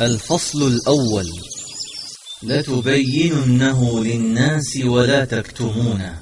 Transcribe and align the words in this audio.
الفصل 0.00 0.62
الأول. 0.62 1.26
لتبيننه 2.42 4.04
للناس 4.04 4.76
ولا 4.84 5.24
تكتمونه. 5.24 6.20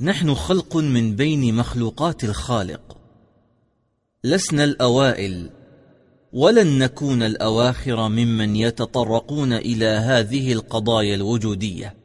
نحن 0.00 0.34
خلق 0.34 0.76
من 0.76 1.16
بين 1.16 1.54
مخلوقات 1.54 2.24
الخالق. 2.24 2.98
لسنا 4.24 4.64
الأوائل 4.64 5.50
ولن 6.32 6.78
نكون 6.78 7.22
الأواخر 7.22 8.08
ممن 8.08 8.56
يتطرقون 8.56 9.52
إلى 9.52 9.86
هذه 9.86 10.52
القضايا 10.52 11.14
الوجودية. 11.14 11.96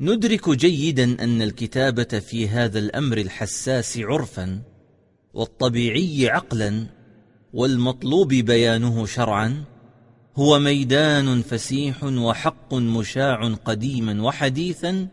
ندرك 0.00 0.48
جيدا 0.50 1.24
أن 1.24 1.42
الكتابة 1.42 2.18
في 2.18 2.48
هذا 2.48 2.78
الأمر 2.78 3.18
الحساس 3.18 3.98
عرفا. 3.98 4.71
والطبيعي 5.34 6.28
عقلا 6.28 6.86
والمطلوب 7.52 8.28
بيانه 8.28 9.06
شرعا 9.06 9.64
هو 10.36 10.58
ميدان 10.58 11.42
فسيح 11.42 12.04
وحق 12.04 12.74
مشاع 12.74 13.54
قديما 13.64 14.22
وحديثا 14.22 15.08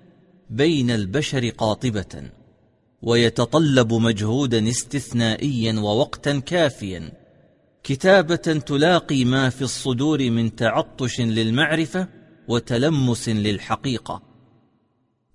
بين 0.49 0.91
البشر 0.91 1.49
قاطبة 1.49 2.23
ويتطلب 3.01 3.93
مجهودا 3.93 4.69
استثنائيا 4.69 5.79
ووقتا 5.79 6.39
كافيا 6.39 7.11
كتابة 7.83 8.35
تلاقي 8.35 9.25
ما 9.25 9.49
في 9.49 9.61
الصدور 9.61 10.29
من 10.29 10.55
تعطش 10.55 11.21
للمعرفة 11.21 12.07
وتلمس 12.47 13.29
للحقيقة. 13.29 14.21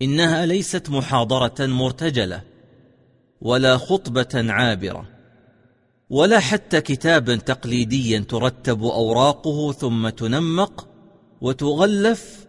إنها 0.02 0.46
ليست 0.46 0.90
محاضرة 0.90 1.66
مرتجلة 1.66 2.42
ولا 3.44 3.76
خطبة 3.76 4.52
عابرة 4.52 5.08
ولا 6.10 6.40
حتى 6.40 6.80
كتابا 6.80 7.36
تقليديا 7.36 8.18
ترتب 8.28 8.82
أوراقه 8.82 9.72
ثم 9.72 10.08
تنمق 10.08 10.88
وتغلف 11.40 12.46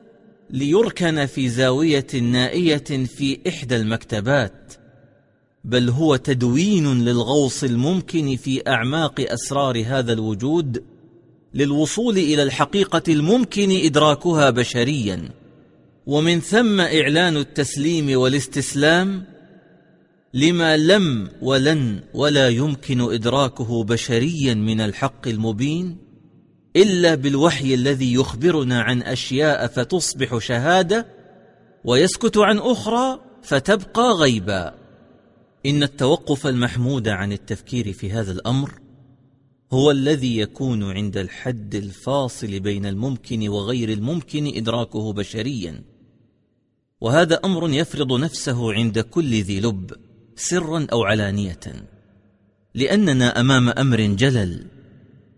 ليركن 0.49 1.25
في 1.25 1.49
زاوية 1.49 2.07
نائية 2.21 3.05
في 3.05 3.39
إحدى 3.47 3.75
المكتبات 3.75 4.73
بل 5.63 5.89
هو 5.89 6.15
تدوين 6.15 7.05
للغوص 7.05 7.63
الممكن 7.63 8.35
في 8.35 8.61
أعماق 8.67 9.13
أسرار 9.19 9.83
هذا 9.87 10.13
الوجود 10.13 10.83
للوصول 11.53 12.17
إلى 12.17 12.43
الحقيقة 12.43 13.03
الممكن 13.07 13.71
إدراكها 13.71 14.49
بشريا. 14.49 15.29
ومن 16.05 16.39
ثم 16.39 16.81
إعلان 16.81 17.37
التسليم 17.37 18.19
والاستسلام 18.19 19.34
لما 20.35 20.77
لم 20.77 21.29
ولن 21.41 22.01
ولا 22.13 22.49
يمكن 22.49 23.01
إدراكه 23.01 23.83
بشريا 23.83 24.53
من 24.53 24.81
الحق 24.81 25.27
المبين 25.27 25.97
إلا 26.75 27.15
بالوحي 27.15 27.73
الذي 27.73 28.13
يخبرنا 28.13 28.81
عن 28.81 29.01
أشياء 29.01 29.67
فتصبح 29.67 30.37
شهادة 30.37 31.07
ويسكت 31.83 32.37
عن 32.37 32.57
أخرى 32.57 33.19
فتبقى 33.43 34.11
غيبا. 34.11 34.73
إن 35.65 35.83
التوقف 35.83 36.47
المحمود 36.47 37.07
عن 37.07 37.31
التفكير 37.31 37.93
في 37.93 38.11
هذا 38.11 38.31
الأمر 38.31 38.71
هو 39.73 39.91
الذي 39.91 40.37
يكون 40.37 40.83
عند 40.83 41.17
الحد 41.17 41.75
الفاصل 41.75 42.59
بين 42.59 42.85
الممكن 42.85 43.47
وغير 43.47 43.89
الممكن 43.89 44.47
إدراكه 44.55 45.13
بشريا. 45.13 45.83
وهذا 47.01 47.39
أمر 47.45 47.69
يفرض 47.69 48.13
نفسه 48.19 48.73
عند 48.73 48.99
كل 48.99 49.41
ذي 49.41 49.59
لب. 49.59 49.91
سرا 50.35 50.87
أو 50.91 51.03
علانية. 51.03 51.59
لأننا 52.75 53.39
أمام 53.39 53.69
أمر 53.69 54.01
جلل 54.01 54.65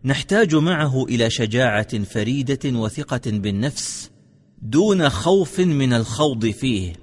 نحتاج 0.06 0.56
معه 0.56 1.06
إلى 1.06 1.30
شجاعة 1.30 2.04
فريدة 2.04 2.60
وثقة 2.66 3.22
بالنفس 3.26 4.12
دون 4.62 5.10
خوف 5.10 5.60
من 5.60 5.94
الخوض 5.94 6.46
فيه. 6.46 6.94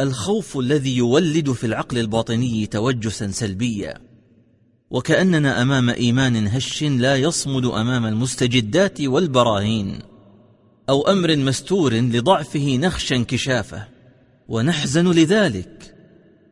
الخوف 0.00 0.58
الذي 0.58 0.96
يولد 0.96 1.52
في 1.52 1.66
العقل 1.66 1.98
الباطني 1.98 2.66
توجسا 2.66 3.30
سلبيا. 3.30 3.94
وكأننا 4.90 5.62
أمام 5.62 5.90
إيمان 5.90 6.46
هش 6.46 6.82
لا 6.82 7.16
يصمد 7.16 7.64
أمام 7.64 8.06
المستجدات 8.06 9.00
والبراهين 9.00 9.98
أو 10.88 11.02
أمر 11.02 11.36
مستور 11.36 11.94
لضعفه 11.94 12.76
نخشى 12.76 13.16
انكشافه 13.16 13.88
ونحزن 14.48 15.10
لذلك. 15.10 15.81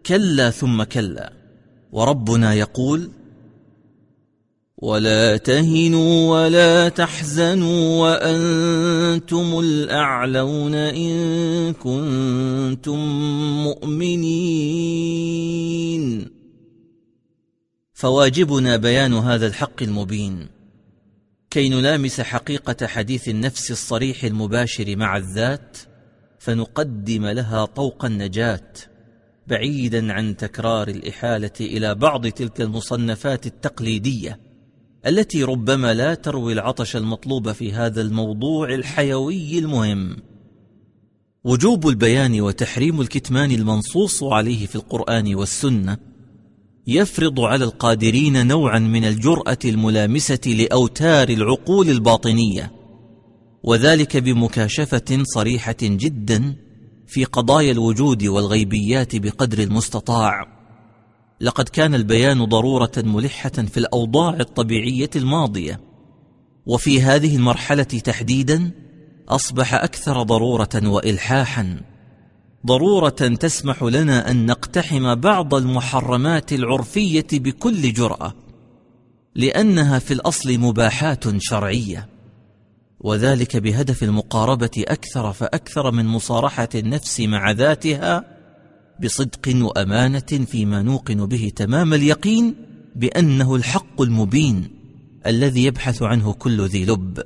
كلا 0.07 0.51
ثم 0.51 0.83
كلا. 0.83 1.33
وربنا 1.93 2.55
يقول 2.55 3.11
ولا 4.79 5.37
تهنوا 5.37 6.43
ولا 6.43 6.89
تحزنوا 6.89 8.01
وأنتم 8.03 9.59
الأعلون 9.59 10.75
إن 10.75 11.73
كنتم 11.73 12.99
مؤمنين. 13.65 14.71
فواجبنا 17.93 18.77
بيان 18.77 19.15
هذا 19.15 19.47
الحق 19.47 19.83
المبين. 19.83 20.49
كي 21.51 21.69
نلامس 21.69 22.21
حقيقة 22.21 22.87
حديث 22.87 23.29
النفس 23.29 23.71
الصريح 23.71 24.25
المباشر 24.25 24.97
مع 24.97 25.17
الذات 25.17 25.79
فنقدم 26.39 27.27
لها 27.27 27.65
طوق 27.65 28.05
النجاة. 28.05 28.73
بعيدا 29.51 30.13
عن 30.13 30.37
تكرار 30.37 30.89
الإحالة 30.89 31.53
إلى 31.61 31.95
بعض 31.95 32.27
تلك 32.27 32.61
المصنفات 32.61 33.47
التقليدية 33.47 34.41
التي 35.07 35.45
ربما 35.45 35.95
لا 35.95 36.15
تروي 36.15 36.53
العطش 36.53 36.97
المطلوب 36.97 37.53
في 37.53 37.73
هذا 37.73 38.01
الموضوع 38.01 38.75
الحيوي 38.75 39.59
المهم. 39.59 40.17
وجوب 41.45 41.89
البيان 41.89 42.41
وتحريم 42.41 43.01
الكتمان 43.01 43.51
المنصوص 43.51 44.23
عليه 44.23 44.67
في 44.67 44.77
القرآن 44.77 45.35
والسنة 45.35 45.97
يفرض 46.87 47.41
على 47.41 47.65
القادرين 47.65 48.47
نوعا 48.47 48.79
من 48.79 49.05
الجرأة 49.05 49.59
الملامسة 49.65 50.41
لأوتار 50.47 51.29
العقول 51.29 51.89
الباطنية 51.89 52.73
وذلك 53.63 54.17
بمكاشفة 54.17 55.23
صريحة 55.23 55.77
جدا 55.83 56.57
في 57.11 57.25
قضايا 57.25 57.73
الوجود 57.73 58.25
والغيبيات 58.25 59.17
بقدر 59.17 59.59
المستطاع. 59.59 60.47
لقد 61.41 61.69
كان 61.69 61.95
البيان 61.95 62.45
ضرورة 62.45 62.93
ملحة 62.97 63.51
في 63.51 63.77
الأوضاع 63.77 64.37
الطبيعية 64.41 65.11
الماضية. 65.17 65.81
وفي 66.67 67.03
هذه 67.03 67.37
المرحلة 67.37 67.83
تحديدا 67.83 68.71
أصبح 69.29 69.75
أكثر 69.75 70.23
ضرورة 70.23 70.69
وإلحاحا. 70.85 71.81
ضرورة 72.67 73.09
تسمح 73.41 73.83
لنا 73.83 74.31
أن 74.31 74.47
نقتحم 74.47 75.15
بعض 75.15 75.55
المحرمات 75.55 76.53
العرفية 76.53 77.29
بكل 77.33 77.93
جرأة 77.93 78.35
لأنها 79.35 79.99
في 79.99 80.15
الأصل 80.15 80.59
مباحات 80.59 81.25
شرعية. 81.39 82.10
وذلك 83.01 83.57
بهدف 83.57 84.03
المقاربة 84.03 84.85
أكثر 84.89 85.33
فأكثر 85.33 85.91
من 85.91 86.07
مصارحة 86.07 86.69
النفس 86.75 87.21
مع 87.21 87.51
ذاتها 87.51 88.25
بصدق 89.03 89.65
وأمانة 89.65 90.47
فيما 90.47 90.83
نوقن 90.83 91.27
به 91.27 91.53
تمام 91.57 91.95
اليقين 91.95 92.55
بأنه 92.97 93.57
الحق 93.57 94.03
المبين 94.03 94.69
الذي 95.27 95.65
يبحث 95.65 96.03
عنه 96.03 96.33
كل 96.33 96.67
ذي 96.67 96.85
لب. 96.85 97.23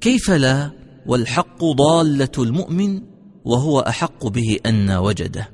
كيف 0.00 0.30
لا؟ 0.30 0.70
والحق 1.06 1.64
ضالة 1.64 2.32
المؤمن 2.38 3.00
وهو 3.44 3.80
أحق 3.80 4.26
به 4.26 4.58
أن 4.66 4.90
وجده. 4.90 5.48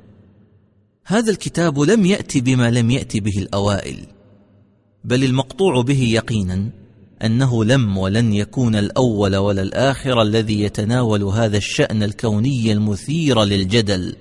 هذا 1.06 1.30
الكتاب 1.30 1.80
لم 1.80 2.06
يات 2.06 2.38
بما 2.38 2.70
لم 2.70 2.90
يات 2.90 3.16
به 3.16 3.38
الأوائل 3.38 4.06
بل 5.04 5.24
المقطوع 5.24 5.82
به 5.82 6.02
يقينا 6.02 6.70
أنه 7.22 7.64
لم 7.64 7.98
ولن 7.98 8.32
يكون 8.32 8.76
الأول 8.76 9.36
ولا 9.36 9.62
الآخر 9.62 10.22
الذي 10.22 10.62
يتناول 10.62 11.22
هذا 11.22 11.56
الشأن 11.56 12.02
الكوني 12.02 12.72
المثير 12.72 13.44
للجدل. 13.44 14.16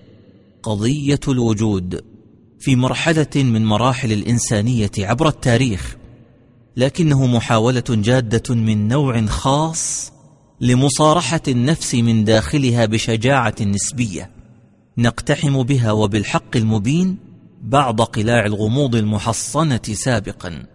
قضية 0.63 1.19
الوجود 1.28 2.01
في 2.60 2.75
مرحلة 2.75 3.28
من 3.36 3.66
مراحل 3.66 4.12
الإنسانية 4.12 4.92
عبر 5.00 5.28
التاريخ 5.28 5.95
لكنه 6.78 7.25
محاولة 7.25 7.84
جادة 7.90 8.56
من 8.56 8.88
نوع 8.88 9.25
خاص 9.25 10.12
لمصارحة 10.62 11.42
النفس 11.48 11.95
من 11.95 12.24
داخلها 12.24 12.86
بشجاعة 12.86 13.56
نسبية 13.62 14.30
نقتحم 14.98 15.63
بها 15.63 15.92
وبالحق 15.92 16.57
المبين 16.57 17.18
بعض 17.62 18.01
قلاع 18.01 18.45
الغموض 18.45 18.95
المحصنة 18.95 19.81
سابقا. 19.94 20.66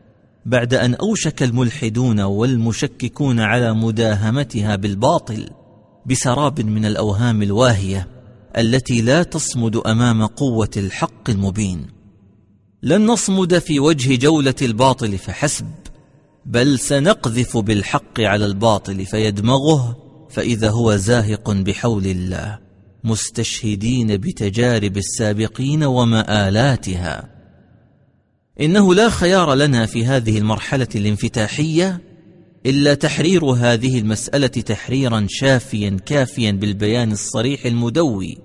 بعد 0.47 0.75
أن 0.75 0.95
أوشك 0.95 1.43
الملحدون 1.43 2.21
والمشككون 2.21 3.41
على 3.41 3.75
مداهمتها 3.75 4.77
بالباطل 4.77 5.51
بسراب 6.07 6.61
من 6.61 6.85
الأوهام 6.85 7.43
الواهية 7.43 8.09
التي 8.59 9.01
لا 9.01 9.23
تصمد 9.23 9.77
أمام 9.77 10.27
قوة 10.27 10.71
الحق 10.77 11.31
المبين. 11.31 11.87
لن 12.83 13.07
نصمد 13.07 13.59
في 13.59 13.81
وجه 13.81 14.17
جولة 14.17 14.55
الباطل 14.63 15.19
فحسب 15.19 15.67
بل 16.47 16.79
سنقذف 16.79 17.57
بالحق 17.57 18.21
على 18.21 18.47
الباطل 18.47 19.07
فيدمغه 19.07 19.97
فإذا 20.31 20.71
هو 20.71 20.97
زاهق 20.97 21.51
بحول 21.51 22.07
الله 22.07 22.59
مستشهدين 23.05 24.17
بتجارب 24.17 24.97
السابقين 24.97 25.85
ومآلاتها. 25.85 27.38
إنه 28.61 28.95
لا 28.95 29.09
خيار 29.09 29.55
لنا 29.55 29.87
في 29.87 30.07
هذه 30.07 30.39
المرحلة 30.39 30.89
الانفتاحية 30.95 32.01
إلا 32.67 32.95
تحرير 32.95 33.45
هذه 33.45 33.99
المسألة 33.99 34.47
تحريرا 34.47 35.27
شافيا 35.29 35.97
كافيا 36.07 36.51
بالبيان 36.51 37.13
الصريح 37.13 37.67
المدوي 37.67 38.39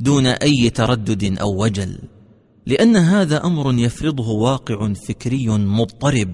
دون 0.00 0.26
أي 0.26 0.70
تردد 0.70 1.38
أو 1.38 1.62
وجل 1.62 1.98
لأن 2.66 2.96
هذا 2.96 3.44
أمر 3.44 3.74
يفرضه 3.74 4.28
واقع 4.30 4.92
فكري 4.92 5.48
مضطرب 5.48 6.30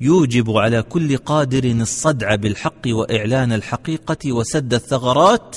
يوجب 0.00 0.50
على 0.50 0.82
كل 0.82 1.16
قادر 1.16 1.64
الصدع 1.64 2.34
بالحق 2.34 2.82
وإعلان 2.86 3.52
الحقيقة 3.52 4.32
وسد 4.32 4.74
الثغرات 4.74 5.56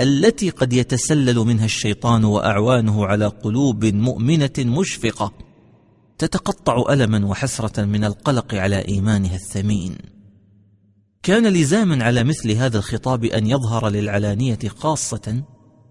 التي 0.00 0.50
قد 0.50 0.72
يتسلل 0.72 1.36
منها 1.36 1.64
الشيطان 1.64 2.24
وأعوانه 2.24 3.06
على 3.06 3.26
قلوب 3.26 3.84
مؤمنة 3.84 4.50
مشفقة. 4.58 5.32
تتقطع 6.20 6.92
ألما 6.92 7.26
وحسرة 7.26 7.84
من 7.84 8.04
القلق 8.04 8.54
على 8.54 8.88
إيمانها 8.88 9.34
الثمين. 9.34 9.96
كان 11.22 11.46
لزاما 11.46 12.04
على 12.04 12.24
مثل 12.24 12.50
هذا 12.50 12.78
الخطاب 12.78 13.24
أن 13.24 13.46
يظهر 13.46 13.88
للعلانية 13.88 14.58
خاصة 14.68 15.42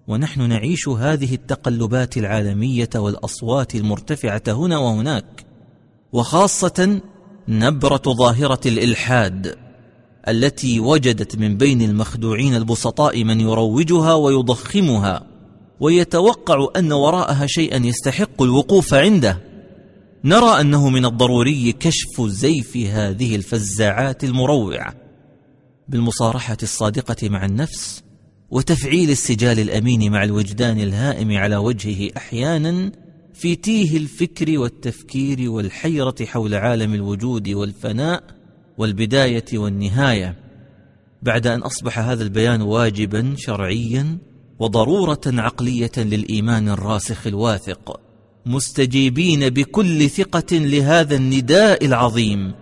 ونحن 0.08 0.50
نعيش 0.50 0.88
هذه 0.88 1.36
التقلبات 1.36 2.18
العالمية 2.18 2.90
والأصوات 2.96 3.76
المرتفعة 3.76 4.44
هنا 4.48 4.78
وهناك 4.78 5.46
وخاصة 6.14 7.02
نبرة 7.48 8.02
ظاهرة 8.08 8.60
الإلحاد 8.66 9.56
التي 10.28 10.80
وجدت 10.80 11.36
من 11.36 11.58
بين 11.58 11.82
المخدوعين 11.82 12.56
البسطاء 12.56 13.24
من 13.24 13.40
يروجها 13.42 14.14
ويضخمها 14.14 15.24
ويتوقع 15.80 16.68
أن 16.76 16.92
وراءها 16.92 17.46
شيئا 17.46 17.78
يستحق 17.78 18.42
الوقوف 18.42 18.94
عنده. 18.94 19.49
نرى 20.24 20.62
أنه 20.62 20.90
من 20.90 21.06
الضروري 21.06 21.72
كشف 21.72 22.22
زيف 22.22 22.78
هذه 22.78 23.36
الفزاعات 23.36 24.24
المروعة 24.24 24.94
بالمصارحة 25.88 26.58
الصادقة 26.64 27.30
مع 27.30 27.46
النفس 27.46 28.04
وتفعيل 28.52 29.10
السجال 29.10 29.60
الأمين 29.60 30.12
مع 30.12 30.24
الوجدان 30.24 30.80
الهائم 30.80 31.38
على 31.38 31.58
وجهه 31.58 32.10
أحيانا 32.18 32.92
في 33.34 33.56
تيه 33.56 33.98
الفكر 33.98 34.60
والتفكير 34.60 35.50
والحيرة 35.50 36.16
حول 36.26 36.56
عالم 36.56 36.94
الوجود 36.94 37.50
والفناء 37.50 38.24
والبداية 38.78 39.46
والنهاية. 39.54 40.36
بعد 41.22 41.48
أن 41.48 41.60
أصبح 41.62 42.00
هذا 42.00 42.24
البيان 42.24 42.62
واجبا 42.62 43.34
شرعيا 43.38 44.18
وضرورة 44.60 45.22
عقلية 45.28 45.92
للإيمان 45.98 46.70
الراسخ 46.70 47.28
الواثق. 47.28 48.09
مستجيبين 48.46 49.50
بكل 49.50 50.10
ثقة 50.10 50.58
لهذا 50.58 51.16
النداء 51.16 51.86
العظيم. 51.86 52.54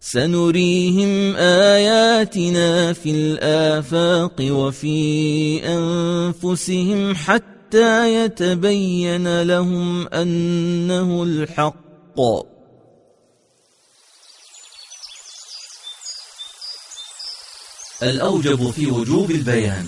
سنريهم 0.00 1.36
آياتنا 1.36 2.92
في 2.92 3.10
الآفاق 3.10 4.36
وفي 4.40 5.60
أنفسهم 5.64 7.14
حتى 7.14 8.24
يتبين 8.24 9.42
لهم 9.42 10.08
أنه 10.08 11.22
الحق. 11.22 12.20
الأوجب 18.02 18.70
في 18.70 18.86
وجوب 18.86 19.30
البيان. 19.30 19.86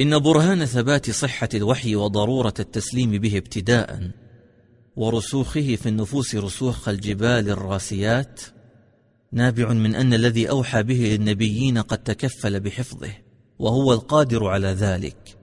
إن 0.00 0.18
برهان 0.18 0.64
ثبات 0.64 1.10
صحة 1.10 1.48
الوحي 1.54 1.96
وضرورة 1.96 2.54
التسليم 2.60 3.10
به 3.10 3.38
ابتداء 3.38 4.10
ورسوخه 4.96 5.76
في 5.76 5.88
النفوس 5.88 6.34
رسوخ 6.34 6.88
الجبال 6.88 7.50
الراسيات 7.50 8.40
نابع 9.32 9.72
من 9.72 9.94
أن 9.94 10.14
الذي 10.14 10.50
أوحى 10.50 10.82
به 10.82 11.16
للنبيين 11.16 11.78
قد 11.78 11.98
تكفل 11.98 12.60
بحفظه 12.60 13.10
وهو 13.58 13.92
القادر 13.92 14.46
على 14.46 14.68
ذلك. 14.68 15.38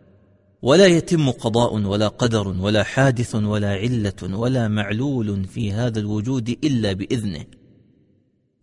ولا 0.62 0.88
يتم 0.88 1.31
قضاء 1.31 1.74
ولا 1.74 2.07
قدر 2.07 2.48
ولا 2.48 2.83
حادث 2.83 3.36
ولا 3.36 3.71
علة 3.71 4.38
ولا 4.38 4.68
معلول 4.68 5.45
في 5.45 5.71
هذا 5.71 6.00
الوجود 6.00 6.50
إلا 6.50 6.94
بإذنه. 6.94 7.45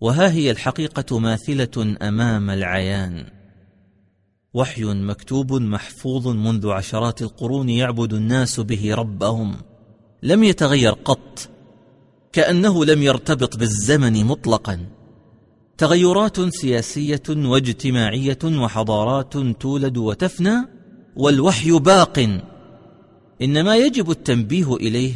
وها 0.00 0.31
هي 0.31 0.50
الحقيقة 0.50 1.19
ماثلة 1.19 1.96
أمام 2.02 2.50
العيان. 2.50 3.38
وحي 4.55 4.85
مكتوب 4.85 5.53
محفوظ 5.53 6.29
منذ 6.29 6.69
عشرات 6.69 7.23
القرون 7.23 7.69
يعبد 7.69 8.12
الناس 8.12 8.61
به 8.61 8.95
ربهم. 8.95 9.56
لم 10.23 10.45
يتغير 10.45 10.93
قط 10.93 11.49
كأنه 12.33 12.85
لم 12.85 13.03
يرتبط 13.03 13.56
بالزمن 13.56 14.25
مطلقا. 14.25 14.87
تغيرات 15.79 16.41
سياسية 16.41 17.23
واجتماعية 17.29 18.39
وحضارات 18.45 19.37
تولد 19.37 19.97
وتفنى 19.97 20.69
والوحي 21.17 21.79
باق. 21.79 22.41
إنما 23.43 23.77
يجب 23.77 24.11
التنبيه 24.11 24.77
إليه 24.77 25.15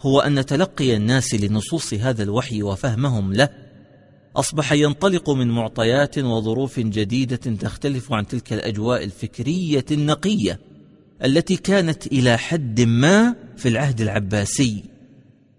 هو 0.00 0.20
أن 0.20 0.46
تلقي 0.46 0.96
الناس 0.96 1.34
لنصوص 1.34 1.94
هذا 1.94 2.22
الوحي 2.22 2.62
وفهمهم 2.62 3.32
له. 3.32 3.67
أصبح 4.38 4.72
ينطلق 4.72 5.30
من 5.30 5.48
معطيات 5.50 6.18
وظروف 6.18 6.80
جديدة 6.80 7.36
تختلف 7.36 8.12
عن 8.12 8.26
تلك 8.26 8.52
الأجواء 8.52 9.04
الفكرية 9.04 9.84
النقية 9.90 10.60
التي 11.24 11.56
كانت 11.56 12.06
إلى 12.06 12.38
حد 12.38 12.80
ما 12.80 13.34
في 13.56 13.68
العهد 13.68 14.00
العباسي 14.00 14.84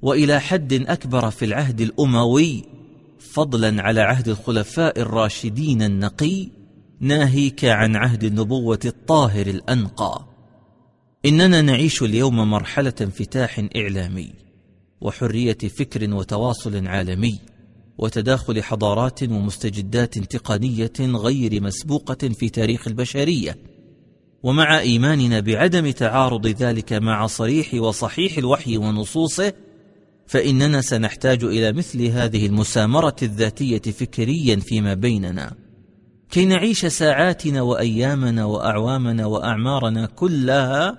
وإلى 0.02 0.40
حد 0.40 0.74
أكبر 0.74 1.30
في 1.30 1.46
العهد 1.46 1.82
الأموي 1.82 2.64
فضلا 3.20 3.82
على 3.82 4.02
عهد 4.02 4.28
الخلفاء 4.28 5.00
الراشدين 5.00 5.82
النقي 5.82 6.48
ناهيك 7.00 7.66
عن 7.66 7.96
عهد 7.96 8.24
النبوة 8.24 8.80
الطاهر 8.86 9.48
الأنقى. 9.48 10.26
إننا 11.26 11.62
نعيش 11.62 12.04
اليوم 12.04 12.36
مرحلة 12.52 12.94
انفتاح 13.02 13.66
إعلامي 13.76 14.34
وحرية 15.02 15.58
فكر 15.58 16.14
وتواصل 16.14 16.88
عالمي. 16.88 17.40
وتداخل 18.00 18.64
حضارات 18.64 19.24
ومستجدات 19.24 20.20
تقنية 20.20 20.94
غير 21.00 21.64
مسبوقة 21.64 22.30
في 22.30 22.50
تاريخ 22.50 22.88
البشرية. 22.88 23.58
ومع 24.44 24.80
إيماننا 24.80 25.40
بعدم 25.40 25.92
تعارض 25.92 26.48
ذلك 26.48 26.94
مع 26.94 27.28
صريح 27.28 27.74
وصحيح 27.74 28.38
الوحي 28.38 28.78
ونصوصه 28.78 29.54
فإننا 30.28 30.82
سنحتاج 30.82 31.44
إلى 31.44 31.72
مثل 31.72 32.06
هذه 32.06 32.46
المسامرة 32.46 33.16
الذاتية 33.24 33.82
فكريا 33.92 34.56
فيما 34.56 34.94
بيننا. 34.94 35.56
كي 36.32 36.46
نعيش 36.46 36.86
ساعاتنا 36.86 37.62
وأيامنا 37.62 38.46
وأعوامنا 38.46 39.26
وأعمارنا 39.26 40.06
كلها 40.06 40.98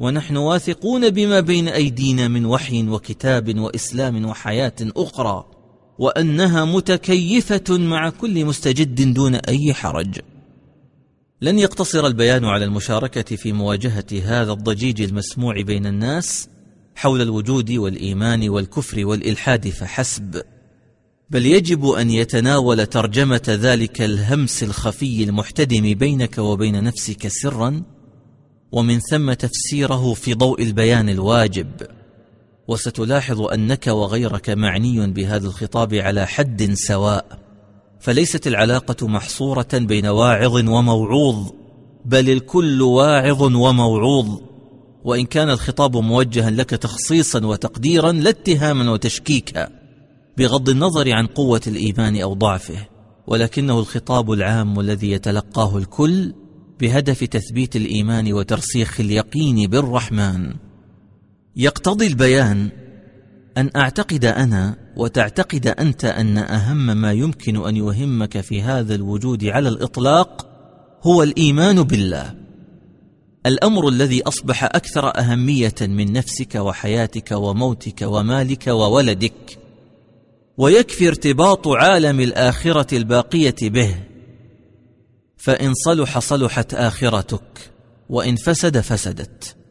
ونحن 0.00 0.36
واثقون 0.36 1.10
بما 1.10 1.40
بين 1.40 1.68
أيدينا 1.68 2.28
من 2.28 2.46
وحي 2.46 2.88
وكتاب 2.88 3.58
وإسلام 3.58 4.24
وحياة 4.24 4.76
أخرى. 4.80 5.61
وأنها 5.98 6.64
متكيفة 6.64 7.78
مع 7.78 8.10
كل 8.10 8.44
مستجد 8.44 9.14
دون 9.14 9.34
أي 9.34 9.74
حرج. 9.74 10.18
لن 11.40 11.58
يقتصر 11.58 12.06
البيان 12.06 12.44
على 12.44 12.64
المشاركة 12.64 13.36
في 13.36 13.52
مواجهة 13.52 14.06
هذا 14.24 14.52
الضجيج 14.52 15.02
المسموع 15.02 15.62
بين 15.62 15.86
الناس 15.86 16.48
حول 16.94 17.22
الوجود 17.22 17.70
والإيمان 17.70 18.48
والكفر 18.48 19.06
والإلحاد 19.06 19.68
فحسب. 19.68 20.42
بل 21.30 21.46
يجب 21.46 21.86
أن 21.86 22.10
يتناول 22.10 22.86
ترجمة 22.86 23.42
ذلك 23.48 24.02
الهمس 24.02 24.62
الخفي 24.62 25.24
المحتدم 25.24 25.94
بينك 25.94 26.38
وبين 26.38 26.84
نفسك 26.84 27.28
سرا 27.28 27.82
ومن 28.72 29.00
ثم 29.00 29.32
تفسيره 29.32 30.14
في 30.14 30.34
ضوء 30.34 30.62
البيان 30.62 31.08
الواجب. 31.08 31.68
وستلاحظ 32.68 33.40
أنك 33.40 33.86
وغيرك 33.86 34.50
معني 34.50 35.06
بهذا 35.12 35.46
الخطاب 35.46 35.94
على 35.94 36.26
حد 36.26 36.72
سواء. 36.74 37.38
فليست 38.00 38.46
العلاقة 38.46 39.08
محصورة 39.08 39.68
بين 39.72 40.06
واعظ 40.06 40.56
وموعوظ 40.56 41.50
بل 42.04 42.30
الكل 42.30 42.82
واعظ 42.82 43.42
وموعوظ. 43.42 44.40
وإن 45.04 45.26
كان 45.26 45.50
الخطاب 45.50 45.96
موجها 45.96 46.50
لك 46.50 46.70
تخصيصا 46.70 47.46
وتقديرا 47.46 48.12
لا 48.12 48.30
اتهاما 48.30 48.90
وتشكيكا 48.90 49.68
بغض 50.38 50.68
النظر 50.68 51.12
عن 51.12 51.26
قوة 51.26 51.60
الإيمان 51.66 52.20
أو 52.20 52.34
ضعفه. 52.34 52.86
ولكنه 53.26 53.78
الخطاب 53.78 54.32
العام 54.32 54.80
الذي 54.80 55.10
يتلقاه 55.10 55.78
الكل 55.78 56.34
بهدف 56.80 57.24
تثبيت 57.24 57.76
الإيمان 57.76 58.32
وترسيخ 58.32 59.00
اليقين 59.00 59.70
بالرحمن. 59.70 60.71
يقتضي 61.56 62.06
البيان 62.06 62.68
أن 63.56 63.70
أعتقد 63.76 64.24
أنا 64.24 64.76
وتعتقد 64.96 65.66
أنت 65.66 66.04
أن 66.04 66.38
أهم 66.38 66.86
ما 66.86 67.12
يمكن 67.12 67.66
أن 67.66 67.76
يهمك 67.76 68.40
في 68.40 68.62
هذا 68.62 68.94
الوجود 68.94 69.44
على 69.44 69.68
الإطلاق 69.68 70.46
هو 71.02 71.22
الإيمان 71.22 71.82
بالله. 71.82 72.34
الأمر 73.46 73.88
الذي 73.88 74.22
أصبح 74.22 74.64
أكثر 74.64 75.18
أهمية 75.18 75.74
من 75.80 76.12
نفسك 76.12 76.54
وحياتك 76.54 77.32
وموتك 77.32 78.02
ومالك 78.02 78.66
وولدك 78.66 79.58
ويكفي 80.58 81.08
ارتباط 81.08 81.68
عالم 81.68 82.20
الآخرة 82.20 82.96
الباقية 82.96 83.56
به. 83.62 83.94
فإن 85.36 85.74
صلح 85.74 86.18
صلحت 86.18 86.74
آخرتك 86.74 87.70
وإن 88.08 88.36
فسد 88.36 88.80
فسدت. 88.80 89.61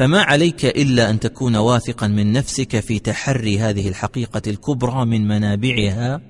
فما 0.00 0.22
عليك 0.22 0.64
إلا 0.64 1.10
أن 1.10 1.20
تكون 1.20 1.56
واثقا 1.56 2.06
من 2.06 2.32
نفسك 2.32 2.80
في 2.80 2.98
تحري 2.98 3.58
هذه 3.58 3.88
الحقيقة 3.88 4.42
الكبرى 4.46 5.04
من 5.04 5.28
منابعها 5.28 6.20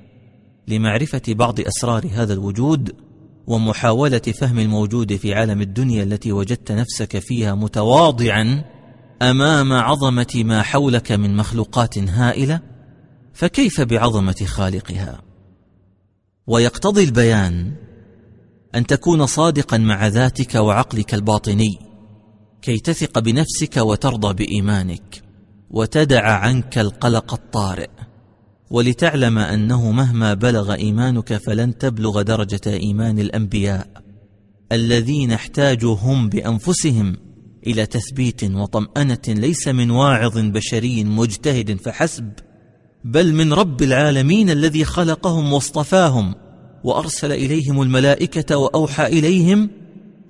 لمعرفة 0.68 1.22
بعض 1.28 1.60
أسرار 1.60 2.06
هذا 2.12 2.32
الوجود 2.32 2.94
ومحاولة 3.46 4.18
فهم 4.18 4.58
الموجود 4.58 5.16
في 5.16 5.34
عالم 5.34 5.60
الدنيا 5.60 6.02
التي 6.02 6.32
وجدت 6.32 6.72
نفسك 6.72 7.18
فيها 7.18 7.54
متواضعا 7.54 8.64
أمام 9.22 9.72
عظمة 9.72 10.42
ما 10.44 10.62
حولك 10.62 11.12
من 11.12 11.36
مخلوقات 11.36 11.98
هائلة 11.98 12.60
فكيف 13.32 13.80
بعظمة 13.80 14.46
خالقها؟ 14.46 15.22
ويقتضي 16.46 17.04
البيان 17.04 17.72
أن 18.74 18.86
تكون 18.86 19.26
صادقا 19.26 19.78
مع 19.78 20.06
ذاتك 20.06 20.54
وعقلك 20.54 21.14
الباطني. 21.14 21.89
كي 22.62 22.78
تثق 22.78 23.18
بنفسك 23.18 23.76
وترضى 23.76 24.44
بإيمانك 24.44 25.22
وتدع 25.70 26.32
عنك 26.32 26.78
القلق 26.78 27.34
الطارئ 27.34 27.90
ولتعلم 28.70 29.38
أنه 29.38 29.90
مهما 29.90 30.34
بلغ 30.34 30.74
إيمانك 30.74 31.36
فلن 31.36 31.78
تبلغ 31.78 32.22
درجة 32.22 32.60
إيمان 32.66 33.18
الأنبياء 33.18 33.86
الذين 34.72 35.32
احتاجوا 35.32 35.96
هم 35.96 36.28
بأنفسهم 36.28 37.16
إلى 37.66 37.86
تثبيت 37.86 38.44
وطمأنة 38.44 39.18
ليس 39.28 39.68
من 39.68 39.90
واعظ 39.90 40.38
بشري 40.38 41.04
مجتهد 41.04 41.80
فحسب 41.80 42.32
بل 43.04 43.34
من 43.34 43.52
رب 43.52 43.82
العالمين 43.82 44.50
الذي 44.50 44.84
خلقهم 44.84 45.52
واصطفاهم 45.52 46.34
وأرسل 46.84 47.32
إليهم 47.32 47.82
الملائكة 47.82 48.56
وأوحى 48.56 49.06
إليهم 49.06 49.70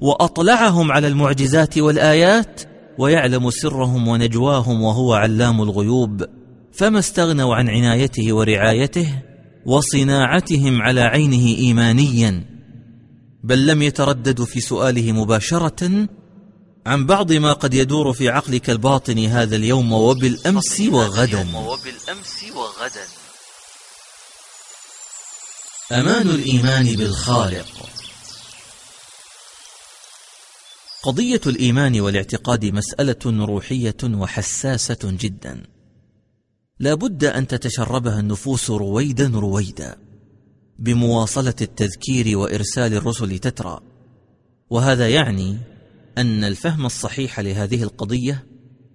وأطلعهم 0.01 0.93
على 0.93 1.09
المعجزات 1.09 1.79
والآيات 1.79 2.61
ويعلم 2.99 3.51
سرهم 3.51 4.09
ونجواهم 4.09 4.83
وهو 4.83 5.15
علام 5.15 5.63
الغيوب 5.63 6.25
فما 6.73 6.99
استغنوا 6.99 7.55
عن 7.55 7.69
عنايته 7.69 8.33
ورعايته 8.33 9.23
وصناعتهم 9.67 10.83
على 10.83 11.01
عينه 11.01 11.47
ايمانيا 11.59 12.45
بل 13.45 13.67
لم 13.67 13.83
يترددوا 13.83 14.47
في 14.47 14.61
سؤاله 14.61 15.13
مباشرة 15.13 16.09
عن 16.87 17.07
بعض 17.07 17.33
ما 17.33 17.53
قد 17.53 17.75
يدور 17.75 18.13
في 18.13 18.29
عقلك 18.29 18.71
الباطن 18.71 19.19
هذا 19.19 19.57
اليوم 19.57 19.93
وبالأمس 19.93 20.81
وغدا. 20.81 21.47
أمان 25.93 26.31
الإيمان 26.31 26.97
بالخالق. 26.97 27.67
قضية 31.03 31.41
الإيمان 31.47 32.01
والاعتقاد 32.01 32.67
مسألة 32.67 33.45
روحية 33.47 33.97
وحساسة 34.05 34.99
جدا. 35.05 35.63
لا 36.81 36.95
بد 36.95 37.25
أن 37.25 37.47
تتشربها 37.47 38.21
النفوس 38.21 38.71
رويدا 38.71 39.29
رويدا 39.29 39.97
بمواصلة 40.79 41.55
التذكير 41.61 42.39
وإرسال 42.39 42.95
الرسل 42.95 43.39
تترى. 43.39 43.81
وهذا 44.71 45.09
يعني 45.09 45.59
أن 46.19 46.45
الفهم 46.45 46.87
الصحيح 46.87 47.41
لهذه 47.41 47.83
القضية 47.83 48.47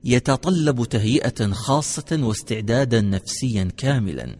يتطلب 0.04 0.86
تهيئة 0.86 1.52
خاصة 1.52 2.20
واستعدادا 2.22 3.02
نفسيا 3.02 3.72
كاملا. 3.78 4.36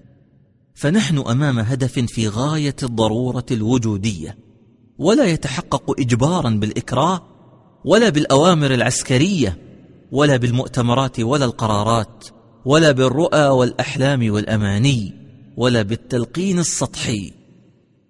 فنحن 0.76 1.18
أمام 1.18 1.60
هدف 1.60 2.00
في 2.00 2.28
غاية 2.28 2.76
الضرورة 2.84 3.46
الوجودية 3.52 4.38
ولا 4.98 5.26
يتحقق 5.26 6.00
اجبارا 6.00 6.50
بالإكراه 6.50 7.35
ولا 7.86 8.10
بالأوامر 8.10 8.74
العسكرية 8.74 9.58
ولا 10.12 10.38
بالمؤتمرات 10.38 11.20
ولا 11.20 11.46
القرارات 11.46 12.26
ولا 12.66 12.92
بالرؤى 12.92 13.48
والأحلام 13.48 14.32
والأماني 14.32 15.14
ولا 15.58 15.82
بالتلقين 15.82 16.60
السطحي. 16.60 17.34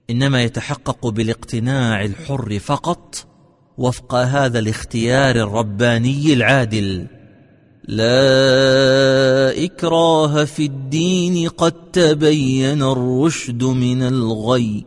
إنما 0.10 0.44
يتحقق 0.44 1.08
بالاقتناع 1.08 2.05
الحر 2.05 2.60
فقط 2.60 3.27
وفق 3.77 4.15
هذا 4.15 4.60
الاختيار 4.60 5.36
الرباني 5.36 6.34
العادل. 6.34 7.08
لا 7.88 9.63
إكراه 9.63 10.44
في 10.44 10.65
الدين 10.65 11.50
قد 11.50 11.91
تبين 11.91 12.82
الرشد 12.82 13.63
من 13.63 14.01
الغي. 14.01 14.86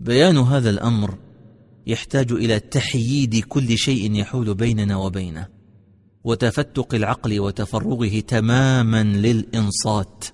بيان 0.00 0.38
هذا 0.38 0.70
الأمر 0.70 1.23
يحتاج 1.86 2.32
إلى 2.32 2.60
تحييد 2.60 3.44
كل 3.44 3.78
شيء 3.78 4.14
يحول 4.14 4.54
بيننا 4.54 4.96
وبينه 4.96 5.46
وتفتق 6.24 6.94
العقل 6.94 7.40
وتفرغه 7.40 8.20
تماما 8.20 9.02
للإنصات 9.02 10.24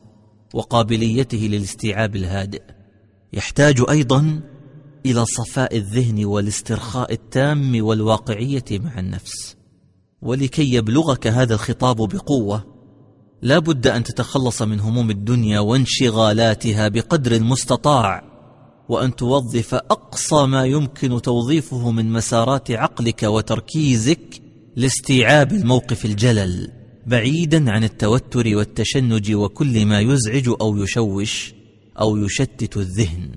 وقابليته 0.55 1.39
للاستيعاب 1.39 2.17
الهادئ. 2.17 2.63
يحتاج 3.33 3.85
أيضا 3.91 4.41
إلى 5.07 5.25
صفاء 5.25 5.77
الذهن 5.77 6.25
والاسترخاء 6.25 7.13
التام 7.13 7.85
والواقعية 7.85 8.65
مع 8.71 8.99
النفس. 8.99 9.57
ولكي 10.23 10.75
يبلغك 10.75 11.27
هذا 11.27 11.55
الخطاب 11.55 11.97
بقوة 11.97 12.65
لا 13.43 13.59
بد 13.59 13.87
أن 13.87 14.03
تتخلص 14.03 14.63
من 14.63 14.81
هموم 14.81 15.11
الدنيا 15.11 15.61
وانشغالاتها 15.61 16.89
بقدر 16.89 17.33
المستطاع. 17.33 18.30
وأن 18.91 19.17
توظف 19.17 19.75
أقصى 19.75 20.47
ما 20.47 20.65
يمكن 20.65 21.23
توظيفه 21.23 21.91
من 21.91 22.13
مسارات 22.13 22.71
عقلك 22.71 23.23
وتركيزك 23.23 24.43
لاستيعاب 24.77 25.53
الموقف 25.53 26.05
الجلل 26.05 26.73
بعيدا 27.07 27.71
عن 27.71 27.85
التوتر 27.85 28.57
والتشنج 28.57 29.33
وكل 29.33 29.87
ما 29.87 30.01
يزعج 30.01 30.49
أو 30.61 30.77
يشوش 30.77 31.55
أو 32.01 32.17
يشتت 32.17 32.77
الذهن. 32.77 33.31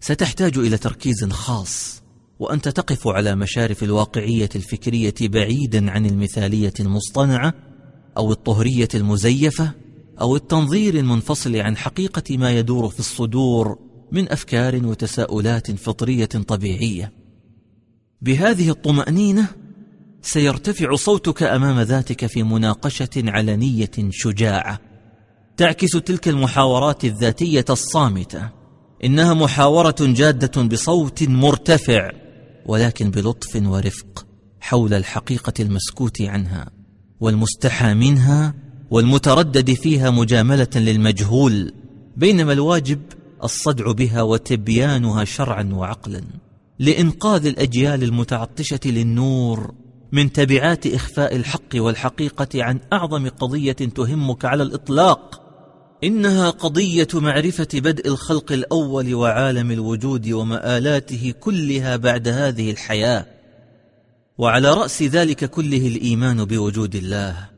ستحتاج 0.00 0.58
إلى 0.58 0.78
تركيز 0.78 1.24
خاص 1.24 2.02
وأنت 2.38 2.68
تقف 2.68 3.08
على 3.08 3.36
مشارف 3.36 3.82
الواقعية 3.82 4.48
الفكرية 4.56 5.14
بعيدا 5.20 5.90
عن 5.90 6.06
المثالية 6.06 6.74
المصطنعة 6.80 7.54
أو 8.16 8.32
الطهرية 8.32 8.88
المزيفة 8.94 9.72
أو 10.20 10.36
التنظير 10.36 10.94
المنفصل 10.94 11.56
عن 11.56 11.76
حقيقة 11.76 12.36
ما 12.36 12.58
يدور 12.58 12.88
في 12.88 13.00
الصدور 13.00 13.91
من 14.12 14.32
أفكار 14.32 14.86
وتساؤلات 14.86 15.70
فطرية 15.70 16.24
طبيعية. 16.24 17.12
بهذه 18.22 18.70
الطمأنينة 18.70 19.46
سيرتفع 20.22 20.94
صوتك 20.94 21.42
أمام 21.42 21.80
ذاتك 21.80 22.26
في 22.26 22.42
مناقشة 22.42 23.10
علنية 23.16 23.90
شجاعة 24.10 24.80
تعكس 25.56 25.90
تلك 25.90 26.28
المحاورات 26.28 27.04
الذاتية 27.04 27.64
الصامتة. 27.70 28.48
إنها 29.04 29.34
محاورة 29.34 29.96
جادة 30.00 30.62
بصوت 30.62 31.22
مرتفع 31.22 32.10
ولكن 32.66 33.10
بلطف 33.10 33.56
ورفق 33.56 34.26
حول 34.60 34.94
الحقيقة 34.94 35.52
المسكوت 35.60 36.22
عنها 36.22 36.70
والمستحى 37.20 37.94
منها 37.94 38.54
والمتردد 38.90 39.72
فيها 39.72 40.10
مجاملة 40.10 40.68
للمجهول. 40.76 41.72
بينما 42.16 42.52
الواجب 42.52 43.00
الصدع 43.44 43.92
بها 43.92 44.22
وتبيانها 44.22 45.24
شرعا 45.24 45.70
وعقلا. 45.72 46.22
لإنقاذ 46.78 47.46
الأجيال 47.46 48.02
المتعطشة 48.02 48.80
للنور 48.84 49.74
من 50.12 50.32
تبعات 50.32 50.86
إخفاء 50.86 51.36
الحق 51.36 51.74
والحقيقة 51.74 52.62
عن 52.62 52.80
أعظم 52.92 53.28
قضية 53.28 53.72
تهمك 53.72 54.44
على 54.44 54.62
الإطلاق. 54.62 55.42
إنها 56.04 56.50
قضية 56.50 57.08
معرفة 57.14 57.68
بدء 57.74 58.08
الخلق 58.08 58.52
الأول 58.52 59.14
وعالم 59.14 59.70
الوجود 59.70 60.30
ومآلاته 60.30 61.34
كلها 61.40 61.96
بعد 61.96 62.28
هذه 62.28 62.70
الحياة. 62.70 63.26
وعلى 64.38 64.74
رأس 64.74 65.02
ذلك 65.02 65.44
كله 65.44 65.88
الإيمان 65.88 66.44
بوجود 66.44 66.94
الله. 66.94 67.48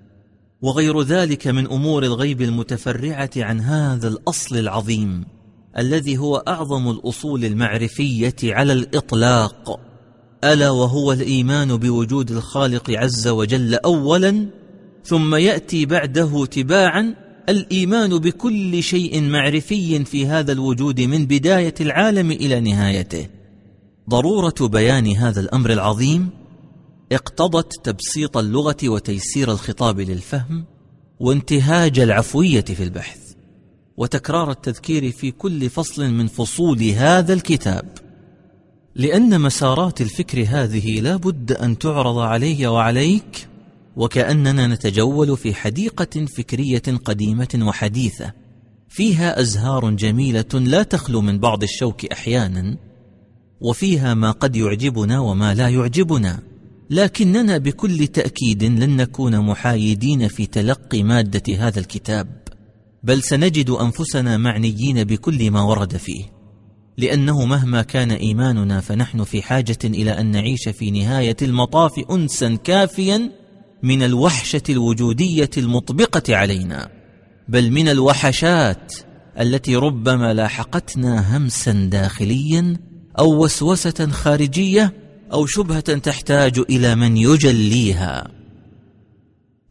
وغير 0.63 1.03
ذلك 1.03 1.47
من 1.47 1.67
أمور 1.67 2.03
الغيب 2.03 2.43
المتفرعة 2.43 3.31
عن 3.37 3.61
هذا 3.61 4.09
الأصل 4.09 4.57
العظيم. 4.57 5.34
الذي 5.79 6.19
هو 6.19 6.37
أعظم 6.37 6.91
الأصول 6.91 7.45
المعرفية 7.45 8.37
على 8.45 8.73
الإطلاق 8.73 9.81
ألا 10.45 10.71
وهو 10.71 11.13
الإيمان 11.13 11.77
بوجود 11.77 12.31
الخالق 12.31 12.91
عز 12.91 13.29
وجل 13.29 13.75
اولا 13.75 14.47
ثم 15.05 15.35
يأتي 15.35 15.87
بعده 15.87 16.47
تباعا 16.47 17.15
الإيمان 17.49 18.19
بكل 18.19 18.83
شيء 18.83 19.23
معرفي 19.23 20.05
في 20.05 20.27
هذا 20.27 20.53
الوجود 20.53 21.01
من 21.01 21.27
بداية 21.27 21.75
العالم 21.81 22.31
إلى 22.31 22.61
نهايته. 22.61 23.27
ضرورة 24.11 24.55
بيان 24.61 25.17
هذا 25.17 25.41
الأمر 25.41 25.73
العظيم 25.73 26.29
اقتضت 27.13 27.73
تبسيط 27.85 28.37
اللغة 28.37 28.77
وتيسير 28.85 29.51
الخطاب 29.51 30.01
للفهم 30.01 30.65
وانتهاج 31.21 31.99
العفوية 31.99 32.65
في 32.65 32.83
البحث. 32.83 33.24
وتكرار 33.97 34.51
التذكير 34.51 35.11
في 35.11 35.31
كل 35.31 35.71
فصل 35.71 36.11
من 36.11 36.27
فصول 36.27 36.83
هذا 36.83 37.33
الكتاب. 37.33 37.85
لأن 38.95 39.41
مسارات 39.41 40.01
الفكر 40.01 40.45
هذه 40.49 41.01
لا 41.01 41.17
بد 41.17 41.53
أن 41.53 41.79
تعرض 41.79 42.19
علي 42.19 42.67
وعليك 42.67 43.49
وكأننا 43.97 44.67
نتجول 44.67 45.37
في 45.37 45.55
حديقة 45.55 46.27
فكرية 46.27 46.83
قديمة 47.05 47.59
وحديثة 47.63 48.33
فيها 48.89 49.41
أزهار 49.41 49.91
جميلة 49.91 50.45
لا 50.55 50.83
تخلو 50.83 51.21
من 51.21 51.39
بعض 51.39 51.63
الشوك 51.63 52.07
أحيانا 52.07 52.77
وفيها 53.61 54.15
ما 54.15 54.31
قد 54.31 54.57
يعجبنا 54.57 55.21
وما 55.21 55.55
لا 55.55 55.69
يعجبنا. 55.69 56.43
لكننا 56.91 57.59
بكل 57.59 58.07
تأكيد 58.07 58.65
لن 58.65 58.97
نكون 58.97 59.41
محايدين 59.41 60.29
في 60.29 60.47
تلقي 60.47 61.03
مادة 61.03 61.55
هذا 61.57 61.81
الكتاب. 61.81 62.44
بل 63.05 63.23
سنجد 63.23 63.71
أنفسنا 63.71 64.37
معنيين 64.37 65.05
بكل 65.05 65.51
ما 65.51 65.63
ورد 65.63 65.97
فيه. 65.97 66.25
لأنه 66.99 67.45
مهما 67.45 67.83
كان 67.83 68.11
إيماننا 68.11 68.81
فنحن 68.81 69.25
في 69.25 69.43
حاجة 69.43 69.79
إلى 69.85 70.11
أن 70.11 70.27
نعيش 70.31 70.69
في 70.69 70.91
نهاية 70.91 71.37
المطاف 71.43 71.93
انسا 72.11 72.55
كافيا 72.55 73.31
من 73.83 74.03
الوحشة 74.03 74.63
الوجودية 74.69 75.51
المطبقة 75.59 76.37
علينا 76.37 76.89
بل 77.49 77.71
من 77.71 77.89
الوحشات 77.89 78.95
التي 79.41 79.77
ربما 79.77 80.35
لاحقتنا 80.35 81.37
همسا 81.37 81.73
داخليا 81.73 82.77
أو 83.19 83.45
وسوسة 83.45 84.09
خارجية 84.11 84.93
أو 85.33 85.47
شبهة 85.47 85.81
تحتاج 85.81 86.59
إلى 86.71 86.95
من 86.95 87.17
يجليها. 87.17 88.34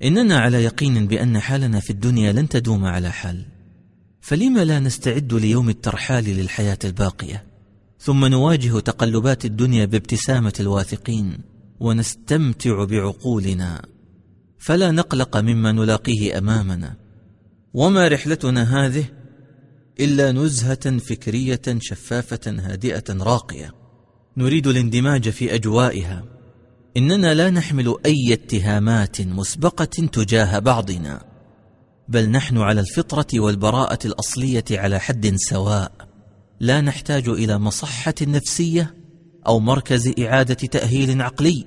إننا 0.03 0.39
على 0.39 0.63
يقين 0.63 1.07
بأن 1.07 1.39
حالنا 1.39 1.79
في 1.79 1.89
الدنيا 1.89 2.31
لن 2.31 2.49
تدوم 2.49 2.85
على 2.85 3.11
حال. 3.11 3.45
فلم 4.21 4.59
لا 4.59 4.79
نستعد 4.79 5.33
ليوم 5.33 5.69
الترحال 5.69 6.23
للحياة 6.23 6.79
الباقية؟ 6.83 7.43
ثم 7.99 8.25
نواجه 8.25 8.79
تقلبات 8.79 9.45
الدنيا 9.45 9.85
بابتسامة 9.85 10.53
الواثقين 10.59 11.37
ونستمتع 11.79 12.83
بعقولنا. 12.83 13.85
فلا 14.59 14.91
نقلق 14.91 15.37
مما 15.37 15.71
نلاقيه 15.71 16.37
أمامنا. 16.37 16.95
وما 17.73 18.07
رحلتنا 18.07 18.85
هذه 18.85 19.05
إلا 19.99 20.31
نزهة 20.31 20.97
فكرية 20.97 21.61
شفافة 21.79 22.51
هادئة 22.59 23.03
راقية. 23.09 23.73
نريد 24.37 24.67
الاندماج 24.67 25.29
في 25.29 25.55
أجوائها. 25.55 26.23
إننا 26.97 27.33
لا 27.33 27.49
نحمل 27.49 27.95
أي 28.05 28.33
اتهامات 28.33 29.21
مسبقة 29.21 29.85
تجاه 29.85 30.59
بعضنا 30.59 31.23
بل 32.09 32.29
نحن 32.29 32.57
على 32.57 32.81
الفطرة 32.81 33.39
والبراءة 33.39 33.99
الأصلية 34.07 34.63
على 34.71 34.99
حد 34.99 35.35
سواء 35.35 35.91
لا 36.59 36.81
نحتاج 36.81 37.29
إلى 37.29 37.59
مصحة 37.59 38.13
نفسية 38.21 38.95
أو 39.47 39.59
مركز 39.59 40.13
إعادة 40.19 40.53
تأهيل 40.53 41.21
عقلي. 41.21 41.65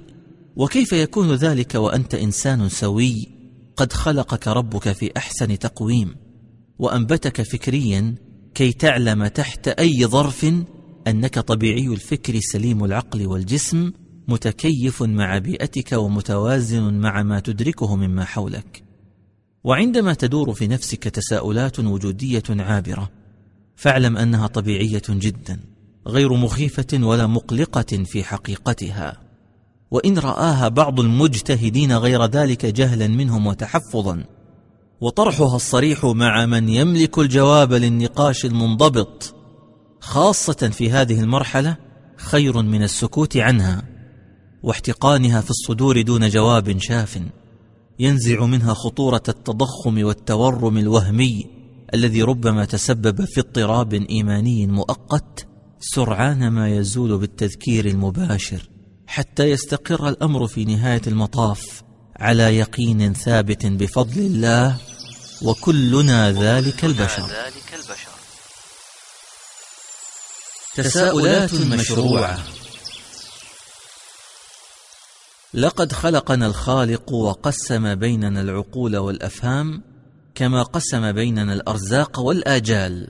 وكيف 0.56 0.92
يكون 0.92 1.34
ذلك 1.34 1.74
وأنت 1.74 2.14
إنسان 2.14 2.68
سوي؟ 2.68 3.28
قد 3.76 3.92
خلقك 3.92 4.48
ربك 4.48 4.92
في 4.92 5.10
أحسن 5.16 5.58
تقويم 5.58 6.14
وأنبتك 6.78 7.42
فكريا 7.42 8.14
كي 8.54 8.72
تعلم 8.72 9.26
تحت 9.26 9.68
أي 9.68 10.06
ظرف 10.06 10.46
أنك 11.06 11.38
طبيعي 11.38 11.86
الفكر 11.86 12.40
سليم 12.40 12.84
العقل 12.84 13.26
والجسم 13.26 13.92
متكيف 14.28 15.02
مع 15.02 15.38
بيئتك 15.38 15.92
ومتوازن 15.92 16.94
مع 16.94 17.22
ما 17.22 17.40
تدركه 17.40 17.96
مما 17.96 18.24
حولك. 18.24 18.82
وعندما 19.64 20.14
تدور 20.14 20.52
في 20.52 20.66
نفسك 20.66 21.02
تساؤلات 21.02 21.80
وجودية 21.80 22.42
عابرة 22.50 23.10
فاعلم 23.76 24.16
أنها 24.16 24.46
طبيعية 24.46 25.02
جدا 25.08 25.60
غير 26.06 26.32
مخيفة 26.32 26.86
ولا 26.92 27.26
مقلقة 27.26 28.04
في 28.04 28.24
حقيقتها. 28.24 29.20
وإن 29.90 30.18
رآها 30.18 30.68
بعض 30.68 31.00
المجتهدين 31.00 31.92
غير 31.92 32.24
ذلك 32.24 32.66
جهلا 32.66 33.08
منهم 33.08 33.46
وتحفظا. 33.46 34.24
وطرحها 35.00 35.56
الصريح 35.56 36.04
مع 36.04 36.46
من 36.46 36.68
يملك 36.68 37.18
الجواب 37.18 37.72
للنقاش 37.72 38.44
المنضبط 38.44 39.34
خاصة 40.00 40.70
في 40.72 40.90
هذه 40.90 41.20
المرحلة 41.20 41.76
خير 42.16 42.62
من 42.62 42.82
السكوت 42.82 43.36
عنها. 43.36 43.95
واحتقانها 44.66 45.40
في 45.40 45.50
الصدور 45.50 46.02
دون 46.02 46.28
جواب 46.28 46.78
شاف 46.78 47.18
ينزع 47.98 48.46
منها 48.46 48.74
خطورة 48.74 49.22
التضخم 49.28 50.04
والتورم 50.04 50.78
الوهمي 50.78 51.46
الذي 51.94 52.22
ربما 52.22 52.64
تسبب 52.64 53.24
في 53.24 53.40
اضطراب 53.40 53.94
إيماني 53.94 54.66
مؤقت 54.66 55.46
سرعان 55.80 56.48
ما 56.48 56.76
يزول 56.76 57.18
بالتذكير 57.18 57.86
المباشر 57.86 58.68
حتى 59.06 59.50
يستقر 59.50 60.08
الأمر 60.08 60.46
في 60.46 60.64
نهاية 60.64 61.02
المطاف 61.06 61.82
على 62.16 62.56
يقين 62.58 63.12
ثابت 63.12 63.66
بفضل 63.66 64.20
الله 64.20 64.76
وكلنا 65.42 66.32
ذلك 66.32 66.84
البشر. 66.84 67.30
تساؤلات 70.74 71.54
مشروعة. 71.54 72.38
لقد 75.56 75.92
خلقنا 75.92 76.46
الخالق 76.46 77.12
وقسم 77.12 77.94
بيننا 77.94 78.40
العقول 78.40 78.96
والأفهام 78.96 79.82
كما 80.34 80.62
قسم 80.62 81.12
بيننا 81.12 81.52
الأرزاق 81.52 82.20
والآجال. 82.20 83.08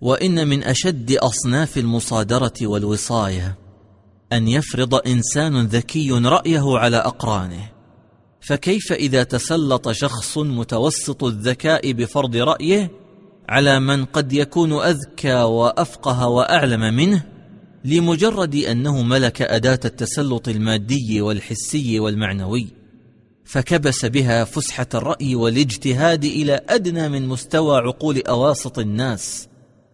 وإن 0.00 0.48
من 0.48 0.64
أشد 0.64 1.12
أصناف 1.12 1.78
المصادرة 1.78 2.52
والوصاية 2.62 3.56
أن 4.32 4.48
يفرض 4.48 4.94
إنسان 4.94 5.66
ذكي 5.66 6.10
رأيه 6.10 6.78
على 6.78 6.96
أقرانه. 6.96 7.70
فكيف 8.40 8.92
إذا 8.92 9.22
تسلط 9.22 9.90
شخص 9.90 10.38
متوسط 10.38 11.24
الذكاء 11.24 11.92
بفرض 11.92 12.36
رأيه 12.36 12.90
على 13.48 13.80
من 13.80 14.04
قد 14.04 14.32
يكون 14.32 14.72
أذكى 14.72 15.42
وأفقه 15.42 16.28
وأعلم 16.28 16.94
منه؟ 16.94 17.39
لمجرد 17.84 18.54
أنه 18.54 19.02
ملك 19.02 19.42
أداة 19.42 19.80
التسلط 19.84 20.48
المادي 20.48 21.20
والحسي 21.20 22.00
والمعنوي 22.00 22.66
فكبس 23.44 24.04
بها 24.04 24.44
فسحة 24.44 24.86
الرأي 24.94 25.34
والاجتهاد 25.34 26.24
إلى 26.24 26.60
أدنى 26.68 27.08
من 27.08 27.28
مستوى 27.28 27.78
عقول 27.78 28.22
أواسط 28.22 28.78
الناس 28.78 29.48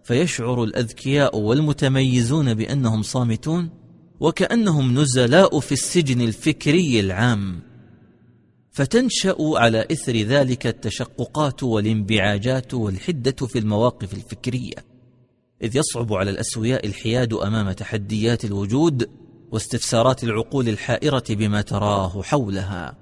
فيشعر 0.05 0.65
الأذكياء 0.65 1.39
والمتميزون 1.39 2.55
بأنهم 2.55 3.03
صامتون 3.03 3.71
وكأنهم 4.21 5.01
نزلاء 5.01 5.61
في 5.61 5.73
السجن 5.73 6.21
الفكري 6.21 7.01
العام. 7.01 7.61
فتنشأ 8.71 9.37
على 9.41 9.87
إثر 9.93 10.17
ذلك 10.17 10.67
التشققات 10.67 11.63
والانبعاجات 11.63 12.75
والحدة 12.75 13.47
في 13.47 13.59
المواقف 13.59 14.15
الفكرية. 14.15 14.96
إذ 15.63 15.77
يصعب 15.77 16.13
على 16.13 16.31
الأسوياء 16.31 16.87
الحياد 16.87 17.33
أمام 17.33 17.73
تحديات 17.73 18.45
الوجود 18.45 19.11
واستفسارات 19.53 20.25
العقول 20.25 20.69
الحائرة 20.69 21.25
بما 21.31 21.61
تراه 21.61 22.23
حولها. 22.23 22.97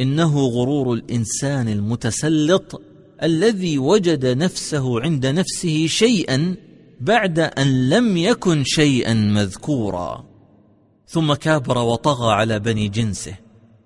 إنه 0.00 0.40
غرور 0.40 0.92
الإنسان 0.92 1.68
المتسلط 1.68 2.82
الذي 3.22 3.78
وجد 3.78 4.26
نفسه 4.26 5.00
عند 5.00 5.26
نفسه 5.26 5.86
شيئا 5.86 6.56
بعد 7.00 7.38
أن 7.38 7.88
لم 7.88 8.16
يكن 8.16 8.64
شيئا 8.64 9.14
مذكورا. 9.14 10.24
ثم 11.06 11.34
كابر 11.34 11.78
وطغى 11.78 12.32
على 12.32 12.58
بني 12.58 12.88
جنسه 12.88 13.34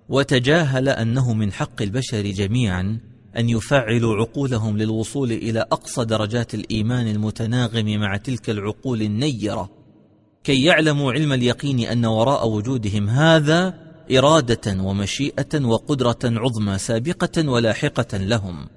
وتجاهل 0.09 0.89
أنه 0.89 1.33
من 1.33 1.51
حق 1.51 1.81
البشر 1.81 2.21
جميعا 2.21 2.99
أن 3.37 3.49
يفعلوا 3.49 4.15
عقولهم 4.15 4.77
للوصول 4.77 5.31
إلى 5.31 5.59
أقصى 5.59 6.05
درجات 6.05 6.53
الإيمان 6.53 7.07
المتناغم 7.07 7.85
مع 7.85 8.17
تلك 8.17 8.49
العقول 8.49 9.01
النيرة. 9.01 9.69
كي 10.43 10.63
يعلموا 10.63 11.13
علم 11.13 11.33
اليقين 11.33 11.79
أن 11.79 12.05
وراء 12.05 12.47
وجودهم 12.47 13.09
هذا 13.09 13.73
إرادة 14.17 14.83
ومشيئة 14.83 15.65
وقدرة 15.65 16.19
عظمى 16.23 16.77
سابقة 16.77 17.49
ولاحقة 17.49 18.17
لهم. 18.17 18.67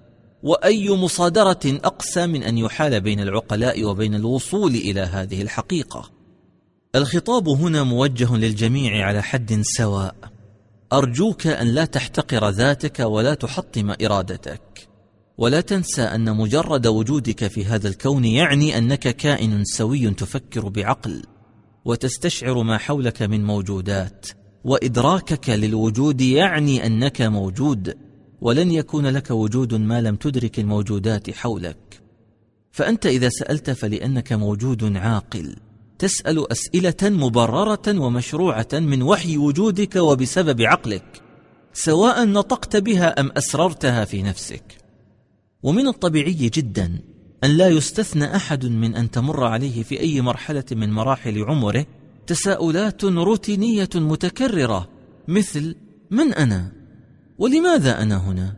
وأي 0.42 0.90
مصادرة 0.90 1.60
أقسى 1.66 2.26
من 2.26 2.42
أن 2.42 2.58
يحال 2.58 3.00
بين 3.00 3.20
العقلاء 3.20 3.84
وبين 3.84 4.14
الوصول 4.14 4.74
إلى 4.74 5.00
هذه 5.00 5.42
الحقيقة؟ 5.42 6.10
الخطاب 6.94 7.48
هنا 7.48 7.82
موجه 7.82 8.36
للجميع 8.36 9.06
على 9.06 9.22
حد 9.22 9.60
سواء. 9.62 10.35
أرجوك 10.92 11.46
أن 11.46 11.66
لا 11.66 11.84
تحتقر 11.84 12.48
ذاتك 12.50 13.00
ولا 13.00 13.34
تحطم 13.34 13.94
إرادتك. 14.02 14.88
ولا 15.38 15.60
تنسى 15.60 16.02
أن 16.02 16.36
مجرد 16.36 16.86
وجودك 16.86 17.46
في 17.46 17.64
هذا 17.64 17.88
الكون 17.88 18.24
يعني 18.24 18.78
أنك 18.78 19.16
كائن 19.16 19.64
سوي 19.64 20.10
تفكر 20.10 20.68
بعقل 20.68 21.22
وتستشعر 21.84 22.62
ما 22.62 22.78
حولك 22.78 23.22
من 23.22 23.44
موجودات. 23.44 24.26
وإدراكك 24.64 25.50
للوجود 25.50 26.20
يعني 26.20 26.86
أنك 26.86 27.22
موجود 27.22 27.94
ولن 28.40 28.70
يكون 28.70 29.06
لك 29.06 29.30
وجود 29.30 29.74
ما 29.74 30.00
لم 30.00 30.16
تدرك 30.16 30.58
الموجودات 30.58 31.30
حولك. 31.30 32.00
فأنت 32.72 33.06
إذا 33.06 33.28
سألت 33.28 33.70
فلأنك 33.70 34.32
موجود 34.32 34.96
عاقل. 34.96 35.56
تسأل 35.98 36.52
أسئلة 36.52 36.96
مبررة 37.02 38.00
ومشروعة 38.00 38.68
من 38.72 39.02
وحي 39.02 39.36
وجودك 39.36 39.96
وبسبب 39.96 40.62
عقلك 40.62 41.22
سواء 41.72 42.24
نطقت 42.24 42.76
بها 42.76 43.20
أم 43.20 43.30
أسررتها 43.36 44.04
في 44.04 44.22
نفسك. 44.22 44.78
ومن 45.62 45.86
الطبيعي 45.88 46.32
جدا 46.32 46.98
أن 47.44 47.50
لا 47.50 47.68
يستثنى 47.68 48.36
أحد 48.36 48.66
من 48.66 48.94
أن 48.94 49.10
تمر 49.10 49.44
عليه 49.44 49.82
في 49.82 50.00
أي 50.00 50.20
مرحلة 50.20 50.64
من 50.72 50.92
مراحل 50.92 51.42
عمره 51.42 51.86
تساؤلات 52.26 53.04
روتينية 53.04 53.88
متكررة 53.94 54.88
مثل 55.28 55.74
من 56.10 56.34
أنا؟ 56.34 56.72
ولماذا 57.38 58.02
أنا 58.02 58.16
هنا؟ 58.16 58.56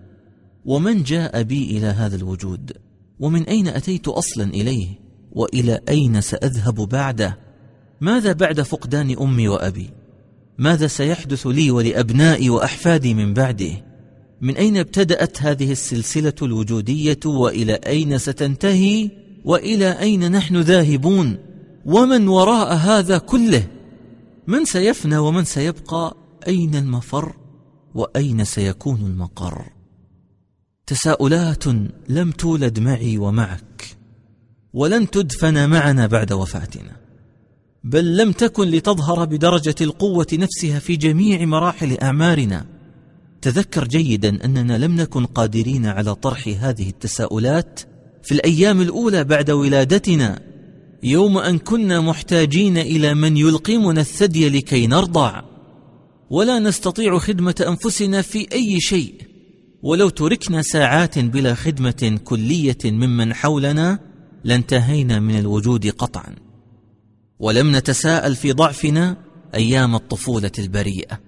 ومن 0.64 1.03
جاء 1.03 1.42
بي 1.42 1.79
إلى 1.79 1.87
هذا 1.87 2.16
الوجود؟ 2.16 2.72
ومن 3.20 3.42
أين 3.42 3.68
أتيت 3.68 4.09
أصلا 4.09 4.44
إليه؟ 4.44 5.08
وإلى 5.38 5.81
أين 5.88 6.20
سأذهب 6.20 6.74
بعده؟ 6.74 7.38
ماذا 8.01 8.33
بعد 8.33 8.62
فقدان 8.62 9.16
أمي 9.20 9.48
وأبي؟ 9.48 9.90
ماذا 10.59 10.87
سيحدث 10.87 11.46
لي 11.46 11.70
ولأبنائي 11.70 12.51
وأحفادي 12.51 13.14
من 13.14 13.35
بعده؟ 13.35 13.85
من 14.40 14.57
أين 14.57 14.77
ابتدأت 14.77 15.42
هذه 15.42 15.72
السلسلة 15.72 16.35
الوجودية 16.42 17.20
وإلى 17.27 17.72
أين 17.72 18.18
ستنتهي؟ 18.18 19.11
وإلى 19.44 20.01
أين 20.01 20.33
نحن 20.33 20.57
ذاهبون؟ 20.61 21.38
ومن 21.85 22.29
وراء 22.29 22.74
هذا 22.74 23.18
كله؟ 23.18 23.66
من 24.46 24.64
سيفنى 24.64 25.18
ومن 25.18 25.44
سيبقى؟ 25.44 26.16
أين 26.48 26.74
المفر؟ 26.74 27.37
وأين 27.94 28.44
سيكون 28.44 29.01
المقر؟ 29.01 29.64
تساؤلات 30.87 31.64
لم 32.09 32.31
تولد 32.31 32.79
معي 32.81 33.18
ومعك. 33.18 33.98
ولن 34.72 35.11
تدفن 35.11 35.70
معنا 35.70 36.07
بعد 36.07 36.33
وفاتنا 36.33 37.09
بل 37.85 38.16
لم 38.16 38.33
تكن 38.33 38.68
لتظهر 38.68 39.24
بدرجة 39.24 39.74
القوة 39.81 40.26
نفسها 40.33 40.78
في 40.78 40.96
جميع 40.96 41.44
مراحل 41.44 41.98
أعمارنا. 41.98 42.66
تذكر 43.42 43.88
جيدا 43.88 44.44
أننا 44.44 44.78
لم 44.78 44.96
نكن 44.96 45.26
قادرين 45.26 45.87
على 45.87 46.14
طرح 46.14 46.48
هذه 46.61 46.88
التساؤلات 46.88 47.81
في 48.22 48.33
الأيام 48.33 48.81
الأولى 48.81 49.24
بعد 49.24 49.50
ولادتنا 49.50 50.40
يوم 51.02 51.38
أن 51.38 51.59
كنا 51.59 52.00
محتاجين 52.00 52.78
إلى 52.78 53.14
من 53.14 53.37
يلقمنا 53.37 54.00
الثدي 54.00 54.48
لكي 54.48 54.87
نرضع. 54.87 55.42
ولا 56.31 56.59
نستطيع 56.59 57.18
خدمة 57.18 57.64
أنفسنا 57.68 58.22
في 58.22 58.46
أي 58.52 58.81
شيء 58.81 59.14
ولو 59.83 60.09
تركنا 60.09 60.62
ساعات 60.62 61.18
بلا 61.18 61.54
خدمة 61.54 62.20
كلية 62.24 62.78
ممن 62.85 63.35
حولنا 63.35 64.08
لانتهينا 64.44 65.20
من 65.20 65.38
الوجود 65.38 65.87
قطعا 65.87 66.35
ولم 67.38 67.77
نتساءل 67.77 68.37
في 68.37 68.53
ضعفنا 68.53 69.16
أيام 69.55 69.94
الطفولة 69.94 70.53
البريئة 70.59 71.20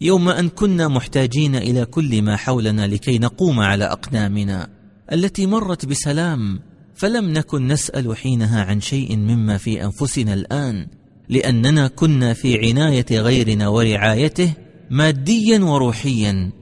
يوم 0.00 0.28
أن 0.28 0.48
كنا 0.48 0.88
محتاجين 0.88 1.56
إلى 1.56 1.84
كل 1.84 2.22
ما 2.22 2.36
حولنا 2.36 2.86
لكي 2.86 3.18
نقوم 3.18 3.60
على 3.60 3.84
أقدامنا 3.84 4.68
التي 5.12 5.46
مرت 5.46 5.86
بسلام 5.86 6.60
فلم 6.94 7.30
نكن 7.30 7.68
نسأل 7.68 8.16
حينها 8.16 8.64
عن 8.64 8.80
شيء 8.80 9.16
مما 9.16 9.58
في 9.58 9.84
أنفسنا 9.84 10.34
الآن 10.34 10.86
لأننا 11.28 11.88
كنا 11.88 12.32
في 12.32 12.68
عناية 12.68 13.06
غيرنا 13.12 13.68
ورعايته 13.68 14.52
ماديا 14.90 15.58
وروحيا 15.58 16.52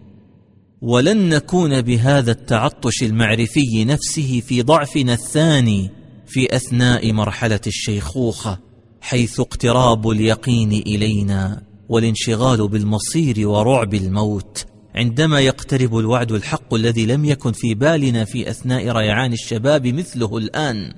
ولن 0.82 1.28
نكون 1.28 1.82
بهذا 1.82 2.30
التعطش 2.30 3.02
المعرفي 3.02 3.84
نفسه 3.84 4.42
في 4.46 4.62
ضعفنا 4.62 5.12
الثاني 5.12 5.90
في 6.26 6.56
أثناء 6.56 7.12
مرحلة 7.12 7.60
الشيخوخة 7.66 8.58
حيث 9.00 9.40
اقتراب 9.40 10.10
اليقين 10.10 10.72
إلينا 10.72 11.62
والانشغال 11.88 12.68
بالمصير 12.68 13.48
ورعب 13.48 13.94
الموت. 13.94 14.66
عندما 14.94 15.40
يقترب 15.40 15.98
الوعد 15.98 16.32
الحق 16.32 16.74
الذي 16.74 17.06
لم 17.06 17.24
يكن 17.24 17.52
في 17.52 17.74
بالنا 17.74 18.24
في 18.24 18.50
أثناء 18.50 18.88
ريعان 18.88 19.32
الشباب 19.32 19.86
مثله 19.86 20.38
الآن. 20.38 20.94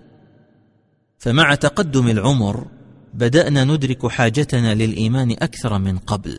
فمع 1.18 1.54
تقدم 1.54 2.08
العمر 2.08 2.66
بدأنا 3.14 3.64
ندرك 3.64 4.06
حاجتنا 4.06 4.74
للإيمان 4.74 5.30
أكثر 5.30 5.78
من 5.78 5.98
قبل. 5.98 6.38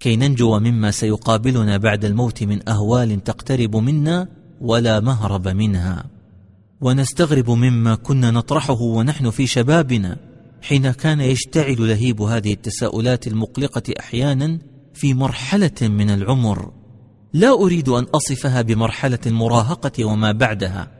كي 0.00 0.16
ننجو 0.16 0.58
مما 0.58 0.90
سيقابلنا 0.90 1.76
بعد 1.76 2.04
الموت 2.04 2.42
من 2.42 2.68
أهوال 2.68 3.24
تقترب 3.24 3.76
منا 3.76 4.28
ولا 4.60 5.00
مهرب 5.00 5.48
منها. 5.48 6.04
ونستغرب 6.80 7.50
مما 7.50 7.94
كنا 7.94 8.30
نطرحه 8.30 8.80
ونحن 8.80 9.30
في 9.30 9.46
شبابنا 9.46 10.16
حين 10.62 10.90
كان 10.90 11.20
يشتعل 11.20 11.88
لهيب 11.88 12.22
هذه 12.22 12.52
التساؤلات 12.52 13.26
المقلقة 13.26 13.82
أحيانا 14.00 14.58
في 14.94 15.14
مرحلة 15.14 15.70
من 15.82 16.10
العمر. 16.10 16.72
لا 17.32 17.52
أريد 17.52 17.88
أن 17.88 18.04
أصفها 18.04 18.62
بمرحلة 18.62 19.18
المراهقة 19.26 20.04
وما 20.04 20.32
بعدها 20.32 20.90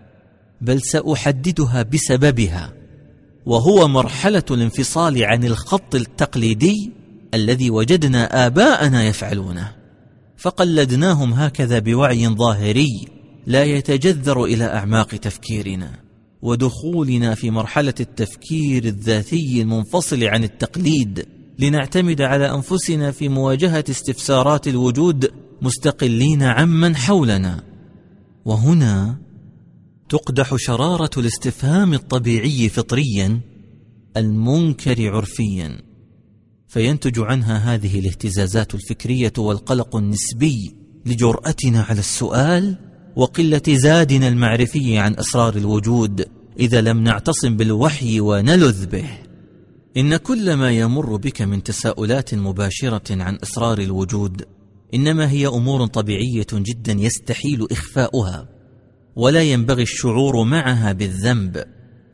بل 0.60 0.80
سأحددها 0.82 1.82
بسببها 1.82 2.72
وهو 3.46 3.88
مرحلة 3.88 4.44
الانفصال 4.50 5.24
عن 5.24 5.44
الخط 5.44 5.94
التقليدي 5.94 6.99
الذي 7.34 7.70
وجدنا 7.70 8.46
آباءنا 8.46 9.04
يفعلونه 9.04 9.72
فقلدناهم 10.36 11.32
هكذا 11.32 11.78
بوعي 11.78 12.28
ظاهري 12.28 13.08
لا 13.46 13.64
يتجذر 13.64 14.44
إلى 14.44 14.64
أعماق 14.64 15.06
تفكيرنا 15.06 15.90
ودخولنا 16.42 17.34
في 17.34 17.50
مرحلة 17.50 17.94
التفكير 18.00 18.84
الذاتي 18.84 19.62
المنفصل 19.62 20.24
عن 20.24 20.44
التقليد 20.44 21.26
لنعتمد 21.58 22.20
على 22.20 22.54
أنفسنا 22.54 23.10
في 23.10 23.28
مواجهة 23.28 23.84
استفسارات 23.90 24.68
الوجود 24.68 25.30
مستقلين 25.62 26.42
عمن 26.42 26.96
حولنا. 26.96 27.64
وهنا 28.44 29.18
تقدح 30.08 30.56
شرارة 30.56 31.10
الاستفهام 31.16 31.94
الطبيعي 31.94 32.68
فطريا 32.68 33.40
المنكر 34.16 35.10
عرفيا. 35.12 35.89
فينتج 36.70 37.18
عنها 37.18 37.74
هذه 37.74 37.98
الاهتزازات 37.98 38.74
الفكرية 38.74 39.32
والقلق 39.38 39.96
النسبي 39.96 40.74
لجرأتنا 41.06 41.82
على 41.82 41.98
السؤال 41.98 42.76
وقلة 43.16 43.62
زادنا 43.68 44.28
المعرفي 44.28 44.98
عن 44.98 45.14
أسرار 45.14 45.56
الوجود 45.56 46.26
إذا 46.60 46.80
لم 46.80 47.02
نعتصم 47.02 47.56
بالوحي 47.56 48.20
ونلذ 48.20 48.86
به. 48.86 49.08
إن 49.96 50.16
كل 50.16 50.54
ما 50.54 50.70
يمر 50.70 51.16
بك 51.16 51.42
من 51.42 51.62
تساؤلات 51.62 52.34
مباشرة 52.34 53.22
عن 53.22 53.38
أسرار 53.42 53.78
الوجود 53.78 54.42
إنما 54.94 55.30
هي 55.30 55.46
أمور 55.46 55.86
طبيعية 55.86 56.46
جدا 56.52 56.92
يستحيل 56.92 57.66
إخفاؤها 57.70 58.48
ولا 59.16 59.42
ينبغي 59.42 59.82
الشعور 59.82 60.44
معها 60.44 60.92
بالذنب 60.92 61.64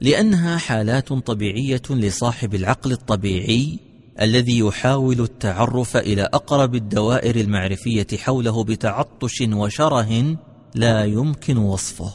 لأنها 0.00 0.56
حالات 0.56 1.08
طبيعية 1.08 1.82
لصاحب 1.90 2.54
العقل 2.54 2.92
الطبيعي 2.92 3.85
الذي 4.20 4.58
يحاول 4.58 5.20
التعرف 5.20 5.96
إلى 5.96 6.22
أقرب 6.22 6.74
الدوائر 6.74 7.36
المعرفية 7.36 8.06
حوله 8.16 8.64
بتعطش 8.64 9.40
وشره 9.52 10.36
لا 10.74 11.04
يمكن 11.04 11.56
وصفه. 11.56 12.12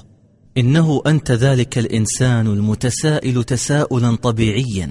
إنه 0.58 1.02
أنت 1.08 1.32
ذلك 1.32 1.78
الإنسان 1.78 2.48
المتسائل 2.48 3.44
تساؤلا 3.44 4.16
طبيعيا. 4.16 4.90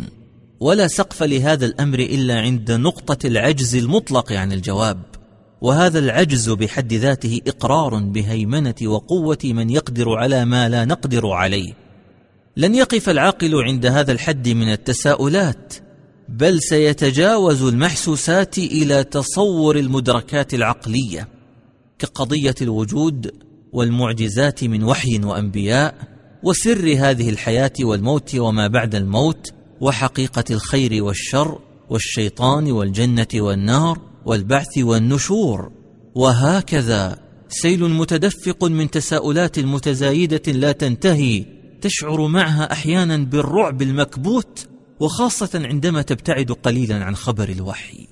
ولا 0.60 0.86
سقف 0.86 1.22
لهذا 1.22 1.66
الأمر 1.66 1.98
إلا 1.98 2.40
عند 2.40 2.72
نقطة 2.72 3.26
العجز 3.26 3.76
المطلق 3.76 4.32
عن 4.32 4.52
الجواب. 4.52 5.02
وهذا 5.60 5.98
العجز 5.98 6.50
بحد 6.50 6.92
ذاته 6.92 7.40
إقرار 7.46 7.98
بهيمنة 7.98 8.74
وقوة 8.84 9.38
من 9.44 9.70
يقدر 9.70 10.14
على 10.14 10.44
ما 10.44 10.68
لا 10.68 10.84
نقدر 10.84 11.26
عليه. 11.26 11.72
لن 12.56 12.74
يقف 12.74 13.08
العاقل 13.08 13.54
عند 13.54 13.86
هذا 13.86 14.12
الحد 14.12 14.48
من 14.48 14.72
التساؤلات. 14.72 15.89
بل 16.30 16.60
سيتجاوز 16.62 17.62
المحسوسات 17.62 18.58
إلى 18.58 19.04
تصور 19.04 19.76
المدركات 19.78 20.54
العقلية 20.54 21.28
كقضية 21.98 22.54
الوجود 22.62 23.32
والمعجزات 23.72 24.64
من 24.64 24.84
وحي 24.84 25.20
وأنبياء 25.24 25.94
وسر 26.42 26.94
هذه 26.98 27.28
الحياة 27.28 27.72
والموت 27.80 28.34
وما 28.34 28.66
بعد 28.68 28.94
الموت 28.94 29.52
وحقيقة 29.80 30.44
الخير 30.50 31.02
والشر 31.04 31.58
والشيطان 31.90 32.72
والجنة 32.72 33.28
والنار 33.34 33.98
والبعث 34.26 34.78
والنشور. 34.78 35.72
وهكذا 36.14 37.18
سيل 37.48 37.84
متدفق 37.84 38.64
من 38.64 38.90
تساؤلات 38.90 39.58
متزايدة 39.58 40.52
لا 40.52 40.72
تنتهي 40.72 41.44
تشعر 41.80 42.26
معها 42.26 42.72
أحيانا 42.72 43.16
بالرعب 43.16 43.82
المكبوت 43.82 44.69
وخاصة 45.00 45.50
عندما 45.54 46.02
تبتعد 46.02 46.52
قليلا 46.52 47.04
عن 47.04 47.16
خبر 47.16 47.48
الوحي 47.48 48.08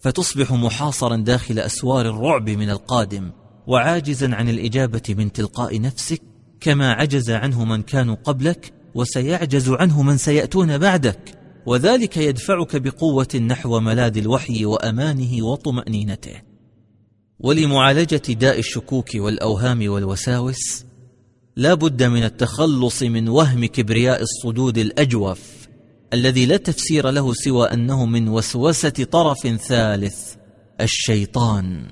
فتصبح 0.00 0.52
محاصرا 0.52 1.16
داخل 1.16 1.58
أسوار 1.58 2.08
الرعب 2.08 2.50
من 2.50 2.70
القادم 2.70 3.30
وعاجزا 3.66 4.34
عن 4.34 4.48
الإجابة 4.48 5.02
من 5.08 5.32
تلقاء 5.32 5.80
نفسك 5.80 6.22
كما 6.60 6.92
عجز 6.92 7.30
عنه 7.30 7.64
من 7.64 7.82
كانوا 7.82 8.16
قبلك 8.24 8.72
وسيعجز 8.94 9.70
عنه 9.70 10.02
من 10.02 10.16
سيأتون 10.16 10.78
بعدك. 10.78 11.38
وذلك 11.66 12.16
يدفعك 12.16 12.76
بقوة 12.76 13.36
نحو 13.36 13.80
ملاذ 13.80 14.18
الوحي 14.18 14.64
وأمانه 14.64 15.46
وطمأنينته. 15.46 16.42
ولمعالجة 17.40 18.32
داء 18.32 18.58
الشكوك 18.58 19.08
والأوهام 19.14 19.88
والوساوس 19.88 20.84
لا 21.56 21.74
بد 21.74 22.02
من 22.02 22.24
التخلص 22.24 23.02
من 23.02 23.28
وهم 23.28 23.64
كبرياء 23.64 24.22
الصدود 24.22 24.78
الأجوف 24.78 25.63
الذي 26.14 26.46
لا 26.46 26.56
تفسير 26.56 27.10
له 27.10 27.32
سوى 27.34 27.66
أنه 27.66 28.06
من 28.06 28.28
وسوسة 28.28 28.88
طرف 28.88 29.46
ثالث 29.68 30.16
الشيطان. 30.80 31.86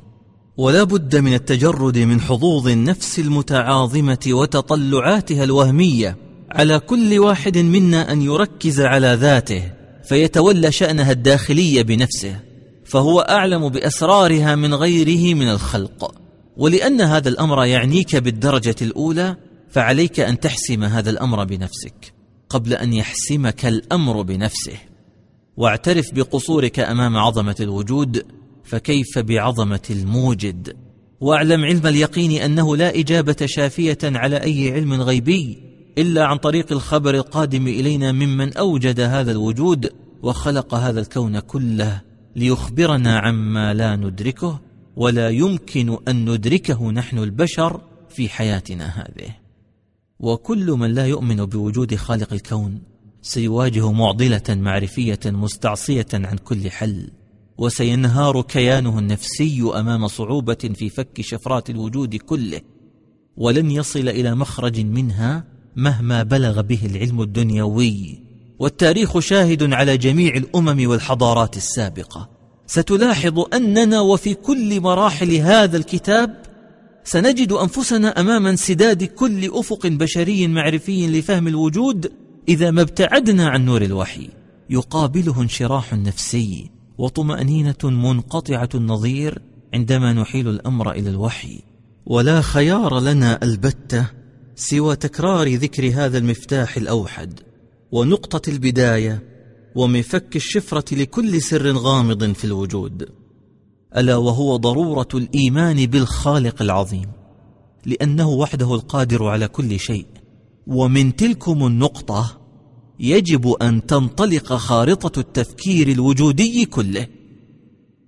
ولا 0.57 0.85
بد 0.85 1.17
من 1.17 1.35
التجرد 1.35 1.99
من 1.99 2.21
حظوظ 2.21 2.69
النفس 2.69 3.19
المتعاظمة 3.19 4.19
وتطلعاتها 4.29 5.45
الوهمية. 5.45 6.17
على 6.51 6.79
كل 6.79 7.19
واحد 7.19 7.59
منا 7.59 8.13
أن 8.13 8.23
يركز 8.23 8.81
على 8.81 9.15
ذاته 9.21 9.73
فيتولى 10.09 10.73
شأنها 10.73 11.13
الداخلي 11.13 11.83
بنفسه. 11.83 12.37
فهو 12.85 13.21
أعلم 13.21 13.69
بأسرارها 13.69 14.55
من 14.55 14.75
غيره 14.75 15.35
من 15.35 15.49
الخلق. 15.49 16.15
ولأن 16.57 17.01
هذا 17.01 17.29
الأمر 17.29 17.65
يعنيك 17.65 18.17
بالدرجة 18.17 18.77
الأولى 18.83 19.37
فعليك 19.71 20.21
أن 20.21 20.41
تحسم 20.41 20.85
هذا 20.85 21.11
الأمر 21.11 21.45
بنفسك. 21.45 22.22
قبل 22.53 22.75
أن 22.75 22.93
يحسمك 22.93 23.67
الأمر 23.67 24.23
بنفسه. 24.23 24.77
واعترف 25.57 26.15
بقصورك 26.15 26.81
أمام 26.81 27.17
عظمة 27.17 27.57
الوجود 27.61 28.27
فكيف 28.65 29.19
بعظمة 29.19 29.83
الموجد؟ 29.91 30.77
واعلم 31.21 31.65
علم 31.65 31.87
اليقين 31.87 32.43
أنه 32.43 32.77
لا 32.77 32.99
إجابة 32.99 33.37
شافية 33.45 33.99
على 34.05 34.37
أي 34.37 34.73
علم 34.73 34.93
غيبي 34.93 35.59
إلا 35.99 36.25
عن 36.25 36.37
طريق 36.37 36.73
الخبر 36.73 37.15
القادم 37.15 37.67
إلينا 37.67 38.13
ممن 38.13 38.57
أوجد 38.57 39.01
هذا 39.01 39.33
الوجود 39.33 39.91
وخلق 40.23 40.75
هذا 40.75 41.01
الكون 41.01 41.41
كله 41.41 42.01
ليخبرنا 42.37 43.19
عما 43.19 43.75
لا 43.75 43.97
ندركه 43.97 44.61
ولا 44.97 45.29
يمكن 45.29 45.99
أن 46.09 46.31
ندركه 46.31 46.91
نحن 46.91 47.19
البشر 47.19 47.81
في 48.09 48.29
حياتنا 48.29 48.87
هذه. 48.87 49.42
وكل 50.23 50.67
من 50.71 50.95
لا 50.95 51.07
يؤمن 51.07 51.45
بوجود 51.45 51.95
خالق 51.95 52.33
الكون 52.33 52.83
سيواجه 53.23 53.93
معضلة 53.93 54.43
معرفية 54.49 55.21
مستعصية 55.27 56.07
عن 56.15 56.37
كل 56.37 56.71
حل 56.71 57.11
وسينهار 57.59 58.43
كيانه 58.43 58.99
النفسي 58.99 59.63
أمام 59.75 60.09
صعوبة 60.09 60.71
في 60.75 60.89
فك 60.89 61.21
شفرات 61.21 61.71
الوجود 61.71 62.17
كله 62.17 62.61
ولن 63.37 63.71
يصل 63.71 64.09
إلى 64.09 64.35
مخرج 64.35 64.81
منها 64.81 65.45
مهما 65.77 66.23
بلغ 66.23 66.61
به 66.61 66.87
العلم 66.87 67.23
الدنيوي. 67.23 68.23
والتاريخ 68.59 69.19
شاهد 69.19 69.73
على 69.73 69.97
جميع 69.97 70.37
الأمم 70.37 70.89
والحضارات 70.91 71.57
السابقة. 71.57 72.31
ستلاحظ 72.67 73.55
أننا 73.55 74.01
وفي 74.01 74.35
كل 74.35 74.81
مراحل 74.81 75.35
هذا 75.35 75.77
الكتاب 75.77 76.42
سنجد 77.05 77.53
أنفسنا 77.53 78.21
أمام 78.21 78.47
انسداد 78.47 79.05
كل 79.05 79.51
أفق 79.53 79.87
بشري 79.87 80.49
معرفي 80.49 81.07
لفهم 81.07 81.49
الوجود 81.49 82.13
إذا 82.49 82.71
ما 82.71 82.83
ابتعدنا 82.83 83.49
عن 83.49 83.65
نور 83.65 83.83
الوحي. 83.83 84.29
يقابله 84.71 85.43
انشراح 85.43 85.95
نفسي 85.95 86.71
وطمأنينة 86.99 87.77
منقطعة 87.85 88.69
النظير 88.75 89.43
عندما 89.75 90.13
نحيل 90.13 90.49
الأمر 90.49 90.91
إلى 90.93 91.11
الوحي. 91.11 91.63
ولا 92.07 92.41
خيار 92.41 93.01
لنا 93.01 93.43
البتة 93.43 94.07
سوى 94.55 94.97
تكرار 94.97 95.49
ذكر 95.49 95.91
هذا 95.95 96.19
المفتاح 96.19 96.77
الأوحد 96.77 97.41
ونقطة 97.93 98.51
البداية 98.51 99.23
ومفك 99.75 100.37
الشفرة 100.37 100.95
لكل 100.95 101.43
سر 101.43 101.73
غامض 101.73 102.33
في 102.33 102.45
الوجود. 102.45 103.22
ألا 103.97 104.17
وهو 104.17 104.57
ضرورة 104.57 105.09
الإيمان 105.15 105.87
بالخالق 105.87 106.63
العظيم 106.63 107.07
لأنه 107.87 108.29
وحده 108.29 108.75
القادر 108.75 109.25
على 109.25 109.49
كل 109.49 109.79
شيء. 109.81 110.07
ومن 110.67 111.17
تلكم 111.17 111.67
النقطة 111.67 112.41
يجب 113.01 113.49
أن 113.49 113.87
تنطلق 113.87 114.53
خارطة 114.53 115.21
التفكير 115.21 115.89
الوجودي 115.89 116.65
كله. 116.65 117.07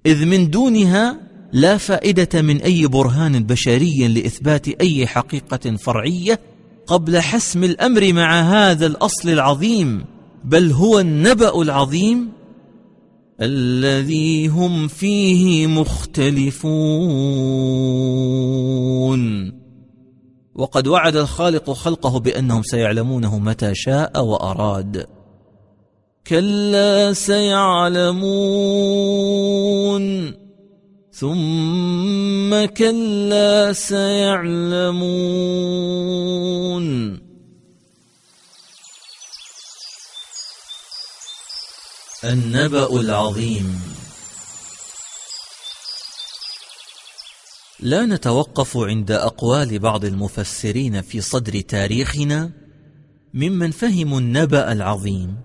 إذ 0.06 0.26
من 0.26 0.50
دونها 0.50 1.20
لا 1.52 1.76
فائدة 1.76 2.42
من 2.42 2.56
أي 2.62 2.86
برهان 2.86 3.44
بشري 3.44 4.08
لإثبات 4.08 4.68
أي 4.68 5.06
حقيقة 5.06 5.76
فرعية 5.76 6.40
قبل 6.86 7.20
حسم 7.20 7.64
الأمر 7.64 8.12
مع 8.12 8.40
هذا 8.40 8.86
الأصل 8.86 9.28
العظيم 9.28 10.04
بل 10.44 10.72
هو 10.72 11.00
النبأ 11.00 11.62
العظيم 11.62 12.28
الذي 13.42 14.46
هم 14.46 14.88
فيه 14.88 15.66
مختلفون. 15.66 16.74
وقد 20.54 20.86
وعد 20.88 21.16
الخالق 21.16 21.70
خلقه 21.70 22.20
بأنهم 22.20 22.62
سيعلمونه 22.62 23.38
متى 23.38 23.74
شاء 23.74 24.24
وأراد. 24.24 25.06
كلا 26.26 27.12
سيعلمون. 27.12 28.04
ثم 31.12 32.64
كلا 32.64 33.72
سيعلمون. 33.72 34.84
النبأ 42.32 43.00
العظيم. 43.00 43.80
لا 47.80 48.06
نتوقف 48.06 48.76
عند 48.76 49.10
أقوال 49.10 49.78
بعض 49.78 50.04
المفسرين 50.04 51.00
في 51.02 51.20
صدر 51.20 51.60
تاريخنا 51.60 52.50
ممن 53.34 53.70
فهموا 53.70 54.20
النبأ 54.20 54.72
العظيم 54.72 55.36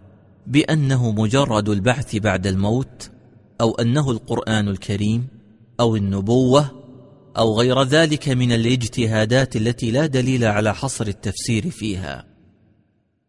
بأنه 0.47 1.11
مجرد 1.11 1.69
البعث 1.69 2.15
بعد 2.15 2.47
الموت 2.47 3.11
أو 3.61 3.75
أنه 3.75 4.11
القرآن 4.11 4.67
الكريم 4.67 5.27
أو 5.79 5.95
النبوة 5.95 6.71
أو 7.37 7.59
غير 7.59 7.83
ذلك 7.83 8.29
من 8.29 8.51
الاجتهادات 8.51 9.55
التي 9.55 9.91
لا 9.91 10.05
دليل 10.05 10.45
على 10.45 10.75
حصر 10.75 11.07
التفسير 11.07 11.69
فيها. 11.69 12.28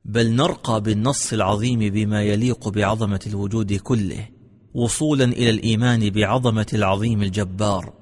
بل 0.05 0.33
نرقى 0.33 0.81
بالنص 0.81 1.33
العظيم 1.33 1.79
بما 1.79 2.23
يليق 2.23 2.69
بعظمة 2.69 3.21
الوجود 3.27 3.73
كله 3.73 4.29
وصولا 4.75 5.25
إلى 5.25 5.51
الإيمان 5.51 6.11
بعظمة 6.11 6.67
العظيم 6.75 7.23
الجبار 7.23 7.93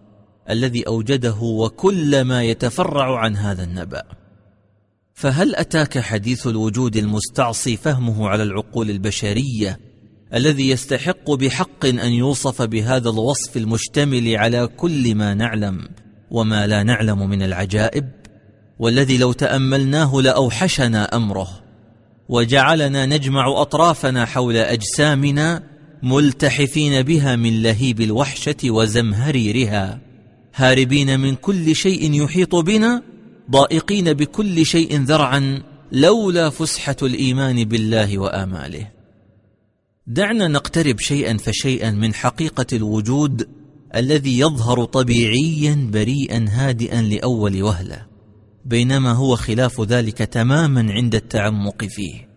الذي 0.50 0.86
أوجده 0.86 1.36
وكل 1.40 2.20
ما 2.20 2.42
يتفرع 2.42 3.18
عن 3.18 3.36
هذا 3.36 3.64
النبأ. 3.64 4.02
فهل 5.14 5.54
أتاك 5.54 5.98
حديث 5.98 6.46
الوجود 6.46 6.96
المستعصي 6.96 7.76
فهمه 7.76 8.28
على 8.28 8.42
العقول 8.42 8.90
البشرية 8.90 9.80
الذي 10.34 10.68
يستحق 10.70 11.30
بحق 11.30 11.86
أن 11.86 12.12
يوصف 12.12 12.62
بهذا 12.62 13.10
الوصف 13.10 13.56
المشتمل 13.56 14.36
على 14.36 14.66
كل 14.66 15.14
ما 15.14 15.34
نعلم 15.34 15.88
وما 16.30 16.66
لا 16.66 16.82
نعلم 16.82 17.30
من 17.30 17.42
العجائب؟ 17.42 18.08
والذي 18.78 19.18
لو 19.18 19.32
تأملناه 19.32 20.20
لأوحشنا 20.20 21.16
أمره. 21.16 21.67
وجعلنا 22.28 23.06
نجمع 23.06 23.60
أطرافنا 23.62 24.24
حول 24.24 24.56
أجسامنا 24.56 25.62
ملتحفين 26.02 27.02
بها 27.02 27.36
من 27.36 27.62
لهيب 27.62 28.00
الوحشة 28.00 28.56
وزمهريرها. 28.64 30.00
هاربين 30.54 31.20
من 31.20 31.34
كل 31.34 31.76
شيء 31.76 32.22
يحيط 32.24 32.54
بنا 32.54 33.02
ضائقين 33.50 34.12
بكل 34.12 34.66
شيء 34.66 35.00
ذرعا 35.00 35.62
لولا 35.92 36.50
فسحة 36.50 36.96
الإيمان 37.02 37.64
بالله 37.64 38.18
وآماله. 38.18 38.90
دعنا 40.06 40.48
نقترب 40.48 41.00
شيئا 41.00 41.36
فشيئا 41.36 41.90
من 41.90 42.14
حقيقة 42.14 42.66
الوجود 42.72 43.48
الذي 43.96 44.38
يظهر 44.38 44.84
طبيعيا 44.84 45.88
بريئا 45.92 46.46
هادئا 46.48 47.02
لأول 47.02 47.62
وهلة. 47.62 48.07
بينما 48.68 49.12
هو 49.12 49.36
خلاف 49.36 49.80
ذلك 49.80 50.18
تماما 50.18 50.92
عند 50.92 51.14
التعمق 51.14 51.84
فيه. 51.84 52.28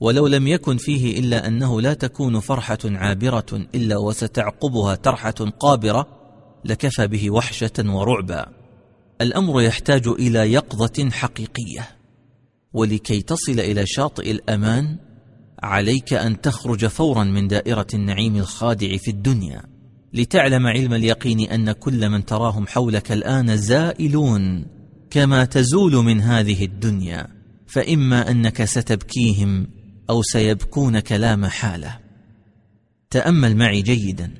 ولو 0.00 0.26
لم 0.26 0.46
يكن 0.46 0.76
فيه 0.76 1.18
إلا 1.18 1.46
أنه 1.46 1.80
لا 1.80 1.94
تكون 1.94 2.40
فرحة 2.40 2.78
عابرة 2.84 3.66
إلا 3.74 3.96
وستعقبها 3.96 4.94
ترحة 4.94 5.30
قابرة 5.60 6.06
لكفى 6.64 7.06
به 7.06 7.30
وحشة 7.30 7.72
ورعبا. 7.78 8.46
الأمر 9.20 9.62
يحتاج 9.62 10.08
إلى 10.08 10.52
يقظة 10.52 11.10
حقيقية. 11.10 11.88
ولكي 12.72 13.22
تصل 13.22 13.60
إلى 13.60 13.86
شاطئ 13.86 14.30
الأمان 14.30 14.96
عليك 15.62 16.12
أن 16.12 16.40
تخرج 16.40 16.86
فورا 16.86 17.24
من 17.24 17.48
دائرة 17.48 17.86
النعيم 17.94 18.36
الخادع 18.36 18.96
في 18.96 19.10
الدنيا. 19.10 19.62
لتعلم 20.12 20.66
علم 20.66 20.94
اليقين 20.94 21.40
أن 21.40 21.72
كل 21.72 22.08
من 22.08 22.24
تراهم 22.24 22.66
حولك 22.66 23.12
الآن 23.12 23.56
زائلون. 23.56 24.77
كما 25.10 25.44
تزول 25.44 25.92
من 25.92 26.20
هذه 26.20 26.64
الدنيا 26.64 27.28
فإما 27.66 28.30
أنك 28.30 28.64
ستبكيهم 28.64 29.66
أو 30.10 30.22
سيبكونك 30.22 31.12
لا 31.12 31.36
محاله 31.36 31.98
تأمل 33.10 33.56
معي 33.56 33.82
جيدا. 33.82 34.30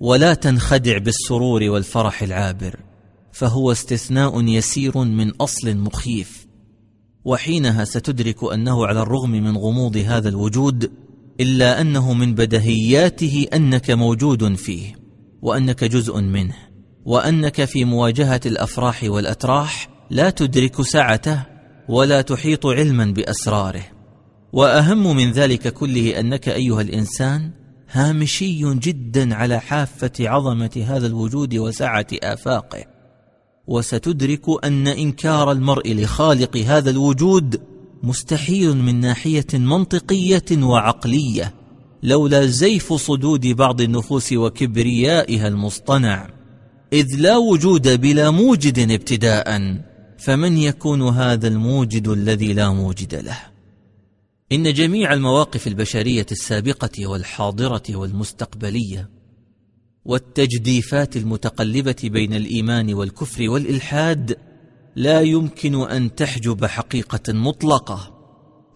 ولا 0.00 0.34
تنخدع 0.34 0.98
بالسرور 0.98 1.62
والفرح 1.62 2.22
العابر 2.22 2.76
فهو 3.32 3.72
استثناء 3.72 4.42
يسير 4.42 4.98
من 4.98 5.30
أصل 5.30 5.76
مخيف. 5.76 6.46
وحينها 7.24 7.84
ستدرك 7.84 8.52
أنه 8.52 8.86
على 8.86 9.02
الرغم 9.02 9.30
من 9.30 9.56
غموض 9.56 9.96
هذا 9.96 10.28
الوجود 10.28 10.92
إلا 11.40 11.80
أنه 11.80 12.12
من 12.12 12.34
بدهياته 12.34 13.46
أنك 13.54 13.90
موجود 13.90 14.54
فيه 14.54 14.94
وأنك 15.42 15.84
جزء 15.84 16.20
منه 16.20 16.56
وأنك 17.04 17.64
في 17.64 17.84
مواجهة 17.84 18.40
الأفراح 18.46 19.04
والأتراح 19.04 19.95
لا 20.10 20.30
تدرك 20.30 20.82
سعته 20.82 21.42
ولا 21.88 22.20
تحيط 22.20 22.66
علما 22.66 23.04
بأسراره. 23.04 23.82
وأهم 24.52 25.16
من 25.16 25.32
ذلك 25.32 25.72
كله 25.72 26.20
أنك 26.20 26.48
أيها 26.48 26.80
الإنسان 26.80 27.50
هامشي 27.90 28.74
جدا 28.74 29.34
على 29.34 29.60
حافة 29.60 30.12
عظمة 30.20 30.84
هذا 30.88 31.06
الوجود 31.06 31.54
وسعة 31.54 32.06
آفاقه. 32.22 32.84
وستدرك 33.66 34.64
أن 34.64 34.86
إنكار 34.88 35.52
المرء 35.52 35.92
لخالق 35.94 36.56
هذا 36.56 36.90
الوجود 36.90 37.60
مستحيل 38.02 38.76
من 38.76 39.00
ناحية 39.00 39.46
منطقية 39.54 40.44
وعقلية 40.52 41.54
لولا 42.02 42.46
زيف 42.46 42.92
صدود 42.92 43.46
بعض 43.46 43.80
النفوس 43.80 44.32
وكبريائها 44.32 45.48
المصطنع. 45.48 46.28
إذ 46.92 47.06
لا 47.18 47.36
وجود 47.36 48.00
بلا 48.00 48.30
موجد 48.30 48.90
ابتداء. 48.90 49.76
فمن 50.18 50.58
يكون 50.58 51.02
هذا 51.02 51.48
الموجد 51.48 52.08
الذي 52.08 52.52
لا 52.52 52.70
موجد 52.70 53.14
له؟ 53.14 53.38
إن 54.52 54.72
جميع 54.72 55.12
المواقف 55.12 55.66
البشرية 55.66 56.26
السابقة 56.32 57.06
والحاضرة 57.06 57.82
والمستقبلية 57.90 59.10
والتجديفات 60.04 61.16
المتقلبة 61.16 61.96
بين 62.02 62.34
الإيمان 62.34 62.94
والكفر 62.94 63.50
والإلحاد 63.50 64.38
لا 64.96 65.20
يمكن 65.20 65.74
أن 65.74 66.14
تحجب 66.14 66.64
حقيقة 66.64 67.32
مطلقة 67.32 68.16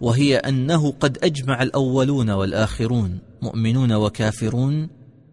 وهي 0.01 0.37
أنه 0.37 0.91
قد 0.91 1.19
أجمع 1.23 1.63
الأولون 1.63 2.31
والآخرون 2.31 3.19
مؤمنون 3.43 3.93
وكافرون 3.93 4.89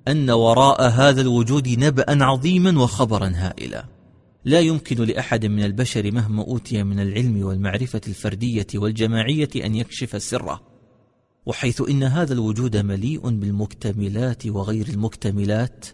أن 0.08 0.30
وراء 0.30 0.82
هذا 0.90 1.22
الوجود 1.22 1.70
نبأ 1.70 2.24
عظيما 2.24 2.82
وخبرا 2.82 3.32
هائلا. 3.36 3.97
لا 4.48 4.60
يمكن 4.60 5.04
لأحد 5.04 5.46
من 5.46 5.64
البشر 5.64 6.12
مهما 6.12 6.44
أوتي 6.44 6.84
من 6.84 7.00
العلم 7.00 7.44
والمعرفة 7.46 8.02
الفردية 8.08 8.68
والجماعية 8.76 9.50
أن 9.56 9.76
يكشف 9.76 10.24
سره 10.24 10.62
وحيث 11.46 11.82
إن 11.90 12.04
هذا 12.04 12.34
الوجود 12.34 12.78
مليء 12.78 13.30
بالمكتملات 13.30 14.48
وغير 14.48 14.88
المكتملات 14.88 15.86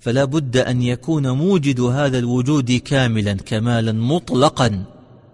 فلا 0.00 0.24
بد 0.24 0.56
أن 0.56 0.82
يكون 0.82 1.30
موجد 1.30 1.80
هذا 1.80 2.18
الوجود 2.18 2.72
كاملا 2.72 3.32
كمالا 3.32 3.92
مطلقا 3.92 4.84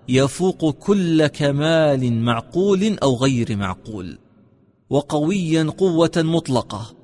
يفوق 0.09 0.71
كل 0.71 1.27
كمال 1.27 2.13
معقول 2.13 2.99
أو 3.03 3.17
غير 3.17 3.57
معقول 3.57 4.19
وقويا 4.91 5.63
قوة 5.63 6.13
مطلقة 6.17 6.97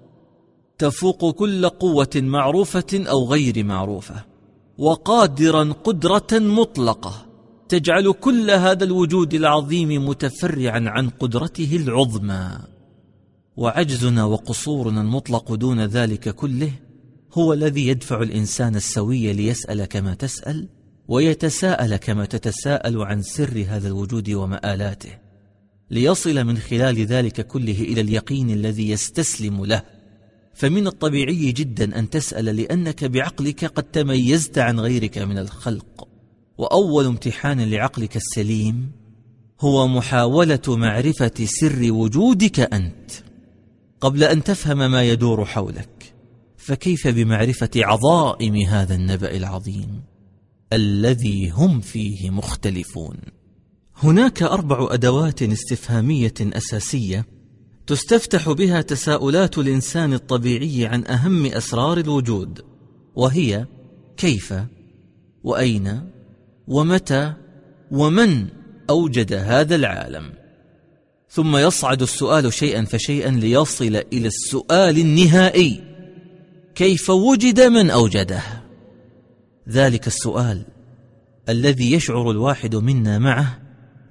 تفوق 0.79 1.31
كل 1.31 1.69
قوة 1.69 2.11
معروفة 2.17 3.05
أو 3.09 3.25
غير 3.25 3.65
معروفة. 3.65 4.32
وقادرا 4.79 5.73
قدره 5.73 6.29
مطلقة 6.33 7.27
تجعل 7.69 8.13
كل 8.13 8.51
هذا 8.51 8.85
الوجود 8.85 9.35
العظيم 9.35 10.09
متفرعا 10.09 10.81
عن 10.87 11.09
قدرته 11.09 11.77
العظمى. 11.77 12.59
وعجزنا 13.57 14.25
وقصورنا 14.25 15.01
المطلق 15.01 15.55
دون 15.55 15.81
ذلك 15.81 16.29
كله 16.29 16.73
هو 17.35 17.53
الذي 17.53 17.89
يدفع 17.89 18.23
الإنسان 18.23 18.77
السوي 18.77 19.33
ليسأل 19.33 19.85
كما 19.85 20.15
تسأل 20.15 20.69
ويتساءل 21.09 21.97
كما 21.97 22.25
تتساءل 22.25 23.03
عن 23.03 23.23
سر 23.23 23.65
هذا 23.69 23.89
الوجود 23.89 24.31
ومآلاته 24.31 25.19
ليصل 25.91 26.45
من 26.45 26.59
خلال 26.59 27.07
ذلك 27.07 27.47
كله 27.47 27.81
إلى 27.81 28.01
اليقين 28.01 28.51
الذي 28.51 28.91
يستسلم 28.91 29.65
له. 29.65 29.83
فمن 30.55 30.87
الطبيعي 30.87 31.53
جدا 31.53 31.99
أن 31.99 32.11
تسأل 32.11 32.45
لأنك 32.45 33.05
بعقلك 33.05 33.65
قد 33.65 33.83
تميزت 33.83 34.59
عن 34.59 34.81
غيرك 34.81 35.19
من 35.19 35.39
الخلق. 35.39 36.09
وأول 36.59 37.07
امتحان 37.07 37.61
لعقلك 37.61 38.17
السليم 38.17 38.93
هو 39.61 39.89
محاولة 39.89 40.63
معرفة 40.69 41.45
سر 41.45 41.93
وجودك 41.93 42.61
أنت. 42.61 43.11
قبل 44.01 44.25
أن 44.25 44.45
تفهم 44.45 44.91
ما 44.91 45.03
يدور 45.03 45.45
حولك 45.45 46.15
فكيف 46.57 47.09
بمعرفة 47.09 47.71
عظائم 47.77 48.57
هذا 48.57 48.95
النبأ 48.95 49.37
العظيم 49.37 50.03
الذي 50.73 51.51
هم 51.51 51.81
فيه 51.81 52.31
مختلفون؟ 52.31 53.17
هناك 53.97 54.43
أربع 54.43 54.89
أدوات 54.91 55.43
استفهامية 55.43 56.35
أساسية 56.41 57.27
تستفتح 57.87 58.53
بها 58.53 58.81
تساؤلات 58.81 59.59
الإنسان 59.59 60.13
الطبيعي 60.13 60.87
عن 60.87 61.07
أهم 61.07 61.47
أسرار 61.47 61.99
الوجود 61.99 62.65
وهي 63.15 63.67
كيف 64.17 64.55
وأين 65.45 66.11
ومتى 66.69 67.33
ومن 67.91 68.49
أوجد 68.91 69.33
هذا 69.33 69.75
العالم؟ 69.75 70.33
ثم 71.31 71.57
يصعد 71.57 72.03
السؤال 72.03 72.53
شيئا 72.53 72.85
فشيئا 72.85 73.31
ليصل 73.31 74.03
إلى 74.13 74.29
السؤال 74.29 74.99
النهائي 74.99 75.83
كيف 76.75 77.11
وجد 77.11 77.61
من 77.61 77.91
أوجده؟ 77.91 78.43
ذلك 79.69 80.07
السؤال 80.07 80.65
الذي 81.49 81.93
يشعر 81.93 82.31
الواحد 82.31 82.77
منا 82.77 83.19
معه 83.19 83.59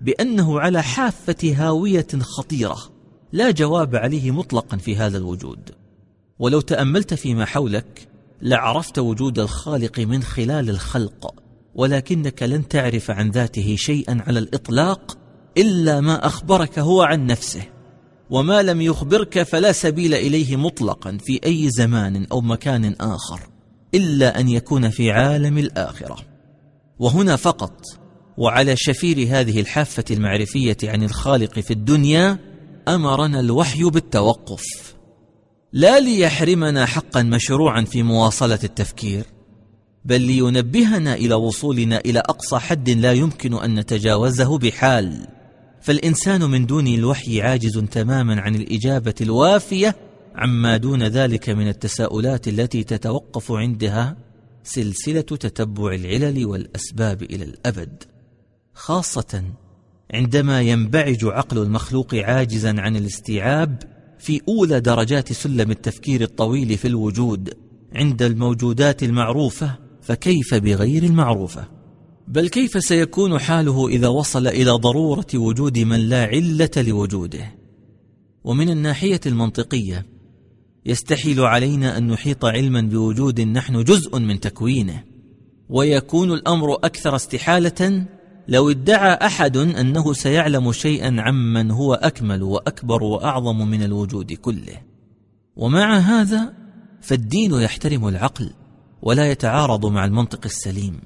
بأنه 0.01 0.59
على 0.59 0.83
حافة 0.83 1.53
هاوية 1.55 2.07
خطيرة. 2.19 2.90
لا 3.31 3.51
جواب 3.51 3.95
عليه 3.95 4.31
مطلقا 4.31 4.77
في 4.77 4.95
هذا 4.95 5.17
الوجود. 5.17 5.69
ولو 6.39 6.61
تأملت 6.61 7.13
فيما 7.13 7.45
حولك 7.45 8.07
لعرفت 8.41 8.99
وجود 8.99 9.39
الخالق 9.39 9.99
من 9.99 10.23
خلال 10.23 10.69
الخلق 10.69 11.35
ولكنك 11.75 12.43
لن 12.43 12.67
تعرف 12.67 13.11
عن 13.11 13.29
ذاته 13.29 13.75
شيئا 13.77 14.23
على 14.27 14.39
الإطلاق 14.39 15.17
إلا 15.57 16.01
ما 16.01 16.25
أخبرك 16.25 16.79
هو 16.79 17.01
عن 17.01 17.25
نفسه. 17.25 17.63
وما 18.29 18.61
لم 18.61 18.81
يخبرك 18.81 19.43
فلا 19.43 19.71
سبيل 19.71 20.13
إليه 20.13 20.55
مطلقا 20.55 21.17
في 21.17 21.39
أي 21.45 21.69
زمان 21.69 22.25
أو 22.31 22.41
مكان 22.41 22.95
آخر 22.99 23.39
إلا 23.95 24.39
أن 24.39 24.49
يكون 24.49 24.89
في 24.89 25.11
عالم 25.11 25.57
الآخرة. 25.57 26.17
وهنا 26.99 27.35
فقط 27.35 27.85
وعلى 28.37 28.75
شفير 28.77 29.27
هذه 29.29 29.59
الحافة 29.59 30.03
المعرفية 30.11 30.77
عن 30.83 31.03
الخالق 31.03 31.59
في 31.59 31.71
الدنيا 31.71 32.50
أمرنا 32.87 33.39
الوحي 33.39 33.83
بالتوقف. 33.83 34.95
لا 35.73 35.99
ليحرمنا 35.99 36.85
حقا 36.85 37.23
مشروعا 37.23 37.81
في 37.81 38.03
مواصلة 38.03 38.59
التفكير 38.63 39.25
بل 40.05 40.21
لينبهنا 40.21 41.13
إلى 41.15 41.33
وصولنا 41.33 41.97
إلى 41.97 42.19
أقصى 42.19 42.59
حد 42.59 42.89
لا 42.89 43.13
يمكن 43.13 43.53
أن 43.53 43.79
نتجاوزه 43.79 44.57
بحال. 44.57 45.27
فالإنسان 45.81 46.41
من 46.41 46.65
دون 46.65 46.87
الوحي 46.87 47.41
عاجز 47.41 47.77
تماما 47.77 48.41
عن 48.41 48.55
الإجابة 48.55 49.15
الوافية 49.21 49.95
عما 50.35 50.77
دون 50.77 51.03
ذلك 51.03 51.49
من 51.49 51.67
التساؤلات 51.67 52.47
التي 52.47 52.83
تتوقف 52.83 53.51
عندها 53.51 54.17
سلسلة 54.63 55.21
تتبع 55.21 55.93
العلل 55.93 56.45
والأسباب 56.45 57.23
إلى 57.23 57.43
الأبد 57.43 58.03
خاصة 58.73 59.43
عندما 60.13 60.61
ينبعج 60.61 61.25
عقل 61.25 61.57
المخلوق 61.57 62.15
عاجزا 62.15 62.81
عن 62.81 62.95
الاستيعاب 62.95 63.83
في 64.19 64.41
أولى 64.47 64.79
درجات 64.79 65.33
سلم 65.33 65.71
التفكير 65.71 66.21
الطويل 66.21 66.77
في 66.77 66.87
الوجود 66.87 67.53
عند 67.93 68.21
الموجودات 68.21 69.03
المعروفة 69.03 69.77
فكيف 70.01 70.55
بغير 70.55 71.03
المعروفة؟ 71.03 71.67
بل 72.27 72.47
كيف 72.47 72.83
سيكون 72.83 73.39
حاله 73.39 73.87
إذا 73.87 74.07
وصل 74.07 74.47
إلى 74.47 74.71
ضرورة 74.71 75.27
وجود 75.35 75.79
من 75.79 75.99
لا 75.99 76.23
علة 76.23 76.69
لوجوده؟ 76.77 77.55
ومن 78.43 78.69
الناحية 78.69 79.19
المنطقية 79.25 80.05
يستحيل 80.85 81.39
علينا 81.39 81.97
أن 81.97 82.07
نحيط 82.07 82.45
علما 82.45 82.81
بوجود 82.81 83.41
نحن 83.41 83.83
جزء 83.83 84.19
من 84.19 84.39
تكوينه 84.39 85.03
ويكون 85.69 86.31
الأمر 86.31 86.73
أكثر 86.73 87.15
استحالة 87.15 88.05
لو 88.51 88.69
ادعى 88.69 89.13
أحد 89.13 89.57
أنه 89.57 90.13
سيعلم 90.13 90.71
شيئا 90.71 91.15
عمن 91.21 91.71
هو 91.71 91.93
أكمل 91.93 92.43
وأكبر 92.43 93.03
وأعظم 93.03 93.67
من 93.67 93.83
الوجود 93.83 94.33
كله. 94.33 94.81
ومع 95.55 95.97
هذا 95.97 96.53
فالدين 97.01 97.53
يحترم 97.53 98.07
العقل 98.07 98.49
ولا 99.01 99.31
يتعارض 99.31 99.85
مع 99.85 100.05
المنطق 100.05 100.41
السليم. 100.45 100.99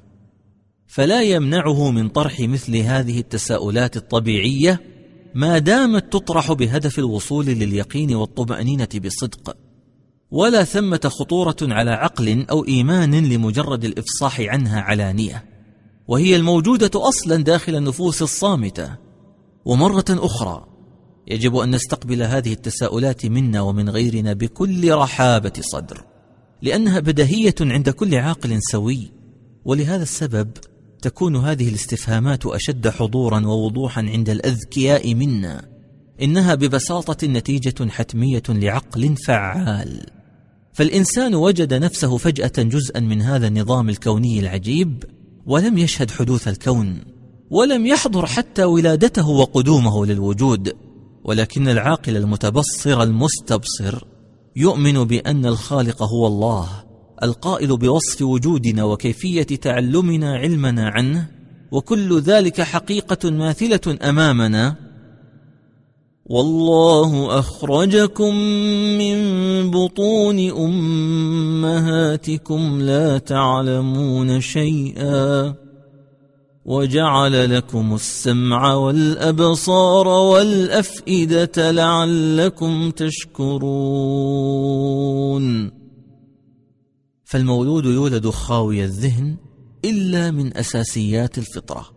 فلا 0.87 1.21
يمنعه 1.21 1.91
من 1.91 2.09
طرح 2.09 2.39
مثل 2.39 2.77
هذه 2.77 3.19
التساؤلات 3.19 3.97
الطبيعية 3.97 4.81
ما 5.35 5.57
دامت 5.57 6.13
تطرح 6.13 6.53
بهدف 6.53 6.99
الوصول 6.99 7.45
لليقين 7.45 8.15
والطمأنينة 8.15 8.89
بصدق. 9.05 9.57
ولا 10.31 10.63
ثمة 10.63 11.01
خطورة 11.05 11.57
على 11.61 11.91
عقل 11.91 12.45
أو 12.49 12.65
إيمان 12.65 13.29
لمجرد 13.29 13.85
الإفصاح 13.85 14.39
عنها 14.41 14.81
علانية. 14.81 15.54
وهي 16.07 16.35
الموجودة 16.35 16.91
أصلا 16.95 17.43
داخل 17.43 17.75
النفوس 17.75 18.21
الصامتة. 18.21 18.95
ومرة 19.65 20.05
أخرى 20.09 20.65
يجب 21.27 21.55
أن 21.55 21.75
نستقبل 21.75 22.23
هذه 22.23 22.53
التساؤلات 22.53 23.25
منا 23.25 23.61
ومن 23.61 23.89
غيرنا 23.89 24.33
بكل 24.33 24.93
رحابة 24.93 25.53
صدر 25.59 26.05
لأنها 26.61 26.99
بدهيه 26.99 27.55
عند 27.61 27.89
كل 27.89 28.15
عاقل 28.15 28.59
سوي. 28.71 29.11
ولهذا 29.65 30.03
السبب 30.03 30.51
تكون 31.01 31.35
هذه 31.35 31.69
الاستفهامات 31.69 32.45
أشد 32.45 32.89
حضورا 32.89 33.45
ووضوحا 33.45 34.01
عند 34.01 34.29
الأذكياء 34.29 35.15
منا. 35.15 35.65
إنها 36.21 36.55
ببساطة 36.55 37.27
نتيجة 37.27 37.89
حتمية 37.89 38.43
لعقل 38.49 39.15
فعال. 39.15 40.05
فالإنسان 40.73 41.35
وجد 41.35 41.73
نفسه 41.73 42.17
فجأة 42.17 42.53
جزءا 42.57 42.99
من 42.99 43.21
هذا 43.21 43.47
النظام 43.47 43.89
الكوني 43.89 44.39
العجيب 44.39 45.03
ولم 45.45 45.77
يشهد 45.77 46.11
حدوث 46.11 46.47
الكون 46.47 47.01
ولم 47.49 47.85
يحضر 47.85 48.25
حتى 48.25 48.63
ولادته 48.63 49.29
وقدومه 49.29 50.05
للوجود 50.05 50.73
ولكن 51.23 51.67
العاقل 51.67 52.17
المتبصر 52.17 53.03
المستبصر 53.03 54.03
يؤمن 54.55 55.03
بأن 55.03 55.45
الخالق 55.45 56.03
هو 56.03 56.27
الله 56.27 56.69
القائل 57.23 57.77
بوصف 57.77 58.21
وجودنا 58.21 58.83
وكيفية 58.83 59.43
تعلمنا 59.43 60.37
علمنا 60.37 60.89
عنه 60.89 61.27
وكل 61.71 62.19
ذلك 62.19 62.61
حقيقة 62.61 63.31
ماثلة 63.31 63.97
أمامنا 64.09 64.75
والله 66.25 67.39
أخرجكم 67.39 68.35
من 68.97 69.17
بطون 69.71 70.49
أمهاتكم 70.49 72.01
لا 72.81 73.17
تعلمون 73.17 74.41
شيئا 74.41 75.55
وجعل 76.65 77.55
لكم 77.55 77.95
السمع 77.95 78.73
والأبصار 78.73 80.07
والأفئدة 80.07 81.71
لعلكم 81.71 82.91
تشكرون. 82.91 84.45
فالمولود 87.23 87.85
يولد 87.85 88.29
خاوي 88.29 88.83
الذهن 88.83 89.35
إلا 89.85 90.31
من 90.31 90.57
أساسيات 90.57 91.37
الفطرة 91.37 91.89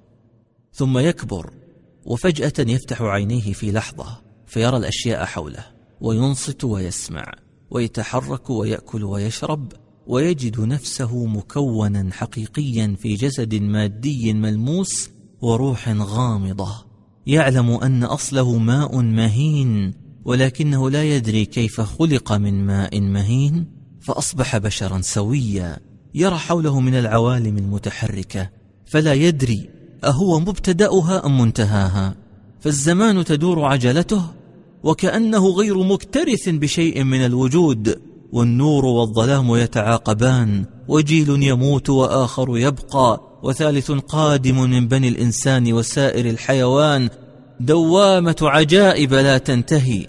ثم 0.72 0.98
يكبر 0.98 1.50
وفجأة 2.08 2.52
يفتح 2.58 3.02
عينيه 3.02 3.52
في 3.52 3.72
لحظة 3.72 4.20
فيرى 4.46 4.76
الأشياء 4.76 5.24
حوله 5.24 5.66
وينصت 6.00 6.64
ويسمع 6.64 7.32
ويتحرك 7.70 8.50
ويأكل 8.50 9.04
ويشرب 9.04 9.72
ويجد 10.06 10.60
نفسه 10.60 11.26
مكونا 11.26 12.08
حقيقيا 12.12 12.96
في 12.98 13.14
جسد 13.14 13.54
مادي 13.54 14.34
ملموس 14.34 15.10
وروح 15.40 15.88
غامضة. 15.88 16.84
يعلم 17.26 17.70
أن 17.70 18.04
أصله 18.04 18.58
ماء 18.58 19.00
مهين 19.00 19.94
ولكنه 20.24 20.90
لا 20.90 21.04
يدري 21.04 21.44
كيف 21.44 21.80
خلق 21.80 22.32
من 22.32 22.66
ماء 22.66 23.00
مهين 23.00 23.66
فأصبح 24.00 24.56
بشرا 24.58 25.00
سويا 25.00 25.78
يرى 26.14 26.36
حوله 26.36 26.80
من 26.80 26.94
العوالم 26.94 27.58
المتحركة 27.58 28.50
فلا 28.86 29.14
يدري 29.14 29.77
أهو 30.04 30.40
مبتدأها 30.40 31.26
أم 31.26 31.40
منتهاها؟ 31.40 32.14
فالزمان 32.60 33.24
تدور 33.24 33.64
عجلته 33.64 34.22
وكأنه 34.82 35.48
غير 35.48 35.82
مكترث 35.82 36.48
بشيء 36.48 37.04
من 37.04 37.24
الوجود 37.24 38.00
والنور 38.32 38.84
والظلام 38.84 39.56
يتعاقبان 39.56 40.64
وجيل 40.88 41.42
يموت 41.42 41.90
وآخر 41.90 42.58
يبقى 42.58 43.20
وثالث 43.42 43.90
قادم 43.90 44.70
من 44.70 44.88
بني 44.88 45.08
الإنسان 45.08 45.72
وسائر 45.72 46.30
الحيوان 46.30 47.08
دوامة 47.60 48.36
عجائب 48.42 49.14
لا 49.14 49.38
تنتهي. 49.38 50.06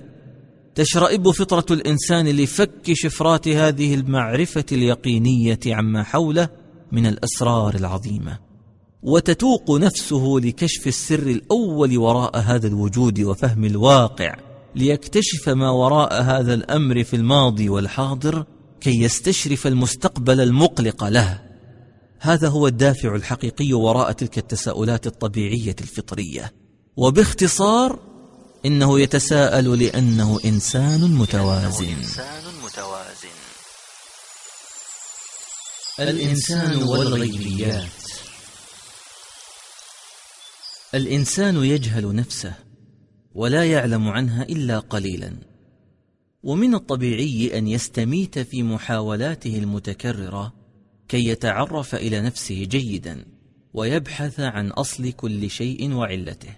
تشرئب 0.75 1.31
فطرة 1.31 1.65
الإنسان 1.71 2.27
لفك 2.27 2.93
شفرات 2.93 3.47
هذه 3.47 3.95
المعرفة 3.95 4.65
اليقينية 4.71 5.59
عما 5.67 6.03
حوله 6.03 6.49
من 6.91 7.05
الأسرار 7.05 7.75
العظيمة. 7.75 8.48
وتتوق 9.03 9.71
نفسه 9.71 10.39
لكشف 10.43 10.87
السر 10.87 11.27
الأول 11.27 11.97
وراء 11.97 12.37
هذا 12.37 12.67
الوجود 12.67 13.19
وفهم 13.19 13.65
الواقع 13.65 14.35
ليكتشف 14.75 15.49
ما 15.49 15.69
وراء 15.69 16.21
هذا 16.21 16.53
الأمر 16.53 17.03
في 17.03 17.15
الماضي 17.15 17.69
والحاضر 17.69 18.45
كي 18.81 19.01
يستشرف 19.01 19.67
المستقبل 19.67 20.41
المقلق 20.41 21.03
له. 21.03 21.41
هذا 22.19 22.47
هو 22.47 22.67
الدافع 22.67 23.15
الحقيقي 23.15 23.73
وراء 23.73 24.11
تلك 24.11 24.37
التساؤلات 24.37 25.07
الطبيعية 25.07 25.75
الفطرية. 25.81 26.53
وباختصار 26.97 27.99
إنه 28.65 28.99
يتساءل 28.99 29.83
لأنه 29.83 30.39
إنسان 30.45 31.01
متوازن. 31.01 31.95
الإنسان 35.99 36.83
والغيبيات. 36.83 37.98
الإنسان 40.95 41.55
يجهل 41.55 42.15
نفسه 42.15 42.53
ولا 43.35 43.65
يعلم 43.65 44.07
عنها 44.07 44.43
إلا 44.43 44.79
قليلا. 44.79 45.33
ومن 46.43 46.75
الطبيعي 46.75 47.57
أن 47.57 47.67
يستميت 47.67 48.39
في 48.39 48.63
محاولاته 48.63 49.57
المتكررة 49.57 50.53
كي 51.07 51.27
يتعرف 51.27 51.95
إلى 51.95 52.21
نفسه 52.21 52.63
جيدا 52.63 53.25
ويبحث 53.73 54.39
عن 54.39 54.67
أصل 54.67 55.11
كل 55.11 55.49
شيء 55.49 55.93
وعلته. 55.93 56.55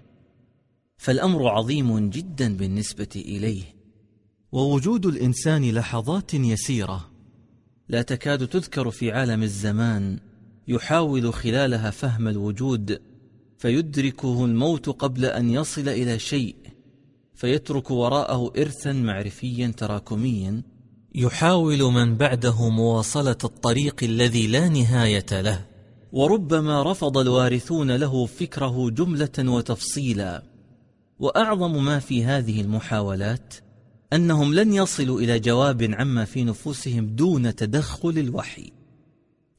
فالأمر 0.98 1.48
عظيم 1.48 2.10
جدا 2.10 2.58
بالنسبة 2.58 3.10
إليه. 3.16 3.64
ووجود 4.52 5.06
الإنسان 5.06 5.72
لحظات 5.72 6.34
يسيرة 6.34 7.12
لا 7.90 8.02
تكاد 8.02 8.48
تذكر 8.48 8.92
في 8.92 9.12
عالم 9.12 9.44
الزمان 9.44 10.20
يحاول 10.68 11.34
خلالها 11.34 11.90
فهم 11.90 12.28
الوجود 12.28 13.11
فيدركه 13.62 14.46
الموت 14.46 14.90
قبل 14.90 15.26
أن 15.26 15.50
يصل 15.50 15.90
إلى 15.90 16.20
شيء 16.20 16.56
فيترك 17.36 17.92
وراءه 17.92 18.54
ارثا 18.58 18.92
معرفيا 18.92 19.74
تراكميا. 19.78 20.62
يحاول 21.16 21.84
من 21.84 22.18
بعده 22.18 22.70
مواصلة 22.70 23.38
الطريق 23.44 24.04
الذي 24.04 24.48
لا 24.48 24.70
نهاية 24.70 25.42
له. 25.42 25.66
وربما 26.12 26.84
رفض 26.92 27.18
الوارثون 27.18 27.92
له 27.92 28.26
فكره 28.26 28.90
جملة 28.90 29.40
وتفصيلا. 29.40 30.44
وأعظم 31.20 31.86
ما 31.86 32.00
في 32.00 32.26
هذه 32.26 32.62
المحاولات 32.62 33.54
أنهم 34.14 34.54
لن 34.54 34.74
يصلوا 34.74 35.20
إلى 35.20 35.40
جواب 35.40 35.84
عما 35.84 36.26
في 36.26 36.44
نفوسهم 36.44 37.08
دون 37.08 37.56
تدخل 37.56 38.18
الوحي. 38.18 38.72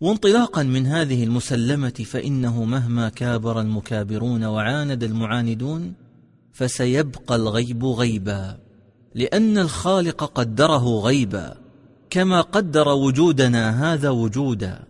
وانطلاقا 0.03 0.63
من 0.63 0.87
هذه 0.87 1.25
المسلمة 1.25 1.91
فإنه 1.91 2.65
مهما 2.65 3.09
كابر 3.09 3.61
المكابرون 3.61 4.45
وعاند 4.45 5.03
المعاندون 5.05 5.93
فسيبقى 6.53 7.37
الغيب 7.37 7.85
غيبا 7.85 8.59
لأن 9.15 9.59
الخالق 9.59 10.25
قدره 10.25 11.01
غيبا 11.01 11.57
كما 12.11 12.41
قدر 12.41 12.89
وجودنا 12.89 13.95
هذا 13.95 14.11
وجودا. 14.11 14.85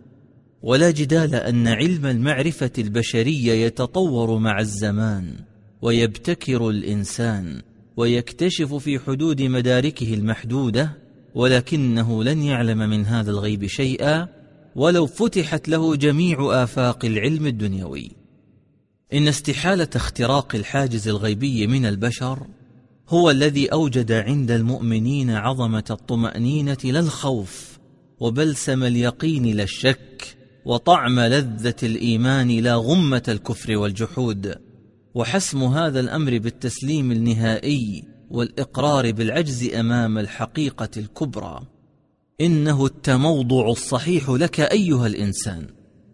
ولا 0.63 0.91
جدال 0.91 1.35
أن 1.35 1.67
علم 1.67 2.05
المعرفة 2.05 2.71
البشرية 2.77 3.53
يتطور 3.53 4.37
مع 4.37 4.59
الزمان 4.59 5.35
ويبتكر 5.81 6.69
الإنسان 6.69 7.61
ويكتشف 7.97 8.73
في 8.73 8.99
حدود 8.99 9.41
مداركه 9.41 10.13
المحدودة 10.13 10.97
ولكنه 11.35 12.23
لن 12.23 12.41
يعلم 12.43 12.77
من 12.77 13.05
هذا 13.05 13.31
الغيب 13.31 13.65
شيئا 13.65 14.42
ولو 14.75 15.05
فتحت 15.05 15.69
له 15.69 15.95
جميع 15.95 16.63
آفاق 16.63 17.05
العلم 17.05 17.47
الدنيوي. 17.47 18.11
إن 19.13 19.27
استحالة 19.27 19.87
اختراق 19.95 20.55
الحاجز 20.55 21.07
الغيبي 21.07 21.67
من 21.67 21.85
البشر 21.85 22.47
هو 23.09 23.29
الذي 23.29 23.67
أوجد 23.67 24.11
عند 24.11 24.51
المؤمنين 24.51 25.29
عظمة 25.29 25.83
الطمأنينة 25.89 26.77
لا 26.83 26.99
الخوف 26.99 27.79
وبلسم 28.19 28.83
اليقين 28.83 29.57
لا 29.57 29.63
الشك 29.63 30.37
وطعم 30.65 31.19
لذة 31.19 31.75
الإيمان 31.83 32.47
لا 32.47 32.75
غمة 32.75 33.23
الكفر 33.27 33.77
والجحود. 33.77 34.55
وحسم 35.15 35.63
هذا 35.63 35.99
الأمر 35.99 36.37
بالتسليم 36.37 37.11
النهائي 37.11 38.03
والإقرار 38.29 39.11
بالعجز 39.11 39.73
أمام 39.73 40.17
الحقيقة 40.17 40.89
الكبرى. 40.97 41.72
إنه 42.41 42.85
التموضع 42.85 43.69
الصحيح 43.69 44.29
لك 44.29 44.59
أيها 44.59 45.07
الإنسان 45.07 45.67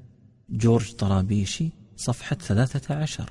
جورج 0.51 0.93
طرابيشي 0.93 1.71
صفحة 1.97 2.37
13 2.37 3.31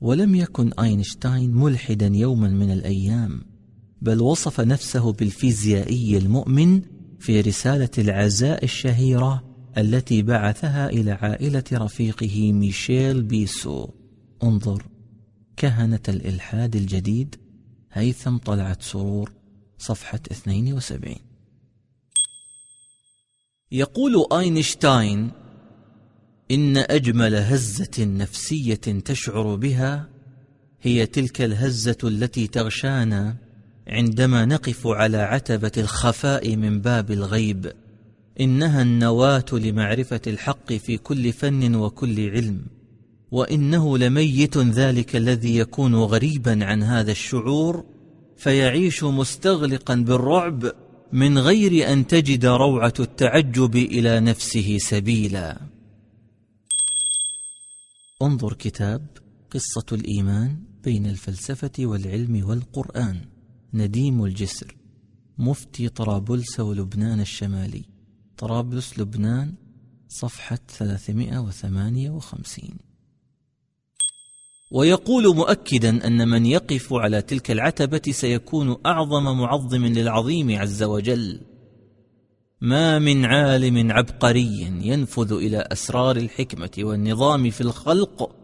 ولم 0.00 0.34
يكن 0.34 0.72
أينشتاين 0.72 1.54
ملحدا 1.54 2.06
يوما 2.06 2.48
من 2.48 2.70
الأيام 2.70 3.40
بل 4.02 4.20
وصف 4.20 4.60
نفسه 4.60 5.12
بالفيزيائي 5.12 6.18
المؤمن 6.18 6.82
في 7.18 7.40
رسالة 7.40 7.90
العزاء 7.98 8.64
الشهيرة 8.64 9.44
التي 9.78 10.22
بعثها 10.22 10.88
إلى 10.88 11.12
عائلة 11.12 11.64
رفيقه 11.72 12.52
ميشيل 12.52 13.22
بيسو. 13.22 13.88
انظر 14.42 14.82
كهنة 15.56 16.00
الإلحاد 16.08 16.76
الجديد 16.76 17.36
هيثم 17.92 18.36
طلعت 18.36 18.82
سرور 18.82 19.32
صفحة 19.78 20.20
72 20.32 21.14
يقول 23.72 24.26
أينشتاين 24.32 25.30
إن 26.50 26.76
أجمل 26.76 27.34
هزة 27.34 28.04
نفسية 28.04 28.74
تشعر 29.04 29.54
بها 29.54 30.08
هي 30.82 31.06
تلك 31.06 31.42
الهزة 31.42 31.96
التي 32.04 32.46
تغشانا 32.46 33.36
عندما 33.88 34.44
نقف 34.44 34.86
على 34.86 35.16
عتبة 35.16 35.72
الخفاء 35.78 36.56
من 36.56 36.80
باب 36.80 37.10
الغيب. 37.10 37.72
إنها 38.40 38.82
النواة 38.82 39.44
لمعرفة 39.52 40.20
الحق 40.26 40.72
في 40.72 40.96
كل 40.96 41.32
فن 41.32 41.74
وكل 41.74 42.30
علم. 42.30 42.66
وإنه 43.30 43.98
لميت 43.98 44.58
ذلك 44.58 45.16
الذي 45.16 45.58
يكون 45.58 45.94
غريبا 45.94 46.64
عن 46.64 46.82
هذا 46.82 47.12
الشعور 47.12 47.84
فيعيش 48.36 49.04
مستغلقا 49.04 49.94
بالرعب 49.94 50.72
من 51.12 51.38
غير 51.38 51.92
أن 51.92 52.06
تجد 52.06 52.46
روعة 52.46 52.94
التعجب 53.00 53.76
إلى 53.76 54.20
نفسه 54.20 54.78
سبيلا. 54.78 55.60
انظر 58.22 58.52
كتاب 58.52 59.06
قصة 59.50 59.86
الإيمان 59.92 60.58
بين 60.84 61.06
الفلسفة 61.06 61.72
والعلم 61.78 62.44
والقرآن 62.44 63.20
نديم 63.74 64.24
الجسر 64.24 64.76
مفتي 65.38 65.88
طرابلس 65.88 66.60
ولبنان 66.60 67.20
الشمالي. 67.20 67.84
طرابلس 68.36 68.98
لبنان 68.98 69.54
صفحة 70.08 70.58
358 70.68 72.93
ويقول 74.74 75.36
مؤكدا 75.36 76.06
أن 76.06 76.28
من 76.28 76.46
يقف 76.46 76.92
على 76.92 77.22
تلك 77.22 77.50
العتبة 77.50 78.02
سيكون 78.10 78.76
أعظم 78.86 79.38
معظم 79.38 79.86
للعظيم 79.86 80.58
عز 80.58 80.82
وجل. 80.82 81.40
ما 82.60 82.98
من 82.98 83.24
عالم 83.24 83.92
عبقري 83.92 84.60
ينفذ 84.82 85.32
إلى 85.32 85.58
أسرار 85.72 86.16
الحكمة 86.16 86.70
والنظام 86.78 87.50
في 87.50 87.60
الخلق 87.60 88.36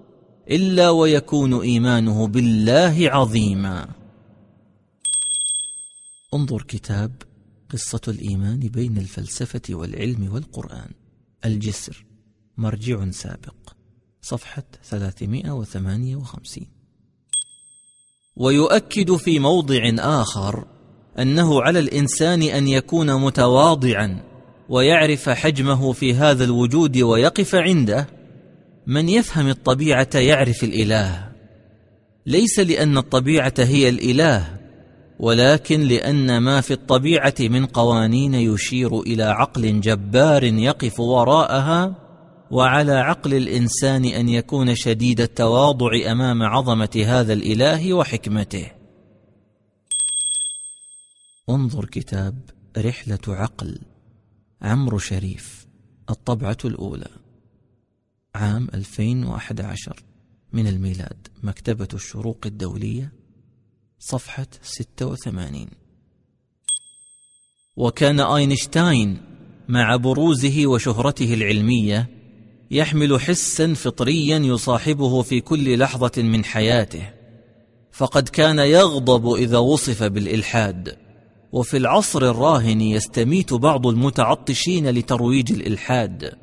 إلا 0.50 0.90
ويكون 0.90 1.60
إيمانه 1.60 2.26
بالله 2.26 2.96
عظيما. 3.00 3.88
انظر 6.34 6.62
كتاب 6.62 7.12
قصة 7.70 8.00
الإيمان 8.08 8.58
بين 8.58 8.98
الفلسفة 8.98 9.62
والعلم 9.70 10.32
والقرآن. 10.32 10.90
الجسر 11.44 12.04
مرجع 12.56 13.10
سابق. 13.10 13.79
صفحة 14.22 14.62
358 14.82 16.66
ويؤكد 18.36 19.16
في 19.16 19.38
موضع 19.38 19.80
آخر 19.98 20.64
أنه 21.18 21.62
على 21.62 21.78
الإنسان 21.78 22.42
أن 22.42 22.68
يكون 22.68 23.20
متواضعا 23.20 24.22
ويعرف 24.68 25.28
حجمه 25.28 25.92
في 25.92 26.14
هذا 26.14 26.44
الوجود 26.44 26.98
ويقف 26.98 27.54
عنده. 27.54 28.06
من 28.86 29.08
يفهم 29.08 29.48
الطبيعة 29.48 30.08
يعرف 30.14 30.64
الإله. 30.64 31.28
ليس 32.26 32.58
لأن 32.58 32.98
الطبيعة 32.98 33.54
هي 33.58 33.88
الإله 33.88 34.56
ولكن 35.18 35.80
لأن 35.80 36.38
ما 36.38 36.60
في 36.60 36.72
الطبيعة 36.72 37.34
من 37.40 37.66
قوانين 37.66 38.34
يشير 38.34 39.00
إلى 39.00 39.22
عقل 39.22 39.80
جبار 39.80 40.44
يقف 40.44 41.00
وراءها 41.00 42.09
وعلى 42.50 42.92
عقل 42.92 43.34
الإنسان 43.34 44.04
أن 44.04 44.28
يكون 44.28 44.74
شديد 44.74 45.20
التواضع 45.20 45.90
أمام 46.12 46.42
عظمة 46.42 47.04
هذا 47.06 47.32
الإله 47.32 47.94
وحكمته. 47.94 48.70
انظر 51.50 51.84
كتاب 51.84 52.38
رحلة 52.78 53.18
عقل 53.28 53.78
عمرو 54.62 54.98
شريف 54.98 55.66
الطبعة 56.10 56.58
الأولى 56.64 57.08
عام 58.34 58.68
2011 58.74 60.02
من 60.52 60.66
الميلاد 60.66 61.28
مكتبة 61.42 61.88
الشروق 61.94 62.38
الدولية 62.46 63.12
صفحة 63.98 64.46
86 64.62 65.66
وكان 67.76 68.20
أينشتاين 68.20 69.22
مع 69.68 69.96
بروزه 69.96 70.66
وشهرته 70.66 71.34
العلمية 71.34 72.19
يحمل 72.70 73.20
حسا 73.20 73.74
فطريا 73.74 74.38
يصاحبه 74.38 75.22
في 75.22 75.40
كل 75.40 75.78
لحظة 75.78 76.22
من 76.22 76.44
حياته. 76.44 77.12
فقد 77.92 78.28
كان 78.28 78.58
يغضب 78.58 79.34
إذا 79.34 79.58
وصف 79.58 80.02
بالإلحاد. 80.02 80.96
وفي 81.52 81.76
العصر 81.76 82.30
الراهن 82.30 82.80
يستميت 82.80 83.54
بعض 83.54 83.86
المتعطشين 83.86 84.90
لترويج 84.90 85.52
الإلحاد. 85.52 86.38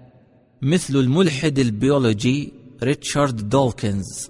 مثل 0.61 0.95
الملحد 0.95 1.59
البيولوجي 1.59 2.53
ريتشارد 2.84 3.49
دوكنز. 3.49 4.30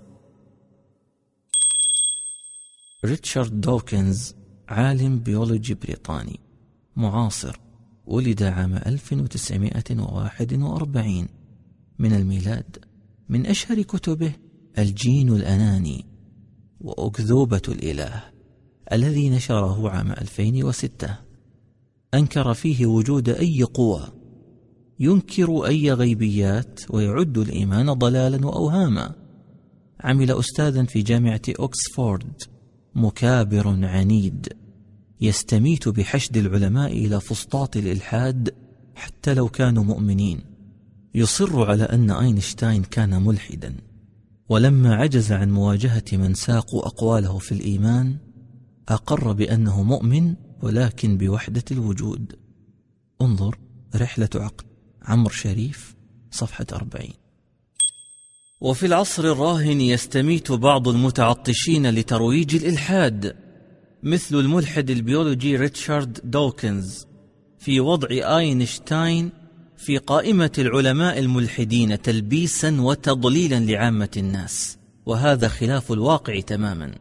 ريتشارد 3.06 3.62
دوكنز 3.62 4.36
عالم 4.68 5.20
بيولوجي 5.20 5.74
بريطاني. 5.74 6.40
معاصر 6.96 7.60
ولد 8.06 8.44
عام 8.44 8.76
1941 8.76 11.37
من 12.00 12.14
الميلاد 12.14 12.78
من 13.30 13.46
أشهر 13.46 13.82
كتبه 13.82 14.32
الجين 14.78 15.30
الأناني 15.30 16.06
وأكذوبة 16.82 17.62
الإله 17.68 18.24
الذي 18.92 19.30
نشره 19.30 19.90
عام 19.90 20.12
2006 20.12 21.18
أنكر 22.14 22.54
فيه 22.54 22.86
وجود 22.86 23.30
أي 23.30 23.64
قوى 23.64 24.08
ينكر 25.00 25.66
أي 25.66 25.92
غيبيات 25.92 26.80
ويعد 26.90 27.38
الإيمان 27.38 27.94
ضلالا 27.94 28.46
وأوهاما. 28.46 29.16
عمل 30.00 30.32
أستاذا 30.32 30.84
في 30.84 31.02
جامعة 31.02 31.42
أوكسفورد 31.60 32.42
مكابر 32.96 33.86
عنيد 33.86 34.48
يستميت 35.22 35.90
بحشد 35.90 36.38
العلماء 36.38 36.92
إلى 36.92 37.22
فسطاط 37.22 37.78
الإلحاد 37.78 38.54
حتى 38.96 39.34
لو 39.34 39.50
كانوا 39.50 39.84
مؤمنين. 39.84 40.57
يصر 41.16 41.70
على 41.70 41.84
أن 41.84 42.12
أينشتاين 42.12 42.84
كان 42.84 43.24
ملحدا 43.24 43.76
ولما 44.50 44.96
عجز 44.96 45.32
عن 45.32 45.52
مواجهة 45.52 46.04
من 46.14 46.34
ساقوا 46.34 46.88
أقواله 46.88 47.38
في 47.38 47.52
الإيمان 47.52 48.18
أقر 48.90 49.32
بأنه 49.32 49.84
مؤمن 49.84 50.36
ولكن 50.62 51.18
بوحدة 51.18 51.64
الوجود. 51.72 52.36
انظر 53.22 53.58
رحلة 53.96 54.30
عقد 54.36 54.66
عمرو 55.02 55.30
شريف 55.30 55.96
صفحة 56.32 56.66
أربعين. 56.74 57.14
وفي 58.62 58.86
العصر 58.86 59.24
الراهن 59.32 59.82
يستميت 59.82 60.52
بعض 60.52 60.88
المتعطشين 60.88 61.90
لترويج 61.90 62.56
الإلحاد 62.56 63.36
مثل 64.04 64.36
الملحد 64.36 64.90
البيولوجي 64.90 65.56
ريتشارد 65.56 66.20
دوكنز 66.24 67.08
في 67.60 67.80
وضع 67.80 68.38
آينشتاين 68.38 69.32
في 69.78 69.98
قائمة 69.98 70.52
العلماء 70.58 71.20
الملحدين 71.20 72.02
تلبيسا 72.02 72.82
وتضليلا 72.82 73.60
لعامة 73.60 74.10
الناس 74.18 74.78
وهذا 75.06 75.48
خلاف 75.48 75.92
الواقع 75.92 76.40
تماما. 76.40 76.92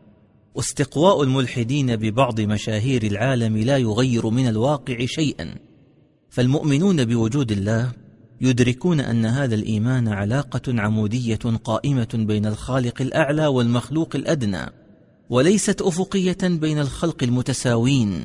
واستقواء 0.54 1.22
الملحدين 1.22 1.96
ببعض 1.96 2.40
مشاهير 2.40 3.02
العالم 3.02 3.56
لا 3.56 3.76
يغير 3.76 4.30
من 4.30 4.48
الواقع 4.48 5.06
شيئا. 5.06 5.54
فالمؤمنون 6.30 7.04
بوجود 7.04 7.52
الله 7.52 7.92
يدركون 8.40 9.00
أن 9.00 9.26
هذا 9.26 9.54
الإيمان 9.54 10.08
علاقة 10.08 10.80
عمودية 10.80 11.58
قائمة 11.64 12.08
بين 12.14 12.46
الخالق 12.46 13.02
الأعلى 13.02 13.46
والمخلوق 13.46 14.16
الأدنى 14.16 14.66
وليست 15.30 15.82
أفقية 15.82 16.38
بين 16.42 16.78
الخلق 16.78 17.22
المتساوين. 17.22 18.22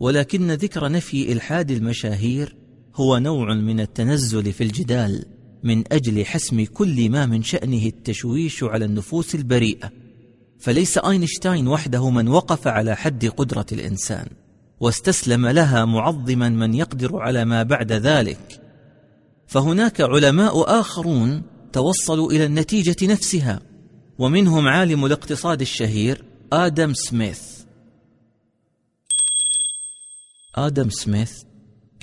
ولكن 0.00 0.50
ذكر 0.50 0.92
نفي 0.92 1.32
إلحاد 1.32 1.70
المشاهير 1.70 2.63
هو 2.94 3.18
نوع 3.18 3.54
من 3.54 3.80
التنزل 3.80 4.52
في 4.52 4.64
الجدال 4.64 5.24
من 5.62 5.92
أجل 5.92 6.24
حسم 6.24 6.64
كل 6.64 7.10
ما 7.10 7.26
من 7.26 7.42
شأنه 7.42 7.86
التشويش 7.86 8.64
على 8.64 8.84
النفوس 8.84 9.34
البريئة. 9.34 9.90
فليس 10.58 10.98
أينشتاين 10.98 11.68
وحده 11.68 12.10
من 12.10 12.28
وقف 12.28 12.66
على 12.66 12.96
حد 12.96 13.26
قدرة 13.26 13.66
الإنسان 13.72 14.26
واستسلم 14.80 15.46
لها 15.46 15.84
معظما 15.84 16.48
من 16.48 16.74
يقدر 16.74 17.16
على 17.16 17.44
ما 17.44 17.62
بعد 17.62 17.92
ذلك. 17.92 18.60
فهناك 19.46 20.00
علماء 20.00 20.80
آخرون 20.80 21.42
توصلوا 21.72 22.32
إلى 22.32 22.44
النتيجة 22.44 22.96
نفسها 23.02 23.60
ومنهم 24.18 24.68
عالم 24.68 25.04
الاقتصاد 25.06 25.60
الشهير 25.60 26.24
آدم 26.52 26.94
سميث. 26.94 27.40
آدم 30.54 30.90
سميث 30.90 31.53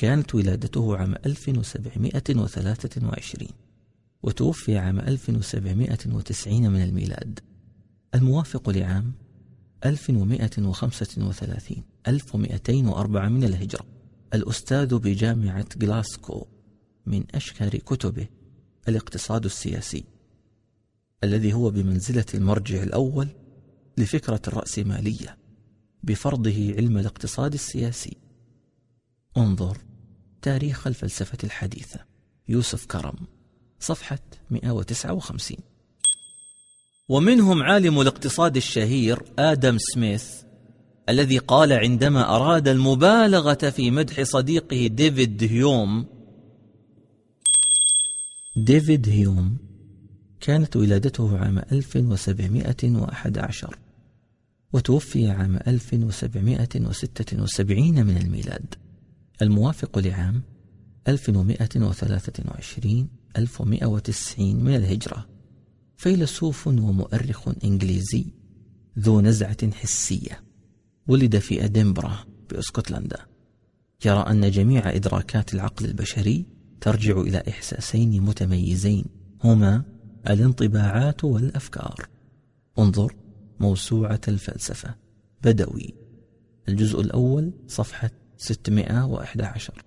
كانت 0.02 0.36
ولادته 0.36 0.98
عام 0.98 1.16
1723 1.26 3.48
وتوفي 4.24 4.78
عام 4.78 5.00
1790 5.00 6.72
من 6.72 6.84
الميلاد. 6.84 7.40
الموافق 8.16 8.70
لعام 8.70 9.14
1135 9.86 11.84
1204 12.08 13.30
من 13.30 13.44
الهجرة. 13.44 13.86
الأستاذ 14.34 14.96
بجامعة 14.96 15.66
غلاسكو 15.84 16.46
من 17.06 17.24
أشهر 17.36 17.70
كتبه 17.70 18.28
الاقتصاد 18.88 19.46
السياسي 19.46 20.04
الذي 21.24 21.54
هو 21.54 21.70
بمنزلة 21.70 22.26
المرجع 22.34 22.84
الأول 22.84 23.28
لفكرة 23.98 24.42
الرأسمالية 24.48 25.38
بفرضه 26.04 26.74
علم 26.78 26.98
الاقتصاد 26.98 27.54
السياسي. 27.54 28.18
انظر. 29.38 29.91
تاريخ 30.42 30.88
الفلسفة 30.88 31.38
الحديثة. 31.44 32.00
يوسف 32.48 32.86
كرم 32.86 33.16
صفحة 33.80 34.20
159 34.52 35.58
ومنهم 37.10 37.64
عالم 37.64 38.02
الاقتصاد 38.02 38.56
الشهير 38.56 39.24
آدم 39.40 39.78
سميث 39.78 40.26
الذي 41.10 41.38
قال 41.38 41.74
عندما 41.74 42.36
أراد 42.36 42.68
المبالغة 42.68 43.70
في 43.70 43.92
مدح 43.92 44.24
صديقه 44.24 44.88
ديفيد 44.88 45.44
هيوم 45.44 46.06
ديفيد 48.56 49.10
هيوم 49.10 49.58
كانت 50.42 50.76
ولادته 50.76 51.38
عام 51.38 51.60
1711 51.72 53.78
وتوفي 54.74 55.30
عام 55.30 55.60
1776 55.68 58.06
من 58.06 58.18
الميلاد. 58.18 58.76
الموافق 59.42 60.00
لعام 60.00 60.42
1123 61.08 63.08
1190 63.38 64.56
من 64.56 64.76
الهجرة. 64.76 65.28
فيلسوف 65.98 66.68
ومؤرخ 66.68 67.50
إنجليزي 67.64 68.26
ذو 69.00 69.22
نزعة 69.22 69.72
حسية 69.72 70.44
ولد 71.08 71.38
في 71.38 71.66
أدنبرا 71.66 72.18
بأسكتلندا. 72.50 73.18
يرى 74.06 74.20
أن 74.20 74.52
جميع 74.52 74.96
إدراكات 74.96 75.54
العقل 75.54 75.86
البشري 75.86 76.46
ترجع 76.82 77.22
إلى 77.22 77.44
إحساسين 77.48 78.22
متميزين 78.22 79.06
هما 79.44 79.84
الانطباعات 80.30 81.24
والأفكار. 81.24 82.08
انظر 82.80 83.16
موسوعة 83.60 84.22
الفلسفة 84.28 84.96
بدوي. 85.44 85.94
الجزء 86.70 87.02
الأول 87.02 87.54
صفحة 87.68 88.21
611 88.42 89.84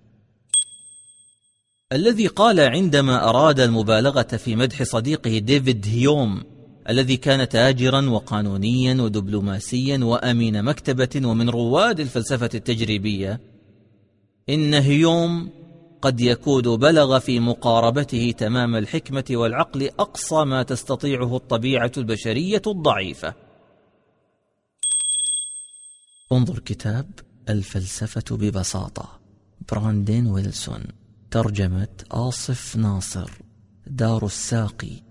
الذي 1.92 2.26
قال 2.26 2.60
عندما 2.60 3.28
أراد 3.28 3.60
المبالغة 3.60 4.22
في 4.22 4.56
مدح 4.56 4.82
صديقه 4.82 5.38
ديفيد 5.38 5.86
هيوم 5.88 6.44
الذي 6.88 7.16
كان 7.16 7.48
تاجرا 7.48 8.10
وقانونيا 8.10 9.02
ودبلوماسيا 9.02 10.04
وأمين 10.04 10.62
مكتبة 10.62 11.28
ومن 11.28 11.50
رواد 11.50 12.00
الفلسفة 12.00 12.50
التجريبية 12.54 13.40
إن 14.48 14.74
هيوم 14.74 15.50
قد 16.02 16.20
يكون 16.20 16.76
بلغ 16.76 17.18
في 17.18 17.40
مقاربته 17.40 18.34
تمام 18.38 18.76
الحكمة 18.76 19.24
والعقل 19.30 19.90
أقصى 19.98 20.44
ما 20.44 20.62
تستطيعه 20.62 21.36
الطبيعة 21.36 21.92
البشرية 21.96 22.62
الضعيفة. 22.66 23.34
انظر 26.32 26.58
كتاب. 26.58 27.23
الفلسفة 27.48 28.36
ببساطة. 28.36 29.20
براندين 29.72 30.26
ويلسون. 30.26 30.82
ترجمة 31.30 31.88
آصف 32.10 32.76
ناصر. 32.76 33.30
دار 33.86 34.26
الساقي 34.26 35.02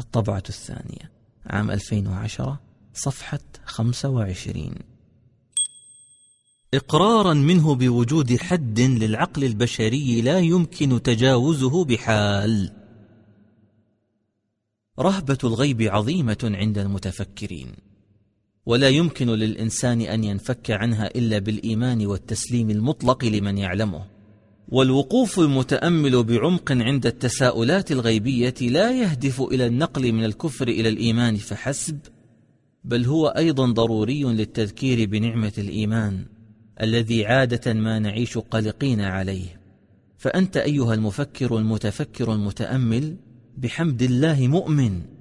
الطبعة 0.00 0.42
الثانية. 0.48 1.12
عام 1.46 1.70
2010 1.70 2.60
صفحة 2.94 3.40
25 3.64 4.74
إقرارا 6.74 7.34
منه 7.34 7.74
بوجود 7.74 8.36
حد 8.36 8.80
للعقل 8.80 9.44
البشري 9.44 10.20
لا 10.20 10.38
يمكن 10.38 11.02
تجاوزه 11.02 11.84
بحال. 11.84 12.72
رهبة 14.98 15.38
الغيب 15.44 15.82
عظيمة 15.82 16.38
عند 16.44 16.78
المتفكرين. 16.78 17.87
ولا 18.68 18.88
يمكن 18.88 19.30
للإنسان 19.30 20.00
أن 20.00 20.24
ينفك 20.24 20.70
عنها 20.70 21.06
إلا 21.06 21.38
بالإيمان 21.38 22.06
والتسليم 22.06 22.70
المطلق 22.70 23.24
لمن 23.24 23.58
يعلمه. 23.58 24.04
والوقوف 24.68 25.40
المتأمل 25.40 26.24
بعمق 26.24 26.72
عند 26.72 27.06
التساؤلات 27.06 27.92
الغيبية 27.92 28.54
لا 28.60 29.00
يهدف 29.00 29.40
إلى 29.40 29.66
النقل 29.66 30.12
من 30.12 30.24
الكفر 30.24 30.68
إلى 30.68 30.88
الإيمان 30.88 31.36
فحسب 31.36 31.98
بل 32.84 33.04
هو 33.04 33.26
أيضا 33.26 33.66
ضروري 33.66 34.24
للتذكير 34.24 35.08
بنعمة 35.08 35.52
الإيمان 35.58 36.24
الذي 36.82 37.26
عادة 37.26 37.72
ما 37.72 37.98
نعيش 37.98 38.38
قلقين 38.38 39.00
عليه. 39.00 39.60
فأنت 40.18 40.56
أيها 40.56 40.94
المفكر 40.94 41.58
المتفكر 41.58 42.32
المتأمل 42.32 43.16
بحمد 43.58 44.02
الله 44.02 44.46
مؤمن. 44.46 45.17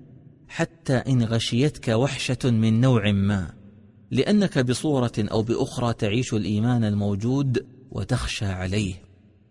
حتى 0.48 0.94
إن 0.94 1.24
غشيتك 1.24 1.88
وحشة 1.88 2.38
من 2.44 2.82
نوع 2.82 3.12
ما 3.12 3.54
لأنك 4.12 4.60
بصورة 4.60 5.12
أو 5.18 5.42
بأخرى 5.42 5.94
تعيش 5.94 6.34
الإيمان 6.34 6.84
الموجود 6.84 7.66
وتخشى 7.92 8.46
عليه. 8.46 8.94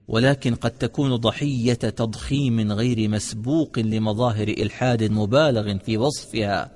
ولكن 0.08 0.54
قد 0.54 0.70
تكون 0.70 1.16
ضحية 1.16 1.74
تضخيم 1.74 2.72
غير 2.72 3.08
مسبوق 3.08 3.78
لمظاهر 3.78 4.48
إلحاد 4.48 5.04
مبالغ 5.04 5.78
في 5.78 5.96
وصفها 5.96 6.70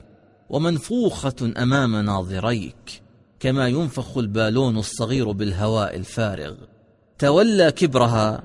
ومنفوخة 0.51 1.53
أمام 1.57 1.97
ناظريك 1.97 3.03
كما 3.41 3.69
ينفخ 3.69 4.19
البالون 4.19 4.79
الصغير 4.79 5.33
بالهواء 5.33 5.97
الفارغ. 5.97 6.55
تولى 7.19 7.73
كبرها 7.73 8.43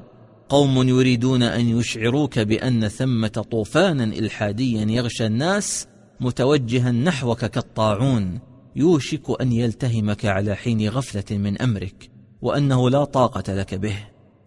قوم 0.49 0.87
يريدون 0.87 1.43
أن 1.43 1.69
يشعروك 1.69 2.39
بأن 2.39 2.87
ثمة 2.87 3.27
طوفانا 3.27 4.03
إلحاديا 4.03 4.85
يغشى 4.85 5.25
الناس 5.25 5.87
متوجها 6.19 6.91
نحوك 6.91 7.45
كالطاعون 7.45 8.39
يوشك 8.75 9.41
أن 9.41 9.51
يلتهمك 9.51 10.25
على 10.25 10.55
حين 10.55 10.89
غفلة 10.89 11.37
من 11.37 11.61
أمرك 11.61 12.09
وأنه 12.41 12.89
لا 12.89 13.03
طاقة 13.03 13.53
لك 13.53 13.75
به 13.75 13.97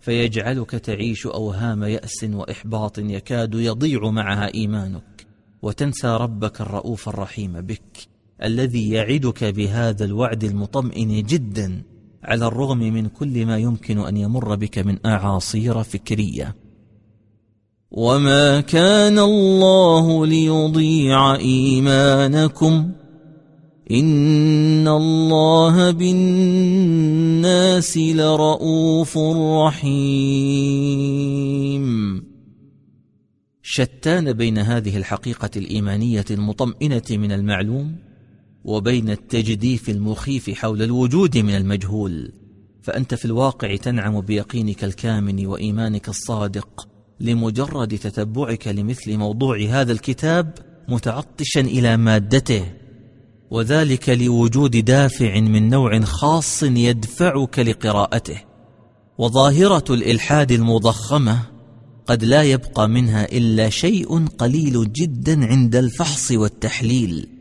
فيجعلك 0.01 0.71
تعيش 0.71 1.27
أوهام 1.27 1.85
يأس 1.85 2.25
وإحباط 2.25 2.99
يكاد 2.99 3.55
يضيع 3.55 4.11
معها 4.11 4.55
إيمانك 4.55 5.27
وتنسى 5.63 6.09
ربك 6.09 6.61
الرؤوف 6.61 7.09
الرحيم 7.09 7.61
بك 7.61 8.09
الذي 8.43 8.91
يعدك 8.91 9.45
بهذا 9.45 10.05
الوعد 10.05 10.45
المطمئن 10.45 11.23
جدا. 11.23 11.83
على 12.25 12.47
الرغم 12.47 12.79
من 12.79 13.07
كل 13.07 13.47
ما 13.47 13.59
يمكن 13.59 13.99
أن 13.99 14.17
يمر 14.17 14.55
بك 14.55 14.79
من 14.79 15.07
أعاصير 15.07 15.83
فكرية. 15.83 16.55
وما 17.91 18.61
كان 18.61 19.19
الله 19.19 20.27
ليضيع 20.27 21.35
إيمانكم. 21.35 22.93
إن 23.91 24.89
الله 24.89 25.91
بالناس 25.91 26.79
لرءوف 27.99 29.19
رحيم. 29.67 30.29
شتان 33.63 34.33
بين 34.33 34.59
هذه 34.59 34.97
الحقيقة 34.97 35.51
الإيمانية 35.57 36.25
المطمئنة 36.31 37.03
من 37.11 37.33
المعلوم؟ 37.33 38.08
وبين 38.65 39.11
التجديف 39.11 39.89
المخيف 39.89 40.51
حول 40.51 40.83
الوجود 40.83 41.39
من 41.39 41.55
المجهول 41.57 42.33
فأنت 42.83 43.15
في 43.15 43.25
الواقع 43.25 43.77
تنعم 43.77 44.21
بيقينك 44.21 44.85
الكامن 44.85 45.47
وإيمانك 45.47 46.09
الصادق 46.09 46.89
لمجرد 47.21 47.99
تتبعك 47.99 48.69
لمثل 48.69 49.17
موضوع 49.17 49.59
هذا 49.61 49.93
الكتاب 49.93 50.55
متعطشا 50.89 51.61
إلى 51.61 51.97
مادته 51.97 52.65
وذلك 53.51 54.09
لوجود 54.09 54.77
دافع 54.85 55.41
من 55.41 55.69
نوع 55.69 56.01
خاص 56.01 56.63
يدفعك 56.63 57.59
لقراءته. 57.59 58.41
وظاهرة 59.19 59.85
الإلحاد 59.91 60.53
المضخمة 60.53 61.43
قد 62.07 62.25
لا 62.25 62.43
يبقى 62.43 62.89
منها 62.89 63.25
إلا 63.25 63.71
شيء 63.71 64.27
قليل 64.27 64.93
جدا 64.93 65.47
عند 65.47 65.77
الفحص 65.77 66.33
والتحليل. 66.33 67.38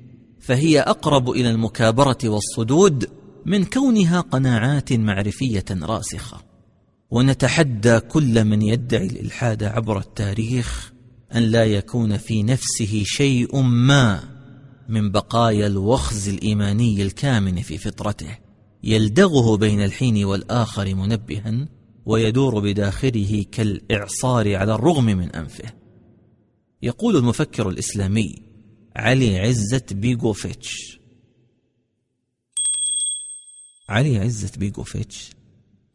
فهي 0.47 0.79
أقرب 0.79 1.29
إلى 1.29 1.51
المكابرة 1.51 2.17
والصدود 2.23 3.09
من 3.45 3.65
كونها 3.65 4.21
قناعات 4.21 4.93
معرفية 4.93 5.65
راسخة. 5.71 6.41
ونتحدى 7.11 7.99
كل 7.99 8.45
من 8.45 8.61
يدعي 8.61 9.05
الإلحاد 9.05 9.63
عبر 9.63 9.99
التاريخ 9.99 10.93
أن 11.35 11.43
لا 11.43 11.65
يكون 11.65 12.17
في 12.17 12.43
نفسه 12.43 13.03
شيء 13.05 13.61
ما 13.61 14.23
من 14.89 15.11
بقايا 15.11 15.67
الوخز 15.67 16.29
الإيماني 16.29 17.01
الكامن 17.01 17.61
في 17.61 17.77
فطرته 17.77 18.37
يلدغه 18.83 19.57
بين 19.57 19.83
الحين 19.83 20.25
والآخر 20.25 20.95
منبها 20.95 21.67
ويدور 22.05 22.59
بداخله 22.59 23.45
كالإعصار 23.51 24.55
على 24.55 24.75
الرغم 24.75 25.05
من 25.05 25.29
أنفه. 25.35 25.69
يقول 26.81 27.15
المفكر 27.15 27.69
الإسلامي 27.69 28.46
علي 28.97 29.39
عزة 29.39 29.85
بيغوفيتش. 29.91 30.99
علي 33.89 34.17
عزة 34.17 34.51
بيغوفيتش 34.57 35.31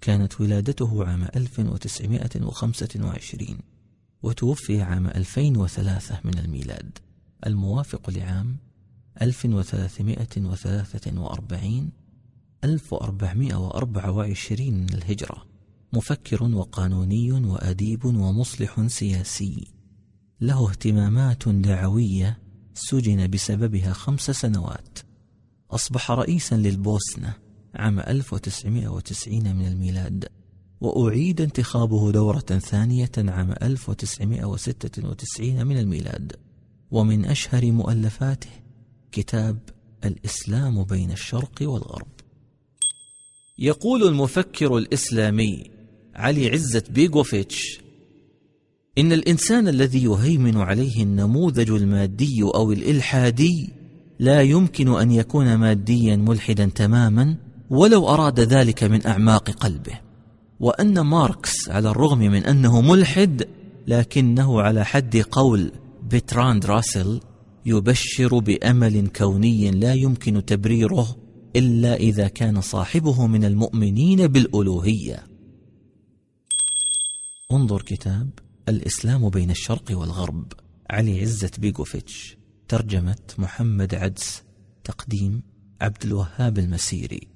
كانت 0.00 0.40
ولادته 0.40 1.04
عام 1.04 1.28
1925 1.36 3.58
وتوفي 4.22 4.82
عام 4.82 5.06
2003 5.06 6.20
من 6.24 6.38
الميلاد 6.38 6.98
الموافق 7.46 8.10
لعام 8.10 8.56
1343 9.22 11.90
1424 12.64 14.74
من 14.74 14.94
الهجرة 14.94 15.46
مفكر 15.92 16.42
وقانوني 16.42 17.32
وأديب 17.32 18.04
ومصلح 18.04 18.86
سياسي. 18.86 19.66
له 20.40 20.70
اهتمامات 20.70 21.48
دعوية 21.48 22.41
سجن 22.74 23.30
بسببها 23.30 23.92
خمس 23.92 24.30
سنوات. 24.30 24.98
أصبح 25.70 26.10
رئيسا 26.10 26.54
للبوسنة 26.54 27.34
عام 27.74 28.00
1990 28.00 29.56
من 29.56 29.66
الميلاد 29.66 30.28
وأعيد 30.80 31.40
انتخابه 31.40 32.12
دورة 32.12 32.40
ثانية 32.40 33.10
عام 33.18 33.54
1996 33.62 35.66
من 35.66 35.78
الميلاد. 35.78 36.36
ومن 36.90 37.24
أشهر 37.24 37.72
مؤلفاته 37.72 38.50
كتاب 39.12 39.58
الإسلام 40.04 40.84
بين 40.84 41.10
الشرق 41.10 41.62
والغرب. 41.62 42.08
يقول 43.58 44.02
المفكر 44.02 44.78
الإسلامي 44.78 45.70
علي 46.14 46.50
عزة 46.50 46.84
بيغوفيتش 46.90 47.80
إن 48.98 49.12
الإنسان 49.12 49.68
الذي 49.68 50.04
يهيمن 50.04 50.56
عليه 50.56 51.02
النموذج 51.02 51.70
المادي 51.70 52.42
أو 52.42 52.72
الإلحادي 52.72 53.72
لا 54.18 54.42
يمكن 54.42 54.88
أن 54.88 55.10
يكون 55.10 55.54
ماديا 55.54 56.16
ملحدا 56.16 56.66
تماما 56.66 57.36
ولو 57.70 58.08
أراد 58.08 58.40
ذلك 58.40 58.84
من 58.84 59.06
أعماق 59.06 59.50
قلبه. 59.50 60.00
وأن 60.60 61.00
ماركس 61.00 61.68
على 61.68 61.90
الرغم 61.90 62.18
من 62.18 62.44
أنه 62.44 62.80
ملحد 62.80 63.48
لكنه 63.86 64.60
على 64.60 64.84
حد 64.84 65.16
قول 65.16 65.72
بتراند 66.10 66.66
راسل 66.66 67.20
يبشر 67.66 68.38
بأمل 68.38 69.08
كوني 69.08 69.70
لا 69.70 69.94
يمكن 69.94 70.44
تبريره 70.44 71.16
إلا 71.56 71.94
إذا 71.94 72.28
كان 72.28 72.60
صاحبه 72.60 73.26
من 73.26 73.44
المؤمنين 73.44 74.26
بالألوهية. 74.26 75.24
انظر 77.52 77.82
كتاب 77.82 78.28
الإسلام 78.68 79.28
بين 79.28 79.50
الشرق 79.50 79.84
والغرب. 79.90 80.52
علي 80.90 81.20
عزة 81.20 81.50
بيغوفيتش 81.58 82.36
ترجمة 82.68 83.16
محمد 83.38 83.94
عدس. 83.94 84.42
تقديم 84.84 85.42
عبد 85.80 86.04
الوهاب 86.04 86.58
المسيري. 86.58 87.28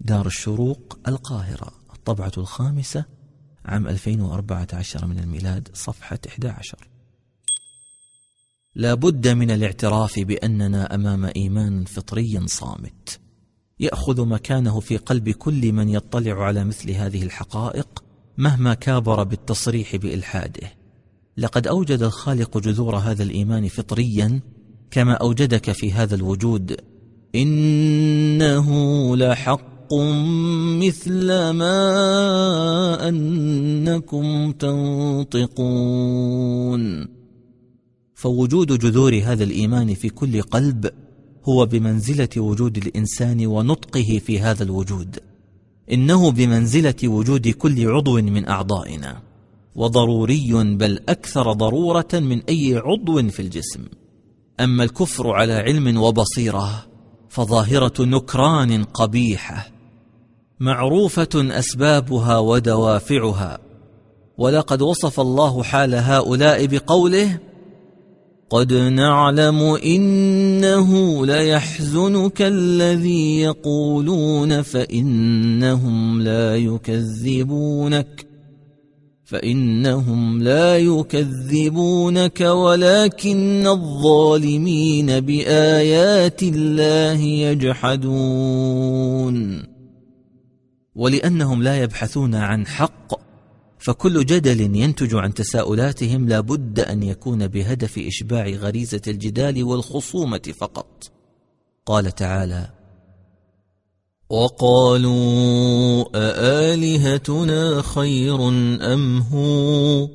دار 0.00 0.26
الشروق 0.26 0.98
القاهرة. 1.08 1.72
الطبعة 1.92 2.32
الخامسة 2.38 3.04
عام 3.64 3.88
2014 3.88 5.06
من 5.06 5.18
الميلاد 5.18 5.68
صفحة 5.74 6.18
11 6.28 6.88
لا 8.74 8.94
بد 8.94 9.28
من 9.28 9.50
الاعتراف 9.50 10.18
بأننا 10.18 10.94
أمام 10.94 11.24
إيمان 11.24 11.84
فطري 11.84 12.48
صامت. 12.48 13.20
يأخذ 13.80 14.26
مكانه 14.26 14.80
في 14.80 14.96
قلب 14.96 15.30
كل 15.30 15.72
من 15.72 15.88
يطلع 15.88 16.44
على 16.44 16.64
مثل 16.64 16.90
هذه 16.90 17.22
الحقائق 17.22 18.04
مهما 18.38 18.74
كابر 18.74 19.22
بالتصريح 19.22 19.96
بإلحاده. 19.96 20.72
لقد 21.36 21.66
أوجد 21.66 22.02
الخالق 22.02 22.58
جذور 22.58 22.96
هذا 22.96 23.22
الإيمان 23.22 23.68
فطريا 23.68 24.40
كما 24.90 25.12
أوجدك 25.12 25.72
في 25.72 25.92
هذا 25.92 26.14
الوجود. 26.14 26.76
إنه 27.34 28.66
لحق 29.16 29.94
مثل 30.78 31.26
ما 31.50 33.08
أنكم 33.08 34.52
تنطقون. 34.52 35.58
فوجود 38.14 38.78
جذور 38.78 39.20
هذا 39.24 39.44
الإيمان 39.44 39.94
في 39.94 40.08
كل 40.08 40.42
قلب 40.42 40.90
هو 41.48 41.66
بمنزلة 41.66 42.28
وجود 42.36 42.76
الإنسان 42.76 43.46
ونطقه 43.46 44.20
في 44.26 44.40
هذا 44.40 44.62
الوجود. 44.62 45.27
إنه 45.92 46.30
بمنزلة 46.30 46.94
وجود 47.04 47.48
كل 47.48 47.88
عضو 47.88 48.20
من 48.20 48.48
أعضائنا 48.48 49.22
وضروري 49.74 50.52
بل 50.52 51.00
أكثر 51.08 51.52
ضرورة 51.52 52.08
من 52.12 52.42
أي 52.48 52.82
عضو 52.84 53.28
في 53.28 53.42
الجسم. 53.42 53.84
أما 54.60 54.84
الكفر 54.84 55.30
على 55.30 55.52
علم 55.52 56.00
وبصيرة 56.02 56.86
فظاهرة 57.28 58.04
نكران 58.04 58.84
قبيحة 58.84 59.68
معروفة 60.60 61.28
أسبابها 61.34 62.38
ودوافعها. 62.38 63.58
ولقد 64.38 64.82
وصف 64.82 65.20
الله 65.20 65.62
حال 65.62 65.94
هؤلاء 65.94 66.66
بقوله 66.66 67.38
قد 68.50 68.72
نعلم 68.72 69.60
إنه 69.84 71.26
ليحزنك 71.26 72.42
الذي 72.42 73.40
يقولون 73.40 74.62
فإنهم 74.62 76.22
لا 76.22 76.56
يكذبونك 76.56 78.26
فإنهم 79.24 80.42
لا 80.42 80.78
يكذبونك 80.78 82.40
ولكن 82.40 83.66
الظالمين 83.66 85.20
بآيات 85.20 86.42
الله 86.42 87.20
يجحدون 87.50 88.58
ولأنهم 90.94 91.62
لا 91.62 91.82
يبحثون 91.82 92.34
عن 92.34 92.66
حق 92.66 93.27
فكل 93.78 94.26
جدل 94.26 94.60
ينتج 94.76 95.14
عن 95.14 95.34
تساؤلاتهم 95.34 96.28
لا 96.28 96.40
بد 96.40 96.80
أن 96.80 97.02
يكون 97.02 97.46
بهدف 97.46 97.98
إشباع 97.98 98.48
غريزة 98.48 99.02
الجدال 99.08 99.64
والخصومة 99.64 100.52
فقط. 100.58 101.10
قال 101.86 102.14
تعالى 102.14 102.70
وقالوا 104.30 106.04
أآلهتنا 106.14 107.82
خير 107.82 108.48
أم 108.94 109.18
هو؟ 109.18 110.08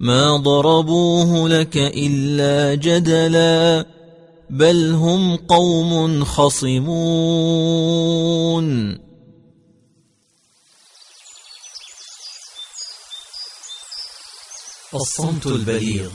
ما 0.00 0.36
ضربوه 0.36 1.48
لك 1.48 1.76
إلا 1.76 2.74
جدلا 2.74 3.86
بل 4.50 4.92
هم 4.92 5.36
قوم 5.36 6.24
خصمون. 6.24 6.94
الصمت 14.94 15.46
البليغ. 15.46 16.10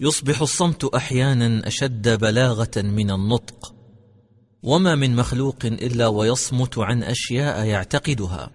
يصبح 0.00 0.40
الصمت 0.40 0.84
أحيانا 0.84 1.68
أشد 1.68 2.20
بلاغة 2.20 2.70
من 2.76 3.10
النطق 3.10 3.74
وما 4.62 4.94
من 4.94 5.16
مخلوق 5.16 5.56
إلا 5.64 6.06
ويصمت 6.06 6.78
عن 6.78 7.02
أشياء 7.02 7.66
يعتقدها 7.66 8.50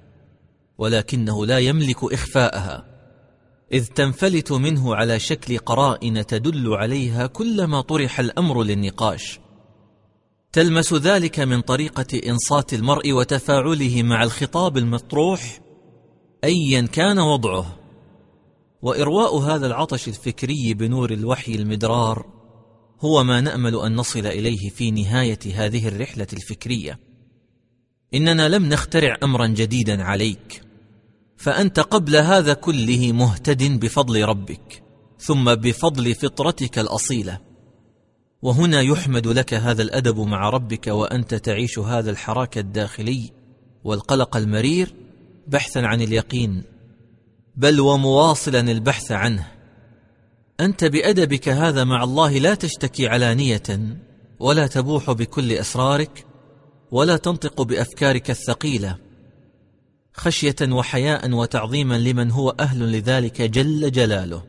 ولكنه 0.78 1.46
لا 1.46 1.60
يملك 1.60 2.14
إخفاءها 2.14 2.86
إذ 3.74 3.86
تنفلت 3.86 4.52
منه 4.52 4.96
على 4.96 5.20
شكل 5.20 5.58
قرائن 5.58 6.26
تدل 6.26 6.74
عليها 6.74 7.28
كلما 7.28 7.82
طرح 7.82 8.20
الأمر 8.20 8.64
للنقاش. 8.64 9.40
تلمس 10.54 10.94
ذلك 10.94 11.40
من 11.40 11.62
طريقة 11.62 12.30
إنصات 12.30 12.74
المرء 12.74 13.12
وتفاعله 13.12 14.04
مع 14.04 14.24
الخطاب 14.24 14.78
المطروح 14.78 15.60
ايا 16.44 16.82
كان 16.82 17.20
وضعه. 17.20 17.78
وإرواء 18.82 19.38
هذا 19.38 19.68
العطش 19.68 20.08
الفكري 20.08 20.74
بنور 20.74 21.14
الوحي 21.14 21.56
المدرار 21.56 22.26
هو 23.02 23.24
ما 23.24 23.42
نأمل 23.42 23.76
أن 23.76 23.96
نصل 23.96 24.26
إليه 24.26 24.70
في 24.70 24.92
نهاية 24.92 25.40
هذه 25.56 25.88
الرحلة 25.88 26.28
الفكرية. 26.34 27.00
إننا 28.14 28.50
لم 28.50 28.66
نخترع 28.66 29.18
امرا 29.24 29.48
جديدا 29.48 30.04
عليك 30.04 30.64
فأنت 31.38 31.80
قبل 31.80 32.16
هذا 32.16 32.54
كله 32.54 33.12
مهتد 33.12 33.80
بفضل 33.80 34.26
ربك 34.26 34.84
ثم 35.20 35.56
بفضل 35.56 36.16
فطرتك 36.16 36.80
الأصيلة. 36.80 37.51
وهنا 38.42 38.82
يحمد 38.82 39.28
لك 39.28 39.54
هذا 39.54 39.82
الأدب 39.82 40.20
مع 40.20 40.50
ربك 40.50 40.88
وأنت 40.88 41.36
تعيش 41.36 41.80
هذا 41.80 42.12
الحراك 42.12 42.58
الداخلي 42.58 43.32
والقلق 43.84 44.38
المرير 44.38 44.94
بحثا 45.48 45.80
عن 45.80 46.02
اليقين 46.02 46.64
بل 47.56 47.80
ومواصلا 47.80 48.60
البحث 48.60 49.12
عنه. 49.12 49.48
أنت 50.60 50.86
بأدبك 50.86 51.50
هذا 51.50 51.84
مع 51.84 52.04
الله 52.04 52.38
لا 52.38 52.56
تشتكي 52.56 53.08
علانية 53.08 53.64
ولا 54.40 54.68
تبوح 54.68 55.12
بكل 55.12 55.52
أسرارك 55.52 56.26
ولا 56.92 57.18
تنطق 57.18 57.62
بأفكارك 57.62 58.30
الثقيلة. 58.30 58.98
خشية 60.14 60.56
وحياء 60.62 61.32
وتعظيما 61.32 61.98
لمن 61.98 62.32
هو 62.32 62.50
أهل 62.50 62.92
لذلك 62.92 63.42
جل 63.42 63.92
جلاله. 63.92 64.44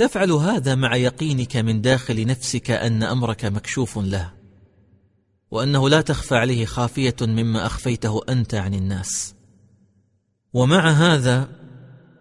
تفعل 0.00 0.32
هذا 0.32 0.74
مع 0.74 0.96
يقينك 0.96 1.56
من 1.56 1.80
داخل 1.80 2.26
نفسك 2.26 2.70
أن 2.70 3.02
أمرك 3.02 3.44
مكشوف 3.44 3.98
له 3.98 4.32
وأنه 5.50 5.88
لا 5.88 6.00
تخفى 6.00 6.34
عليه 6.34 6.64
خافية 6.64 7.16
مما 7.20 7.66
أخفيته 7.66 8.20
أنت 8.28 8.54
عن 8.54 8.74
الناس. 8.74 9.34
ومع 10.52 10.90
هذا 10.90 11.48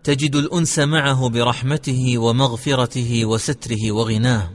تجد 0.04 0.36
الأنس 0.36 0.80
معه 0.80 1.30
برحمته 1.30 2.18
ومغفرته 2.18 3.26
وستره 3.26 3.92
وغناه. 3.92 4.52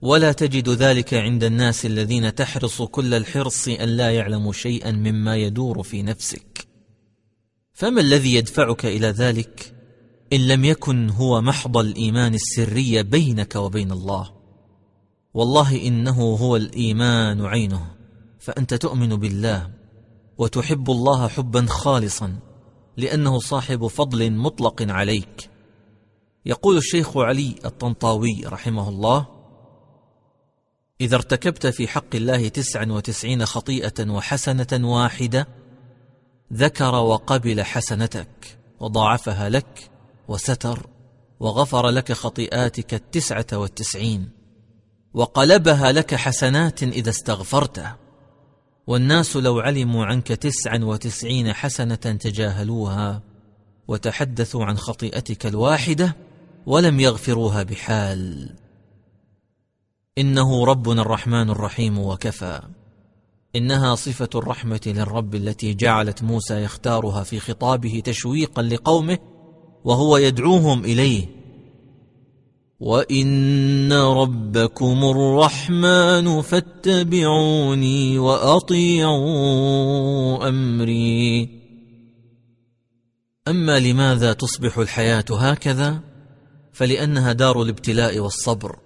ولا 0.00 0.32
تجد 0.32 0.68
ذلك 0.68 1.14
عند 1.14 1.44
الناس 1.44 1.86
الذين 1.86 2.34
تحرص 2.34 2.82
كل 2.82 3.14
الحرص 3.14 3.68
أن 3.68 3.88
لا 3.88 4.10
يعلموا 4.10 4.52
شيئا 4.52 4.92
مما 4.92 5.36
يدور 5.36 5.82
في 5.82 6.02
نفسك. 6.02 6.68
فما 7.72 8.00
الذي 8.00 8.34
يدفعك 8.34 8.86
إلى 8.86 9.06
ذلك؟ 9.06 9.75
إن 10.32 10.48
لم 10.48 10.64
يكن 10.64 11.10
هو 11.10 11.40
محض 11.40 11.76
الإيمان 11.76 12.34
السري 12.34 13.02
بينك 13.02 13.56
وبين 13.56 13.92
الله. 13.92 14.32
والله 15.34 15.86
إنه 15.86 16.22
هو 16.22 16.56
الإيمان 16.56 17.44
عينه. 17.44 17.86
فأنت 18.38 18.74
تؤمن 18.74 19.16
بالله 19.16 19.70
وتحب 20.38 20.90
الله 20.90 21.28
حبا 21.28 21.66
خالصا 21.66 22.38
لأنه 22.96 23.38
صاحب 23.38 23.86
فضل 23.86 24.32
مطلق 24.32 24.82
عليك. 24.82 25.50
يقول 26.46 26.76
الشيخ 26.76 27.16
علي 27.16 27.54
الطنطاوي 27.64 28.42
رحمه 28.46 28.88
الله 28.88 29.26
إذا 31.00 31.16
ارتكبت 31.16 31.66
في 31.66 31.88
حق 31.88 32.14
الله 32.14 32.48
تسعا 32.48 32.84
وتسعين 32.84 33.46
خطيئة 33.46 34.10
وحسنة 34.10 34.92
واحدة 34.92 35.48
ذكر 36.52 36.94
وقبل 36.94 37.62
حسنتك 37.62 38.58
وضاعفها 38.80 39.48
لك 39.48 39.90
وستر 40.28 40.86
وغفر 41.40 41.88
لك 41.88 42.12
خطيئاتك 42.12 42.94
التسعة 42.94 43.46
والتسعين 43.52 44.28
وقلبها 45.14 45.92
لك 45.92 46.14
حسنات 46.14 46.82
إذا 46.82 47.10
استغفرته. 47.10 47.94
والناس 48.86 49.36
لو 49.36 49.60
علموا 49.60 50.06
عنك 50.06 50.26
تسعا 50.26 50.78
وتسعين 50.82 51.52
حسنة 51.52 51.94
تجاهلوها 51.94 53.22
وتحدثوا 53.88 54.64
عن 54.64 54.76
خطيئتك 54.76 55.46
الواحدة 55.46 56.16
ولم 56.66 57.00
يغفروها 57.00 57.62
بحال. 57.62 58.50
إنه 60.18 60.64
ربنا 60.64 61.02
الرحمن 61.02 61.50
الرحيم 61.50 61.98
وكفى. 61.98 62.62
إنها 63.56 63.94
صفة 63.94 64.28
الرحمة 64.34 64.80
للرب 64.86 65.34
التي 65.34 65.74
جعلت 65.74 66.22
موسى 66.22 66.62
يختارها 66.62 67.22
في 67.22 67.40
خطابه 67.40 68.02
تشويقا 68.04 68.62
لقومه 68.62 69.18
وهو 69.86 70.16
يدعوهم 70.16 70.84
إليه. 70.84 71.26
وإن 72.80 73.92
ربكم 73.92 75.04
الرحمن 75.04 76.42
فاتبعوني 76.42 78.18
وأطيعوا 78.18 79.28
أمري. 80.48 81.48
أما 83.48 83.78
لماذا 83.78 84.32
تصبح 84.32 84.78
الحياة 84.78 85.24
هكذا؟ 85.30 86.00
فلأنها 86.72 87.32
دار 87.32 87.62
الابتلاء 87.62 88.18
والصبر. 88.18 88.78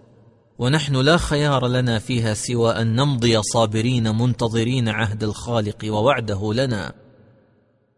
ونحن 0.59 0.97
لا 0.97 1.17
خيار 1.17 1.67
لنا 1.67 1.99
فيها 1.99 2.35
سوى 2.35 2.73
أن 2.73 2.97
نمضي 2.97 3.43
صابرين 3.43 4.19
منتظرين 4.19 4.89
عهد 4.89 5.25
الخالق 5.25 5.85
ووعده 5.85 6.55
لنا. 6.55 7.10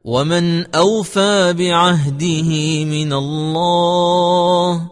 ومن 0.05 0.75
أوفى 0.75 1.53
بعهده 1.53 2.51
من 2.85 3.13
الله 3.13 4.91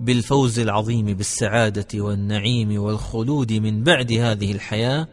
بالفوز 0.00 0.58
العظيم 0.58 1.06
بالسعادة 1.06 1.86
والنعيم 1.94 2.82
والخلود 2.82 3.52
من 3.52 3.82
بعد 3.84 4.12
هذه 4.12 4.52
الحياة 4.52 5.08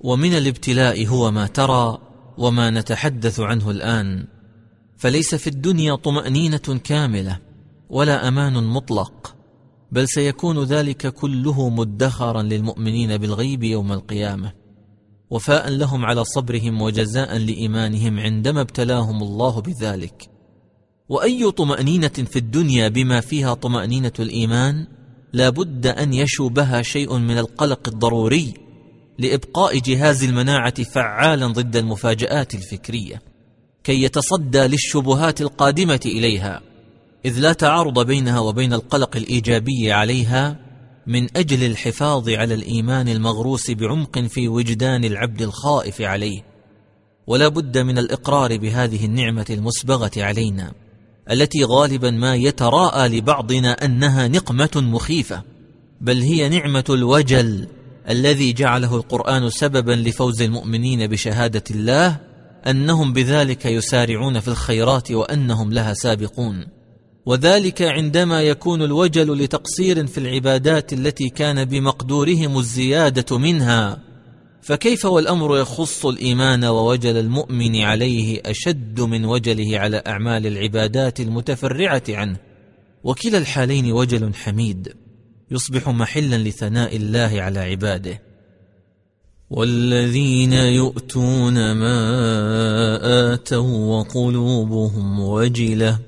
ومن 0.00 0.32
الابتلاء 0.32 1.06
هو 1.06 1.30
ما 1.30 1.46
ترى 1.46 1.98
وما 2.38 2.70
نتحدث 2.70 3.40
عنه 3.40 3.70
الآن. 3.70 4.26
فليس 4.96 5.34
في 5.34 5.46
الدنيا 5.46 5.94
طمأنينة 5.94 6.80
كاملة 6.84 7.38
ولا 7.90 8.28
أمان 8.28 8.64
مطلق 8.64 9.34
بل 9.92 10.08
سيكون 10.08 10.64
ذلك 10.64 11.06
كله 11.06 11.68
مدخرا 11.68 12.42
للمؤمنين 12.42 13.16
بالغيب 13.16 13.62
يوم 13.62 13.92
القيامة. 13.92 14.57
وفاء 15.30 15.70
لهم 15.70 16.04
على 16.04 16.24
صبرهم 16.24 16.82
وجزاء 16.82 17.36
لإيمانهم 17.36 18.18
عندما 18.18 18.60
ابتلاهم 18.60 19.22
الله 19.22 19.60
بذلك. 19.60 20.28
وأي 21.08 21.50
طمأنينة 21.50 22.08
في 22.08 22.36
الدنيا 22.36 22.88
بما 22.88 23.20
فيها 23.20 23.54
طمأنينة 23.54 24.12
الإيمان 24.18 24.86
لا 25.32 25.48
بد 25.48 25.86
أن 25.86 26.14
يشوبها 26.14 26.82
شيء 26.82 27.18
من 27.18 27.38
القلق 27.38 27.88
الضروري 27.88 28.54
لإبقاء 29.18 29.78
جهاز 29.78 30.24
المناعة 30.24 30.82
فعالا 30.82 31.46
ضد 31.46 31.76
المفاجآت 31.76 32.54
الفكرية 32.54 33.22
كي 33.84 34.02
يتصدى 34.02 34.58
للشبهات 34.58 35.40
القادمة 35.40 36.00
إليها 36.06 36.60
إذ 37.24 37.38
لا 37.38 37.52
تعارض 37.52 38.06
بينها 38.06 38.40
وبين 38.40 38.72
القلق 38.72 39.16
الإيجابي 39.16 39.92
عليها 39.92 40.67
من 41.08 41.36
أجل 41.36 41.64
الحفاظ 41.64 42.28
على 42.28 42.54
الإيمان 42.54 43.08
المغروس 43.08 43.70
بعمق 43.70 44.18
في 44.18 44.48
وجدان 44.48 45.04
العبد 45.04 45.42
الخائف 45.42 46.00
عليه. 46.00 46.42
ولا 47.26 47.48
بد 47.48 47.78
من 47.78 47.98
الإقرار 47.98 48.56
بهذه 48.56 49.04
النعمة 49.04 49.46
المسبغة 49.50 50.10
علينا 50.16 50.72
التي 51.30 51.64
غالبا 51.64 52.10
ما 52.10 52.34
يتراءى 52.34 53.08
لبعضنا 53.08 53.72
أنها 53.84 54.28
نقمة 54.28 54.70
مخيفة 54.76 55.42
بل 56.00 56.20
هي 56.20 56.48
نعمة 56.48 56.84
الوجل 56.90 57.68
الذي 58.08 58.52
جعله 58.52 58.96
القرآن 58.96 59.50
سببا 59.50 59.92
لفوز 59.92 60.42
المؤمنين 60.42 61.06
بشهادة 61.06 61.64
الله 61.70 62.16
أنهم 62.66 63.12
بذلك 63.12 63.66
يسارعون 63.66 64.40
في 64.40 64.48
الخيرات 64.48 65.10
وأنهم 65.10 65.72
لها 65.72 65.94
سابقون. 65.94 66.77
وذلك 67.28 67.82
عندما 67.82 68.42
يكون 68.42 68.82
الوجل 68.82 69.42
لتقصير 69.42 70.06
في 70.06 70.18
العبادات 70.18 70.92
التي 70.92 71.28
كان 71.28 71.64
بمقدورهم 71.64 72.58
الزيادة 72.58 73.38
منها 73.38 73.98
فكيف 74.62 75.04
والأمر 75.04 75.58
يخص 75.58 76.06
الإيمان 76.06 76.64
ووجل 76.64 77.16
المؤمن 77.16 77.76
عليه 77.76 78.40
أشد 78.46 79.00
من 79.00 79.24
وجله 79.24 79.78
على 79.78 80.02
أعمال 80.06 80.46
العبادات 80.46 81.20
المتفرعة 81.20 82.02
عنه؟ 82.08 82.36
وكلا 83.04 83.38
الحالين 83.38 83.92
وجل 83.92 84.34
حميد 84.34 84.94
يصبح 85.50 85.88
محلا 85.88 86.36
لثناء 86.36 86.96
الله 86.96 87.42
على 87.42 87.60
عباده. 87.60 88.22
والذين 89.50 90.52
يؤتون 90.52 91.72
ما 91.72 93.32
آتوا 93.32 93.98
وقلوبهم 93.98 95.20
وجلة 95.20 96.07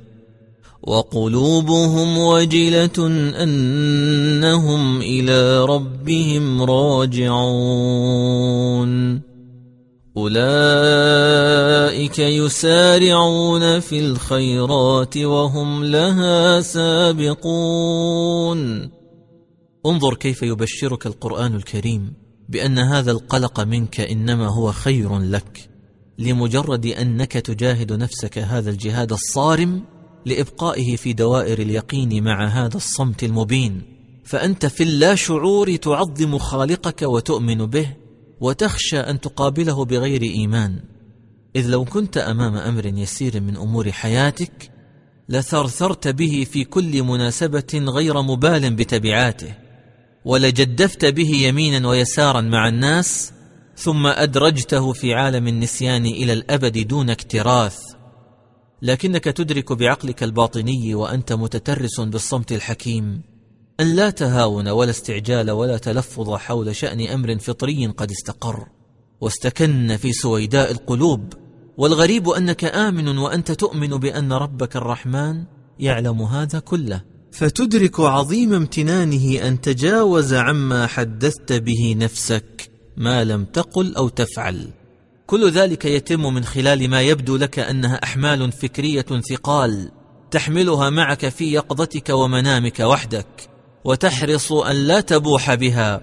وقلوبهم 0.83 2.18
وجلة 2.18 3.07
أنهم 3.43 5.01
إلى 5.01 5.64
ربهم 5.64 6.62
راجعون. 6.62 8.11
أولئك 10.16 12.18
يسارعون 12.18 13.81
في 13.81 14.01
الخيرات 14.01 15.16
وهم 15.16 15.85
لها 15.85 16.61
سابقون. 16.61 18.61
انظر 19.87 20.14
كيف 20.14 20.43
يبشرك 20.43 21.07
القرآن 21.07 21.55
الكريم 21.55 22.12
بأن 22.49 22.78
هذا 22.78 23.11
القلق 23.11 23.61
منك 23.61 24.01
إنما 24.01 24.49
هو 24.49 24.72
خير 24.72 25.18
لك 25.18 25.70
لمجرد 26.18 26.87
أنك 26.87 27.33
تجاهد 27.33 27.93
نفسك 27.93 28.39
هذا 28.39 28.70
الجهاد 28.70 29.12
الصارم 29.12 29.83
لإبقائه 30.27 30.97
في 30.97 31.12
دوائر 31.12 31.59
اليقين 31.59 32.25
مع 32.25 32.47
هذا 32.47 32.77
الصمت 32.77 33.25
المبين. 33.25 33.83
فأنت 34.25 34.66
في 34.66 34.83
اللاشعور 34.83 35.77
تعظم 35.77 36.39
خالقك 36.39 37.03
وتؤمن 37.03 37.66
به 37.66 37.97
وتخشى 38.41 39.01
أن 39.01 39.21
تقابله 39.21 39.85
بغير 39.85 40.23
إيمان. 40.23 40.81
إذ 41.57 41.68
لو 41.68 41.85
كنت 41.85 42.18
أمام 42.18 42.57
أمر 42.57 42.87
يسير 42.87 43.41
من 43.41 43.57
أمور 43.57 43.93
حياتك 43.93 44.71
لثرثرت 45.29 46.09
به 46.09 46.47
في 46.53 46.64
كل 46.64 47.03
مناسبة 47.03 47.75
غير 47.75 48.23
مبال 48.23 48.75
بتبعاته 48.75 49.55
ولجدفت 50.25 51.05
به 51.05 51.31
يمينا 51.31 51.89
ويسارا 51.89 52.41
مع 52.41 52.68
الناس 52.68 53.33
ثم 53.77 54.07
أدرجته 54.07 54.93
في 54.93 55.14
عالم 55.14 55.49
النسيان 55.49 56.07
إلى 56.07 56.33
الأبد 56.33 56.79
دون 56.79 57.11
اكتراث. 57.11 57.79
لكنك 58.83 59.24
تدرك 59.24 59.72
بعقلك 59.72 60.22
الباطني 60.22 60.95
وأنت 60.95 61.33
متترس 61.33 62.01
بالصمت 62.01 62.53
الحكيم. 62.53 63.22
أن 63.81 63.97
لا 63.97 64.11
تهاون 64.11 64.68
ولا 64.68 64.91
استعجال 64.91 65.51
ولا 65.51 65.78
تلفظ 65.78 66.35
حول 66.35 66.76
شأن 66.76 67.09
أمر 67.09 67.39
فطري 67.39 67.87
قد 67.87 68.11
استقر. 68.11 68.66
واستكن 69.20 69.97
في 69.97 70.12
سويداء 70.12 70.70
القلوب. 70.70 71.33
والغريب 71.76 72.28
أنك 72.28 72.64
آمن 72.64 73.18
وأنت 73.18 73.53
تؤمن 73.53 73.89
بأن 73.89 74.33
ربك 74.33 74.76
الرحمن 74.76 75.45
يعلم 75.78 76.22
هذا 76.22 76.59
كله. 76.59 77.03
فتدرك 77.33 78.01
عظيم 78.01 78.55
امتنانه 78.55 79.49
أن 79.49 79.61
تجاوز 79.61 80.35
عما 80.35 80.87
حدثت 80.87 81.53
به 81.53 81.95
نفسك 81.99 82.70
ما 82.97 83.24
لم 83.24 83.45
تقل 83.45 83.97
أو 83.97 84.09
تفعل. 84.09 84.80
كل 85.31 85.51
ذلك 85.51 85.85
يتم 85.85 86.35
من 86.35 86.45
خلال 86.45 86.91
ما 86.91 87.03
يبدو 87.03 87.37
لك 87.37 87.59
أنها 87.59 88.05
أحمال 88.05 88.53
فكرية 88.53 89.07
ثقال 89.31 89.91
تحملها 90.31 90.91
معك 90.91 91.28
في 91.28 91.53
يقظتك 91.53 92.09
ومنامك 92.09 92.81
وحدك 92.81 93.51
وتحرص 93.85 94.53
أن 94.53 94.76
لا 94.76 95.01
تبوح 95.01 95.55
بها 95.55 96.03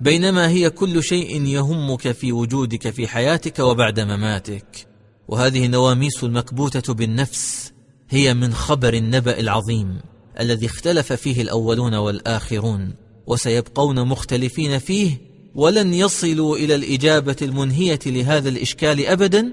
بينما 0.00 0.48
هي 0.48 0.70
كل 0.70 1.02
شيء 1.02 1.42
يهمك 1.44 2.12
في 2.12 2.32
وجودك 2.32 2.90
في 2.90 3.08
حياتك 3.08 3.58
وبعد 3.58 4.00
مماتك. 4.00 4.86
وهذه 5.28 5.66
النواميس 5.66 6.24
المكبوتة 6.24 6.94
بالنفس 6.94 7.72
هي 8.10 8.34
من 8.34 8.54
خبر 8.54 8.94
النبأ 8.94 9.40
العظيم 9.40 10.00
الذي 10.40 10.66
اختلف 10.66 11.12
فيه 11.12 11.42
الأولون 11.42 11.94
والآخرون 11.94 12.94
وسيبقون 13.26 14.08
مختلفين 14.08 14.78
فيه 14.78 15.35
ولن 15.56 15.94
يصلوا 15.94 16.56
إلى 16.56 16.74
الإجابة 16.74 17.36
المنهية 17.42 17.98
لهذا 18.06 18.48
الإشكال 18.48 19.06
ابدا 19.06 19.52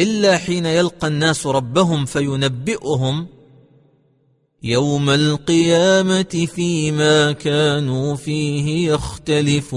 إلا 0.00 0.36
حين 0.36 0.66
يلقى 0.66 1.06
الناس 1.06 1.46
ربهم 1.46 2.04
فينبئهم 2.04 3.26
يوم 4.62 5.10
القيامة 5.10 6.46
فيما 6.54 7.32
كانوا 7.32 8.16
فيه 8.16 8.92
يختلفون. 8.92 9.76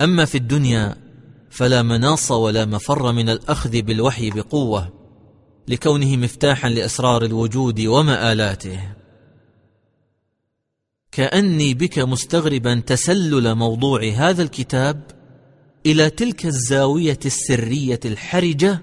أما 0.00 0.24
في 0.24 0.38
الدنيا 0.38 0.96
فلا 1.50 1.82
مناص 1.82 2.30
ولا 2.30 2.64
مفر 2.64 3.12
من 3.12 3.28
الأخذ 3.28 3.82
بالوحي 3.82 4.30
بقوة 4.30 4.92
لكونه 5.68 6.16
مفتاحا 6.16 6.68
لأسرار 6.68 7.24
الوجود 7.24 7.80
ومآلاته. 7.80 9.01
كأني 11.12 11.74
بك 11.74 11.98
مستغربا 11.98 12.82
تسلل 12.86 13.54
موضوع 13.54 14.04
هذا 14.04 14.42
الكتاب 14.42 15.02
إلى 15.86 16.10
تلك 16.10 16.46
الزاوية 16.46 17.18
السرية 17.26 18.00
الحرجة 18.04 18.82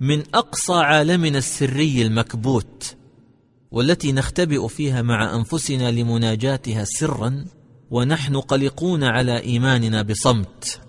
من 0.00 0.22
أقصى 0.34 0.72
عالمنا 0.72 1.38
السري 1.38 2.02
المكبوت 2.02 2.96
والتي 3.70 4.12
نختبئ 4.12 4.68
فيها 4.68 5.02
مع 5.02 5.34
أنفسنا 5.36 5.90
لمناجاتها 5.90 6.84
سرا 6.84 7.44
ونحن 7.90 8.36
قلقون 8.36 9.04
على 9.04 9.40
إيماننا 9.40 10.02
بصمت. 10.02 10.80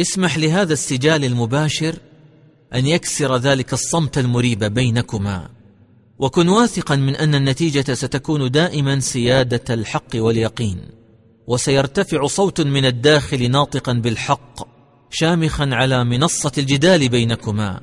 اسمح 0.00 0.38
لهذا 0.38 0.72
السجال 0.72 1.24
المباشر 1.24 1.94
أن 2.74 2.86
يكسر 2.86 3.36
ذلك 3.36 3.72
الصمت 3.72 4.18
المريب 4.18 4.64
بينكما. 4.64 5.57
وكن 6.18 6.48
واثقا 6.48 6.96
من 6.96 7.16
أن 7.16 7.34
النتيجة 7.34 7.94
ستكون 7.94 8.50
دائما 8.50 9.00
سيادة 9.00 9.74
الحق 9.74 10.10
واليقين. 10.14 10.98
وسيرتفع 11.48 12.26
صوت 12.26 12.60
من 12.60 12.84
الداخل 12.84 13.50
ناطقا 13.50 13.92
بالحق 13.92 14.78
شامخا 15.10 15.68
على 15.72 16.04
منصة 16.04 16.52
الجدال 16.58 17.08
بينكما 17.08 17.80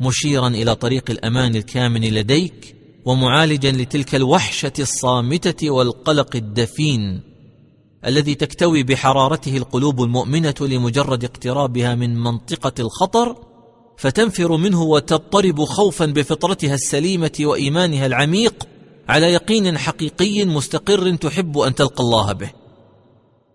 مشيرا 0.00 0.48
إلى 0.48 0.74
طريق 0.74 1.10
الأمان 1.10 1.56
الكامن 1.56 2.00
لديك 2.00 2.76
ومعالجا 3.04 3.72
لتلك 3.72 4.14
الوحشة 4.14 4.72
الصامتة 4.78 5.70
والقلق 5.70 6.36
الدفين 6.36 7.20
الذي 8.06 8.34
تكتوي 8.34 8.82
بحرارته 8.82 9.56
القلوب 9.56 10.02
المؤمنة 10.02 10.54
لمجرد 10.60 11.24
اقترابها 11.24 11.94
من 11.94 12.14
منطقة 12.14 12.72
الخطر 12.80 13.36
فتنفر 13.98 14.56
منه 14.56 14.82
وتضطرب 14.82 15.64
خوفا 15.64 16.06
بفطرتها 16.06 16.74
السليمة 16.74 17.32
وإيمانها 17.40 18.06
العميق 18.06 18.68
على 19.08 19.26
يقين 19.32 19.78
حقيقي 19.78 20.44
مستقر 20.44 21.16
تحب 21.16 21.58
أن 21.58 21.74
تلقى 21.74 22.04
الله 22.04 22.32
به. 22.32 22.50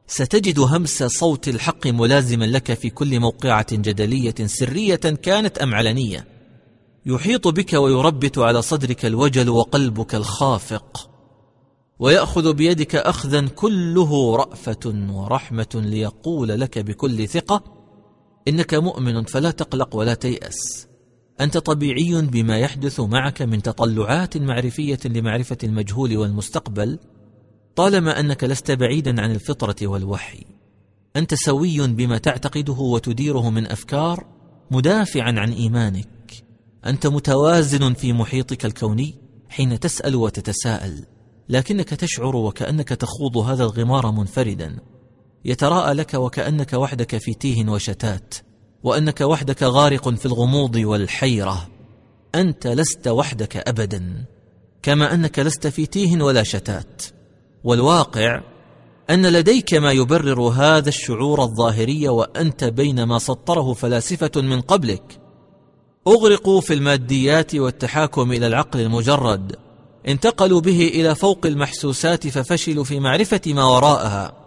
ستجد 0.08 0.60
همس 0.60 1.04
صوت 1.04 1.48
الحق 1.48 1.88
ملازما 1.88 2.46
لك 2.46 2.74
في 2.74 2.90
كل 2.90 3.20
موقعة 3.20 3.66
جدلية 3.72 4.36
سرية 4.46 4.96
كانت 4.96 5.58
أم 5.58 5.76
علنية. 5.76 6.28
يحيط 7.06 7.48
بك 7.48 7.74
ويربت 7.74 8.38
على 8.38 8.62
صدرك 8.62 9.06
الوجل 9.06 9.50
وقلبك 9.50 10.16
الخافق. 10.16 11.10
ويأخذ 12.00 12.54
بيدك 12.54 12.96
اخذا 12.96 13.48
كله 13.48 14.36
رأفة 14.36 14.94
ورحمة 15.10 15.68
ليقول 15.76 16.48
لك 16.48 16.80
بكل 16.80 17.28
ثقة 17.28 17.83
إنك 18.48 18.74
مؤمن 18.74 19.24
فلا 19.24 19.52
تقلق 19.52 19.96
ولا 19.96 20.14
تيأس. 20.14 20.88
أنت 21.42 21.58
طبيعي 21.58 22.22
بما 22.22 22.58
يحدث 22.58 23.00
معك 23.00 23.42
من 23.42 23.62
تطلعات 23.62 24.38
معرفية 24.38 25.00
لمعرفة 25.06 25.58
المجهول 25.64 26.18
والمستقبل 26.18 27.00
طالما 27.76 28.20
أنك 28.20 28.44
لست 28.44 28.72
بعيدا 28.72 29.22
عن 29.22 29.32
الفطرة 29.32 29.76
والوحي. 29.88 30.44
أنت 31.16 31.34
سوي 31.34 31.88
بما 31.88 32.18
تعتقده 32.18 32.74
وتديره 32.74 33.50
من 33.50 33.68
أفكار 33.68 34.26
مدافعا 34.72 35.34
عن 35.38 35.52
إيمانك. 35.52 36.08
أنت 36.86 37.08
متوازن 37.08 37.94
في 37.94 38.14
محيطك 38.14 38.66
الكوني 38.66 39.16
حين 39.50 39.80
تسأل 39.80 40.16
وتتساءل 40.16 41.06
لكنك 41.50 41.90
تشعر 41.90 42.36
وكأنك 42.36 42.90
تخوض 42.90 43.38
هذا 43.38 43.64
الغمار 43.64 44.12
منفردا. 44.12 44.80
يتراءى 45.46 45.94
لك 45.94 46.14
وكأنك 46.14 46.74
وحدك 46.74 47.18
في 47.18 47.34
تيه 47.34 47.70
وشتات 47.70 48.36
وأنك 48.84 49.22
وحدك 49.22 49.64
غارق 49.64 50.10
في 50.10 50.26
الغموض 50.26 50.76
والحيرة. 50.76 51.68
أنت 52.36 52.68
لست 52.68 53.08
وحدك 53.08 53.58
ابدا 53.58 54.26
كما 54.82 55.14
أنك 55.14 55.40
لست 55.40 55.68
في 55.68 55.86
تيه 55.86 56.22
ولا 56.22 56.44
شتات. 56.44 57.02
والواقع 57.64 58.42
أن 59.10 59.26
لديك 59.26 59.74
ما 59.74 59.92
يبرر 59.92 60.42
هذا 60.42 60.90
الشعور 60.90 61.42
الظاهري 61.44 62.08
وأنت 62.08 62.64
بين 62.64 63.04
ما 63.04 63.20
سطره 63.20 63.74
فلاسفة 63.74 64.42
من 64.42 64.62
قبلك. 64.62 65.20
أغرقوا 66.08 66.62
في 66.62 66.74
الماديات 66.74 67.56
والتحاكم 67.56 68.32
إلى 68.32 68.48
العقل 68.48 68.80
المجرد 68.80 69.56
انتقلوا 70.08 70.62
به 70.62 70.88
إلى 70.88 71.16
فوق 71.16 71.46
المحسوسات 71.46 72.28
ففشلوا 72.28 72.84
في 72.84 73.00
معرفة 73.00 73.42
ما 73.48 73.64
وراءها. 73.64 74.43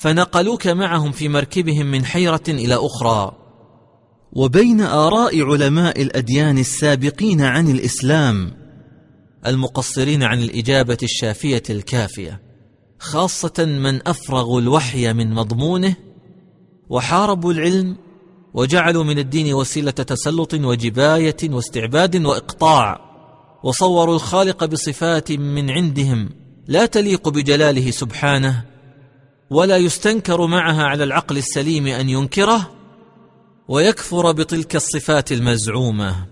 فنقلوك 0.00 0.66
معهم 0.66 1.12
في 1.12 1.28
مركبهم 1.28 1.86
من 1.86 2.04
حيرة 2.04 2.42
إلى 2.48 2.74
أخرى. 2.74 3.32
وبين 4.32 4.80
آراء 4.80 5.42
علماء 5.42 6.02
الأديان 6.02 6.58
السابقين 6.58 7.40
عن 7.40 7.68
الإسلام. 7.68 8.52
المقصرين 9.46 10.22
عن 10.22 10.38
الإجابة 10.38 10.98
الشافية 11.02 11.62
الكافية. 11.70 12.40
خاصة 12.98 13.64
من 13.64 14.08
افرغوا 14.08 14.60
الوحي 14.60 15.12
من 15.12 15.34
مضمونه 15.34 15.96
وحاربوا 16.90 17.52
العلم 17.52 17.96
وجعلوا 18.54 19.04
من 19.04 19.18
الدين 19.18 19.54
وسيلة 19.54 19.90
تسلط 19.90 20.54
وجباية 20.54 21.36
واستعباد 21.44 22.26
وإقطاع 22.26 23.00
وصوروا 23.64 24.14
الخالق 24.14 24.64
بصفات 24.64 25.32
من 25.32 25.70
عندهم 25.70 26.30
لا 26.66 26.86
تليق 26.86 27.28
بجلاله 27.28 27.90
سبحانه 27.90 28.69
ولا 29.50 29.76
يستنكر 29.76 30.46
معها 30.46 30.82
على 30.82 31.04
العقل 31.04 31.36
السليم 31.36 31.86
أن 31.86 32.08
ينكره 32.08 32.70
ويكفر 33.68 34.32
بتلك 34.32 34.76
الصفات 34.76 35.32
المزعومة. 35.32 36.26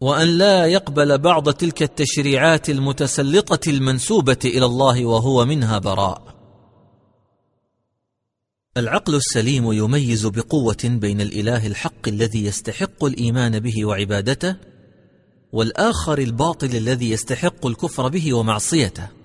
وأن 0.00 0.28
لا 0.28 0.66
يقبل 0.66 1.18
بعض 1.18 1.50
تلك 1.52 1.82
التشريعات 1.82 2.70
المتسلطة 2.70 3.70
المنسوبة 3.70 4.38
إلى 4.44 4.64
الله 4.64 5.06
وهو 5.06 5.44
منها 5.44 5.78
براء. 5.78 6.34
العقل 8.76 9.14
السليم 9.14 9.72
يميز 9.72 10.26
بقوة 10.26 10.76
بين 10.84 11.20
الإله 11.20 11.66
الحق 11.66 12.08
الذي 12.08 12.44
يستحق 12.44 13.04
الإيمان 13.04 13.60
به 13.60 13.84
وعبادته 13.84 14.56
والآخر 15.52 16.18
الباطل 16.18 16.76
الذي 16.76 17.10
يستحق 17.10 17.66
الكفر 17.66 18.08
به 18.08 18.34
ومعصيته. 18.34 19.19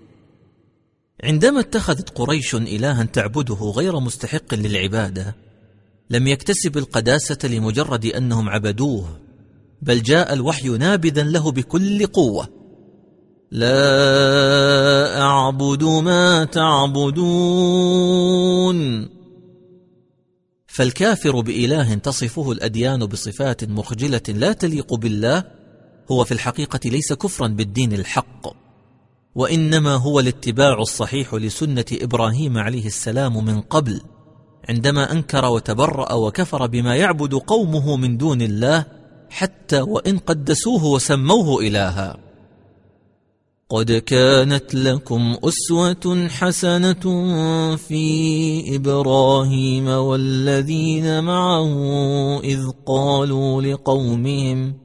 عندما 1.23 1.59
اتخذت 1.59 2.09
قريش 2.09 2.55
إلها 2.55 3.03
تعبده 3.03 3.55
غير 3.55 3.99
مستحق 3.99 4.53
للعبادة 4.53 5.35
لم 6.09 6.27
يكتسب 6.27 6.77
القداسة 6.77 7.37
لمجرد 7.43 8.05
أنهم 8.05 8.49
عبدوه 8.49 9.25
بل 9.81 10.01
جاء 10.01 10.33
الوحي 10.33 10.69
نابذا 10.69 11.23
له 11.23 11.51
بكل 11.51 12.05
قوة. 12.05 12.49
لا 13.51 15.21
أعبد 15.21 15.83
ما 15.83 16.43
تعبدون. 16.43 17.85
فالكافر 20.67 21.41
بإله 21.41 21.93
تصفه 21.95 22.51
الأديان 22.51 23.05
بصفات 23.05 23.63
مخجلة 23.63 24.21
لا 24.27 24.53
تليق 24.53 24.93
بالله 24.93 25.43
هو 26.11 26.23
في 26.23 26.31
الحقيقة 26.31 26.79
ليس 26.85 27.13
كفرا 27.13 27.47
بالدين 27.47 27.93
الحق. 27.93 28.64
وإنما 29.35 29.95
هو 29.95 30.19
الاتباع 30.19 30.79
الصحيح 30.79 31.33
لسنة 31.33 31.85
إبراهيم 31.91 32.57
عليه 32.57 32.85
السلام 32.85 33.45
من 33.45 33.61
قبل 33.61 34.01
عندما 34.69 35.11
أنكر 35.11 35.45
وتبرأ 35.45 36.13
وكفر 36.13 36.67
بما 36.67 36.95
يعبد 36.95 37.33
قومه 37.33 37.95
من 37.95 38.17
دون 38.17 38.41
الله 38.41 38.85
حتى 39.29 39.81
وإن 39.81 40.17
قدسوه 40.17 40.85
وسموه 40.85 41.61
إلها. 41.61 42.17
قد 43.69 43.91
كانت 43.91 44.75
لكم 44.75 45.37
أسوة 45.43 46.27
حسنة 46.27 47.03
في 47.75 48.75
إبراهيم 48.75 49.87
والذين 49.87 51.23
معه 51.23 51.73
إذ 52.39 52.69
قالوا 52.85 53.61
لقومهم 53.61 54.84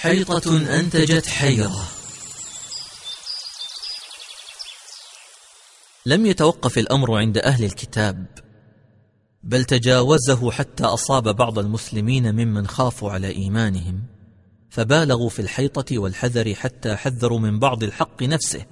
حيطة 0.00 0.76
أنتجت 0.78 1.26
حيرة. 1.26 1.88
لم 6.06 6.26
يتوقف 6.26 6.78
الأمر 6.78 7.16
عند 7.16 7.38
أهل 7.38 7.64
الكتاب 7.64 8.26
بل 9.42 9.64
تجاوزه 9.64 10.50
حتى 10.50 10.84
أصاب 10.84 11.36
بعض 11.36 11.58
المسلمين 11.58 12.34
ممن 12.34 12.66
خافوا 12.66 13.10
على 13.10 13.28
إيمانهم 13.28 14.02
فبالغوا 14.70 15.28
في 15.28 15.42
الحيطة 15.42 15.98
والحذر 15.98 16.54
حتى 16.54 16.96
حذروا 16.96 17.38
من 17.38 17.58
بعض 17.58 17.82
الحق 17.82 18.22
نفسه 18.22 18.66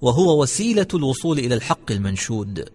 وهو 0.00 0.42
وسيلة 0.42 0.88
الوصول 0.94 1.38
إلى 1.38 1.54
الحق 1.54 1.92
المنشود 1.92 2.68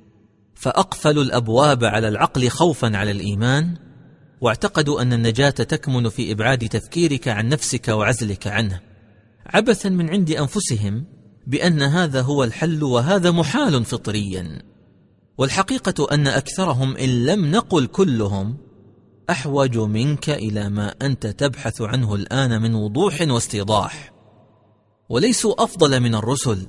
فأقفلوا 0.55 1.23
الأبواب 1.23 1.83
على 1.83 2.07
العقل 2.07 2.49
خوفا 2.49 2.97
على 2.97 3.11
الإيمان 3.11 3.92
واعتقدوا 4.43 5.01
أن 5.01 5.13
النجاة 5.13 5.49
تكمن 5.49 6.09
في 6.09 6.31
إبعاد 6.31 6.69
تفكيرك 6.69 7.27
عن 7.27 7.49
نفسك 7.49 7.87
وعزلك 7.87 8.47
عنه. 8.47 8.79
عبثا 9.45 9.89
من 9.89 10.09
عند 10.09 10.31
أنفسهم 10.31 11.05
بأن 11.47 11.81
هذا 11.81 12.21
هو 12.21 12.43
الحل 12.43 12.83
وهذا 12.83 13.31
محال 13.31 13.85
فطريا. 13.85 14.61
والحقيقة 15.37 16.07
أن 16.11 16.27
أكثرهم 16.27 16.97
إن 16.97 17.25
لم 17.25 17.51
نقل 17.51 17.87
كلهم 17.87 18.57
أحوج 19.29 19.77
منك 19.77 20.29
إلى 20.29 20.69
ما 20.69 20.93
أنت 21.01 21.27
تبحث 21.27 21.81
عنه 21.81 22.15
الآن 22.15 22.61
من 22.61 22.75
وضوح 22.75 23.21
واستيضاح. 23.21 24.13
وليسوا 25.09 25.63
أفضل 25.63 25.99
من 25.99 26.15
الرسل 26.15 26.67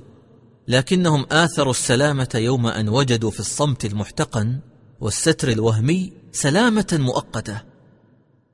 لكنهم 0.67 1.25
آثروا 1.31 1.71
السلامة 1.71 2.29
يوم 2.35 2.67
أن 2.67 2.89
وجدوا 2.89 3.31
في 3.31 3.39
الصمت 3.39 3.85
المحتقن 3.85 4.59
والستر 5.01 5.49
الوهمي 5.49 6.13
سلامة 6.31 6.87
مؤقتة. 6.93 7.61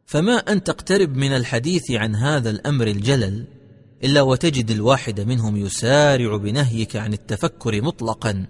فما 0.06 0.38
أن 0.38 0.64
تقترب 0.64 1.16
من 1.16 1.36
الحديث 1.36 1.92
عن 1.92 2.16
هذا 2.16 2.50
الأمر 2.50 2.88
الجلل 2.88 3.46
إلا 4.04 4.22
وتجد 4.22 4.72
الواحد 4.72 5.22
منهم 5.22 5.58
يسارع 5.58 6.38
بنهيك 6.38 6.96
عن 6.96 7.14
التفكر 7.14 7.82
مطلقا. 7.82 8.46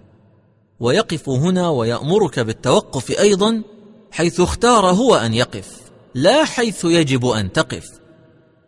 ويقف 0.79 1.29
هنا 1.29 1.69
ويأمرك 1.69 2.39
بالتوقف 2.39 3.19
أيضا 3.19 3.63
حيث 4.11 4.39
اختار 4.39 4.85
هو 4.85 5.15
أن 5.15 5.33
يقف 5.33 5.81
لا 6.15 6.45
حيث 6.45 6.85
يجب 6.85 7.25
أن 7.25 7.51
تقف. 7.51 7.89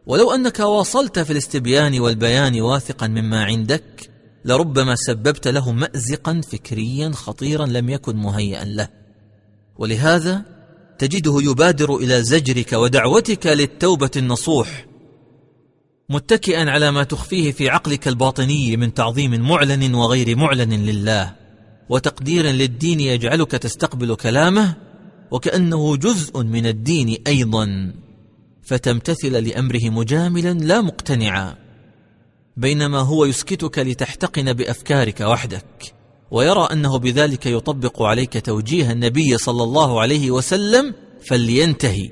ولو 0.05 0.31
أنك 0.31 0.59
واصلت 0.59 1.19
في 1.19 1.33
الاستبيان 1.33 1.99
والبيان 1.99 2.61
واثقا 2.61 3.07
مما 3.07 3.43
عندك 3.43 4.09
لربما 4.45 4.95
سببت 4.95 5.47
له 5.47 5.71
مازقا 5.71 6.41
فكريا 6.51 7.11
خطيرا 7.11 7.65
لم 7.65 7.89
يكن 7.89 8.15
مهيئا 8.15 8.65
له. 8.65 9.02
ولهذا 9.77 10.45
تجده 10.97 11.37
يبادر 11.41 11.95
إلى 11.95 12.23
زجرك 12.23 12.73
ودعوتك 12.73 13.47
للتوبة 13.47 14.11
النصوح 14.17 14.85
متكئا 16.09 16.71
على 16.71 16.91
ما 16.91 17.03
تخفيه 17.03 17.51
في 17.51 17.69
عقلك 17.69 18.07
الباطني 18.07 18.77
من 18.77 18.93
تعظيم 18.93 19.47
معلن 19.47 19.93
وغير 19.93 20.35
معلن 20.37 20.73
لله 20.73 21.35
وتقدير 21.89 22.45
للدين 22.45 22.99
يجعلك 22.99 23.51
تستقبل 23.51 24.15
كلامه 24.15 24.75
وكأنه 25.31 25.95
جزء 25.95 26.43
من 26.43 26.65
الدين 26.65 27.17
أيضا 27.27 27.93
فتمتثل 28.63 29.47
لأمره 29.47 29.89
مجاملا 29.89 30.53
لا 30.53 30.81
مقتنعا 30.81 31.55
بينما 32.57 32.99
هو 32.99 33.25
يسكتك 33.25 33.79
لتحتقن 33.79 34.53
بأفكارك 34.53 35.21
وحدك. 35.21 35.93
ويرى 36.33 36.67
أنه 36.71 36.97
بذلك 36.97 37.45
يطبق 37.45 38.01
عليك 38.01 38.45
توجيه 38.45 38.91
النبي 38.91 39.37
صلى 39.37 39.63
الله 39.63 40.01
عليه 40.01 40.31
وسلم 40.31 40.93
فلينتهي 41.27 42.11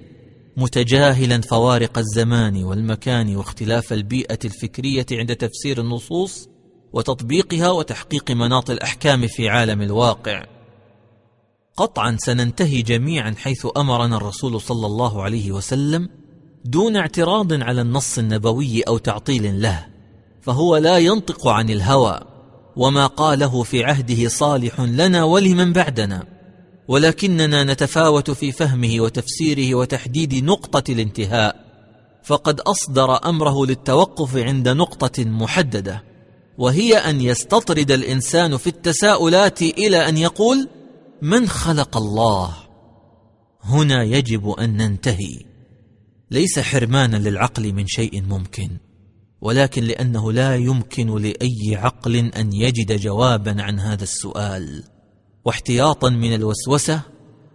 متجاهلا 0.58 1.42
فوارق 1.42 1.98
الزمان 1.98 2.64
والمكان 2.64 3.36
واختلاف 3.36 3.94
البيئة 3.94 4.40
الفكرية 4.46 5.06
عند 5.12 5.36
تفسير 5.36 5.82
النصوص 5.82 6.50
وتطبيقها 6.94 7.72
وتحقيق 7.72 8.32
مناط 8.32 8.70
الأحكام 8.70 9.28
في 9.28 9.50
عالم 9.50 9.82
الواقع. 9.82 10.46
قطعا 11.78 12.18
سننتهي 12.20 12.82
جميعا 12.82 13.36
حيث 13.38 13.68
أمرنا 13.78 14.18
الرسول 14.18 14.62
صلى 14.62 14.86
الله 14.86 15.24
عليه 15.24 15.52
وسلم 15.52 16.10
دون 16.66 16.96
اعتراض 16.96 17.54
على 17.54 17.82
النص 17.82 18.18
النبوي 18.18 18.82
أو 18.82 18.98
تعطيل 18.98 19.62
له 19.62 19.88
فهو 20.42 20.78
لا 20.78 20.98
ينطق 20.98 21.48
عن 21.48 21.70
الهوى. 21.70 22.31
وما 22.76 23.08
قاله 23.08 23.64
في 23.64 23.84
عهده 23.84 24.28
صالح 24.28 24.80
لنا 24.80 25.24
ولمن 25.24 25.74
بعدنا. 25.74 26.24
ولكننا 26.88 27.64
نتفاوت 27.64 28.32
في 28.32 28.52
فهمه 28.52 29.02
وتفسيره 29.02 29.76
وتحديد 29.76 30.44
نقطة 30.44 30.92
الانتهاء. 30.92 31.56
فقد 32.24 32.60
أصدر 32.60 33.30
أمره 33.30 33.66
للتوقف 33.66 34.38
عند 34.38 34.70
نقطة 34.70 35.24
محددة. 35.24 36.04
وهي 36.58 36.98
أن 36.98 37.22
يستطرد 37.22 37.92
الإنسان 37.92 38.58
في 38.58 38.68
التساؤلات 38.68 39.62
إلى 39.62 40.10
أن 40.10 40.18
يقول 40.18 40.70
من 41.22 41.48
خلق 41.48 41.98
الله؟ 41.98 42.54
هنا 43.64 44.04
يجب 44.04 44.50
أن 44.50 44.78
ننتهي. 44.78 45.40
ليس 46.32 46.60
حرمانا 46.60 47.18
للعقل 47.18 47.74
من 47.74 47.88
شيء 47.88 48.22
ممكن. 48.22 48.70
ولكن 49.42 49.84
لأنه 49.84 50.32
لا 50.32 50.56
يمكن 50.56 51.22
لأي 51.22 51.76
عقل 51.76 52.16
أن 52.16 52.54
يجد 52.54 53.00
جوابا 53.00 53.62
عن 53.62 53.80
هذا 53.80 54.04
السؤال. 54.04 54.84
واحتياطا 55.46 56.10
من 56.10 56.34
الوسوسة 56.34 57.02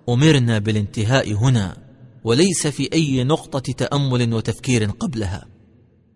أمرنا 0.09 0.59
بالانتهاء 0.59 1.33
هنا 1.33 1.77
وليس 2.25 2.67
في 2.67 2.93
أي 2.93 3.25
نقطة 3.25 3.73
تأمل 3.73 4.35
وتفكير 4.35 4.91
قبلها. 4.91 5.47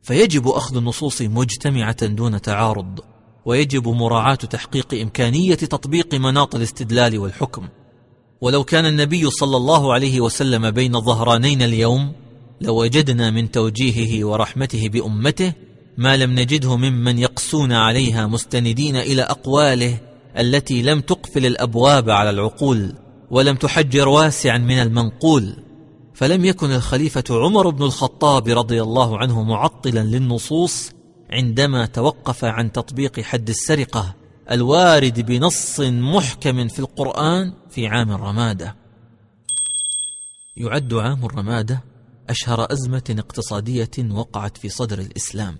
فيجب 0.02 0.48
أخذ 0.48 0.76
النصوص 0.76 1.22
مجتمعة 1.22 2.06
دون 2.06 2.40
تعارض 2.40 3.00
ويجب 3.44 3.88
مراعاة 3.88 4.34
تحقيق 4.34 4.94
إمكانية 4.94 5.54
تطبيق 5.54 6.14
مناط 6.14 6.54
الاستدلال 6.54 7.18
والحكم. 7.18 7.68
ولو 8.40 8.64
كان 8.64 8.86
النبي 8.86 9.30
صلى 9.30 9.56
الله 9.56 9.92
عليه 9.92 10.20
وسلم 10.20 10.70
بين 10.70 10.94
الظهرانين 10.96 11.62
اليوم 11.62 12.12
لوجدنا 12.60 13.30
من 13.30 13.50
توجيهه 13.50 14.24
ورحمته 14.24 14.88
بأمته 14.88 15.52
ما 15.98 16.16
لم 16.16 16.30
نجده 16.30 16.76
ممن 16.76 17.18
يقسون 17.18 17.72
عليها 17.72 18.26
مستندين 18.26 18.96
إلى 18.96 19.22
أقواله 19.22 19.98
التي 20.38 20.82
لم 20.82 21.00
تقفل 21.00 21.46
الأبواب 21.46 22.10
على 22.10 22.30
العقول 22.30 22.92
ولم 23.30 23.56
تحجر 23.56 24.08
واسعا 24.08 24.58
من 24.58 24.78
المنقول. 24.78 25.56
فلم 26.14 26.44
يكن 26.44 26.72
الخليفة 26.72 27.24
عمر 27.30 27.70
بن 27.70 27.84
الخطاب 27.84 28.48
رضي 28.48 28.82
الله 28.82 29.18
عنه 29.18 29.42
معطلا 29.42 30.00
للنصوص 30.00 30.90
عندما 31.30 31.86
توقف 31.86 32.44
عن 32.44 32.72
تطبيق 32.72 33.20
حد 33.20 33.48
السرقة 33.48 34.14
الوارد 34.50 35.20
بنص 35.20 35.80
محكم 35.80 36.68
في 36.68 36.78
القرآن 36.78 37.52
في 37.70 37.86
عام 37.86 38.10
الرمادة. 38.12 38.76
يعد 40.56 40.94
عام 40.94 41.24
الرمادة 41.24 41.89
أشهر 42.30 42.72
أزمة 42.72 43.14
اقتصادية 43.18 43.90
وقعت 44.10 44.56
في 44.56 44.68
صدر 44.68 44.98
الإسلام 44.98 45.58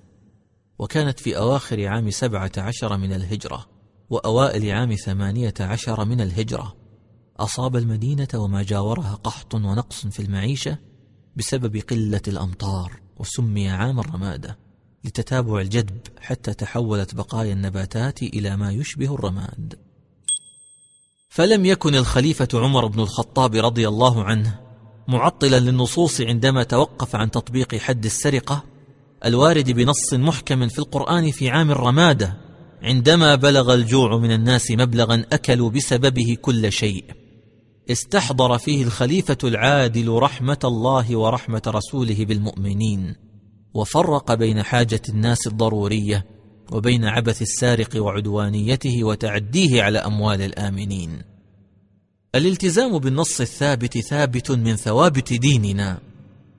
وكانت 0.79 1.21
في 1.21 1.37
أواخر 1.37 1.87
عام 1.89 2.11
سبعة 2.11 2.53
عشر 2.59 2.97
من 2.97 3.13
الهجرة 3.13 3.67
وأوائل 4.11 4.71
عام 4.71 4.95
ثمانية 4.95 5.55
عشر 5.61 6.05
من 6.05 6.21
الهجرة. 6.21 6.77
أصاب 7.39 7.77
المدينة 7.77 8.29
وما 8.35 8.63
جاورها 8.63 9.15
قحط 9.15 9.55
ونقص 9.55 10.07
في 10.07 10.21
المعيشة 10.21 10.79
بسبب 11.37 11.77
قلة 11.77 12.23
الأمطار 12.29 13.01
وسمي 13.17 13.71
عام 13.71 14.01
الرمادة 14.01 14.59
لتتابع 15.05 15.61
الجدب 15.61 16.01
حتى 16.21 16.55
تحولت 16.55 17.15
بقايا 17.15 17.53
النباتات 17.53 18.23
إلى 18.23 18.57
ما 18.57 18.73
يشبه 18.73 19.15
الرماد. 19.15 19.79
فلم 21.29 21.65
يكن 21.65 21.95
الخليفة 21.95 22.49
عمر 22.55 22.87
بن 22.87 23.01
الخطاب 23.01 23.55
رضي 23.55 23.89
الله 23.89 24.25
عنه 24.25 24.70
معطلا 25.11 25.61
للنصوص 25.61 26.20
عندما 26.20 26.62
توقف 26.62 27.16
عن 27.16 27.31
تطبيق 27.31 27.74
حد 27.74 28.05
السرقة 28.05 28.65
الوارد 29.24 29.70
بنص 29.70 30.15
محكم 30.15 30.69
في 30.69 30.78
القرآن 30.78 31.31
في 31.31 31.51
عام 31.51 31.70
الرمادة 31.70 32.37
عندما 32.82 33.35
بلغ 33.35 33.74
الجوع 33.74 34.19
من 34.19 34.32
الناس 34.32 34.70
مبلغا 34.70 35.24
أكلوا 35.32 35.70
بسببه 35.70 36.37
كل 36.43 36.73
شيء. 36.73 37.05
استحضر 37.91 38.59
فيه 38.59 38.82
الخليفة 38.82 39.39
العادل 39.45 40.09
رحمة 40.12 40.59
الله 40.65 41.16
ورحمة 41.16 41.62
رسوله 41.66 42.24
بالمؤمنين 42.24 43.15
وفرق 43.74 44.35
بين 44.35 44.62
حاجة 44.62 45.03
الناس 45.09 45.47
الضرورية 45.47 46.27
وبين 46.73 47.05
عبث 47.05 47.43
السارق 47.43 48.03
وعدوانيته 48.03 49.05
وتعديه 49.05 49.82
على 49.82 49.99
أموال 49.99 50.43
الآمنين. 50.43 51.30
الالتزام 52.35 52.98
بالنص 52.98 53.40
الثابت 53.40 53.98
ثابت 53.98 54.51
من 54.51 54.77
ثوابت 54.77 55.32
ديننا 55.32 55.98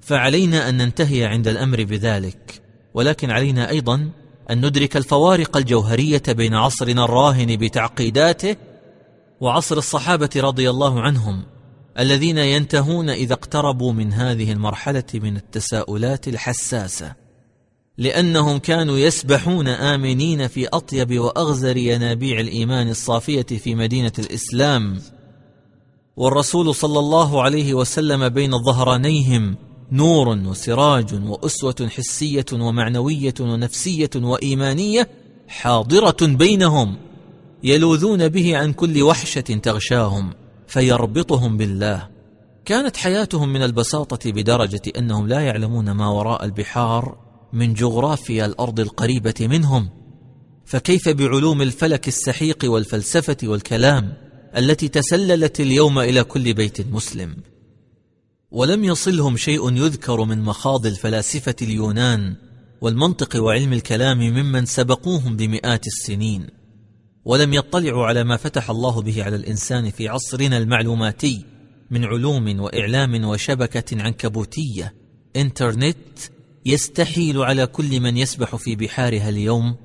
فعلينا 0.02 0.69
أن 0.69 0.77
ننتهي 0.77 1.26
عند 1.26 1.48
الأمر 1.48 1.84
بذلك 1.84 2.61
ولكن 2.93 3.31
علينا 3.31 3.69
أيضا 3.69 4.10
أن 4.49 4.65
ندرك 4.65 4.98
الفوارق 4.98 5.57
الجوهرية 5.57 6.23
بين 6.27 6.53
عصرنا 6.53 7.06
الراهن 7.06 7.56
بتعقيداته 7.56 8.56
وعصر 9.41 9.77
الصحابة 9.77 10.30
رضي 10.35 10.69
الله 10.69 11.02
عنهم 11.02 11.43
الذين 11.99 12.38
ينتهون 12.38 13.10
إذا 13.10 13.34
اقتربوا 13.34 13.93
من 13.93 14.14
هذه 14.14 14.52
المرحلة 14.52 15.03
من 15.14 15.35
التساؤلات 15.35 16.27
الحساسة 16.27 17.15
لأنهم 17.98 18.57
كانوا 18.57 18.98
يسبحون 18.98 19.68
آمنين 19.68 20.48
في 20.48 20.68
أطيب 20.68 21.19
وأغزر 21.19 21.77
ينابيع 21.77 22.39
الإيمان 22.39 22.89
الصافية 22.89 23.41
في 23.41 23.76
مدينة 23.76 24.11
الإسلام. 24.19 24.99
والرسول 26.22 26.76
صلى 26.76 26.99
الله 26.99 27.41
عليه 27.41 27.73
وسلم 27.73 28.30
بين 28.30 28.64
ظهرانيهم 28.64 29.56
نور 29.91 30.27
وسراج 30.27 31.30
وأسوة 31.30 31.89
حسية 31.89 32.45
ومعنوية 32.53 33.34
ونفسية 33.39 34.10
وإيمانية 34.15 35.07
حاضرة 35.48 36.18
بينهم 36.22 36.98
يلوذون 37.64 38.27
به 38.27 38.57
عن 38.57 38.73
كل 38.73 39.02
وحشة 39.02 39.41
تغشاهم 39.41 40.34
فيربطهم 40.68 41.57
بالله. 41.57 42.07
كانت 42.65 42.98
حياتهم 42.98 43.53
من 43.53 43.64
البساطة 43.64 44.31
بدرجة 44.31 44.81
أنهم 44.98 45.27
لا 45.27 45.39
يعلمون 45.39 45.91
ما 45.91 46.07
وراء 46.07 46.45
البحار 46.45 47.18
من 47.53 47.73
جغرافيا 47.73 48.45
الأرض 48.45 48.80
القريبة 48.80 49.34
منهم. 49.39 49.89
فكيف 50.65 51.10
بعلوم 51.10 51.61
الفلك 51.61 52.07
السحيق 52.07 52.57
والفلسفة 52.65 53.38
والكلام؟ 53.43 54.31
التي 54.57 54.88
تسللت 54.88 55.60
اليوم 55.60 55.99
إلى 55.99 56.23
كل 56.23 56.53
بيت 56.53 56.82
مسلم. 56.88 57.36
ولم 58.52 58.84
يصلهم 58.84 59.38
شيء 59.38 59.76
يذكر 59.76 60.23
من 60.23 60.41
مخاض 60.41 60.86
الفلاسفة 60.86 61.56
اليونان 61.61 62.36
والمنطق 62.82 63.44
وعلم 63.44 63.73
الكلام 63.73 64.18
ممن 64.18 64.65
سبقوهم 64.65 65.36
بمئات 65.36 65.88
السنين. 65.88 66.48
ولم 67.26 67.53
يطلعوا 67.53 68.06
على 68.06 68.23
ما 68.23 68.38
فتح 68.38 68.69
الله 68.69 69.02
به 69.02 69.23
على 69.23 69.36
الإنسان 69.36 69.90
في 69.90 70.07
عصرنا 70.07 70.57
المعلوماتي 70.57 71.45
من 71.91 72.06
علوم 72.06 72.60
وإعلام 72.60 73.26
وشبكة 73.26 74.02
عنكبوتية. 74.02 74.94
إنترنت 75.36 75.98
يستحيل 76.65 77.38
على 77.38 77.68
كل 77.68 77.99
من 77.99 78.18
يسبح 78.18 78.56
في 78.56 78.76
بحارها 78.76 79.30
اليوم 79.30 79.76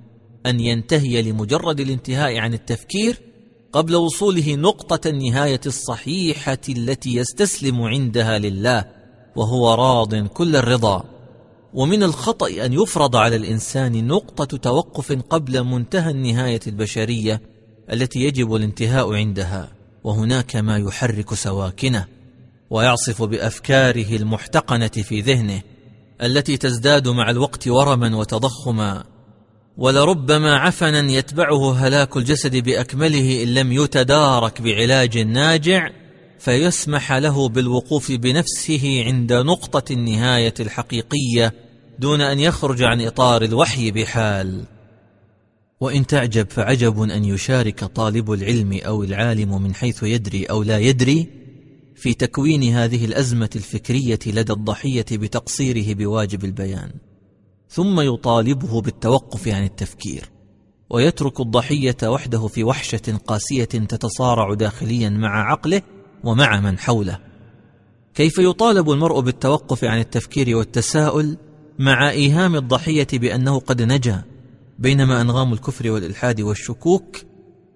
أن 0.46 0.60
ينتهي 0.60 1.22
لمجرد 1.22 1.80
الانتهاء 1.80 2.38
عن 2.38 2.54
التفكير 2.54 3.25
قبل 3.76 3.96
وصوله 3.96 4.54
نقطة 4.54 5.08
النهاية 5.08 5.60
الصحيحة 5.66 6.58
التي 6.68 7.14
يستسلم 7.16 7.82
عندها 7.82 8.38
لله 8.38 8.84
وهو 9.36 9.74
راض 9.74 10.14
كل 10.14 10.56
الرضا. 10.56 11.04
ومن 11.74 12.02
الخطأ 12.02 12.48
أن 12.64 12.72
يفرض 12.72 13.16
على 13.16 13.36
الإنسان 13.36 14.06
نقطة 14.06 14.56
توقف 14.56 15.12
قبل 15.12 15.64
منتهى 15.64 16.10
النهاية 16.10 16.60
البشرية 16.66 17.40
التي 17.92 18.18
يجب 18.20 18.54
الانتهاء 18.54 19.14
عندها 19.14 19.68
وهناك 20.04 20.56
ما 20.56 20.78
يحرك 20.78 21.34
سواكنه 21.34 22.06
ويعصف 22.70 23.22
بأفكاره 23.22 24.16
المحتقنة 24.16 24.88
في 24.88 25.20
ذهنه 25.20 25.62
التي 26.22 26.56
تزداد 26.56 27.08
مع 27.08 27.30
الوقت 27.30 27.68
ورما 27.68 28.16
وتضخما. 28.16 29.15
ولربما 29.76 30.56
عفنا 30.56 31.12
يتبعه 31.12 31.74
هلاك 31.74 32.16
الجسد 32.16 32.56
بأكمله 32.56 33.42
إن 33.42 33.54
لم 33.54 33.72
يتدارك 33.72 34.62
بعلاج 34.62 35.18
ناجع 35.18 35.90
فيسمح 36.38 37.12
له 37.12 37.48
بالوقوف 37.48 38.12
بنفسه 38.12 39.04
عند 39.04 39.32
نقطة 39.32 39.92
النهاية 39.92 40.54
الحقيقية 40.60 41.54
دون 41.98 42.20
أن 42.20 42.40
يخرج 42.40 42.82
عن 42.82 43.00
إطار 43.00 43.42
الوحي 43.42 43.90
بحال. 43.90 44.64
وإن 45.80 46.06
تعجب 46.06 46.50
فعجب 46.50 47.02
أن 47.02 47.24
يشارك 47.24 47.84
طالب 47.84 48.32
العلم 48.32 48.80
أو 48.86 49.02
العالم 49.02 49.62
من 49.62 49.74
حيث 49.74 50.02
يدري 50.02 50.44
أو 50.44 50.62
لا 50.62 50.78
يدري 50.78 51.26
في 51.96 52.14
تكوين 52.14 52.62
هذه 52.62 53.04
الأزمة 53.04 53.50
الفكرية 53.56 54.18
لدى 54.26 54.52
الضحية 54.52 55.06
بتقصيره 55.12 55.94
بواجب 55.94 56.44
البيان. 56.44 56.90
ثم 57.68 58.00
يطالبه 58.00 58.80
بالتوقف 58.80 59.48
عن 59.48 59.64
التفكير 59.64 60.30
ويترك 60.90 61.40
الضحية 61.40 61.96
وحده 62.04 62.46
في 62.46 62.64
وحشة 62.64 63.18
قاسية 63.26 63.64
تتصارع 63.64 64.54
داخليا 64.54 65.08
مع 65.08 65.50
عقله 65.50 65.82
ومع 66.24 66.60
من 66.60 66.78
حوله. 66.78 67.18
كيف 68.14 68.38
يطالب 68.38 68.90
المرء 68.90 69.20
بالتوقف 69.20 69.84
عن 69.84 69.98
التفكير 69.98 70.56
والتساؤل 70.56 71.36
مع 71.78 72.10
إيهام 72.10 72.56
الضحية 72.56 73.06
بأنه 73.12 73.58
قد 73.58 73.82
نجا 73.82 74.22
بينما 74.78 75.20
أنغام 75.20 75.52
الكفر 75.52 75.90
والإلحاد 75.90 76.40
والشكوك 76.40 77.16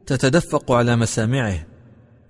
تتدفق 0.07 0.73
على 0.73 0.97
مسامعه 0.97 1.67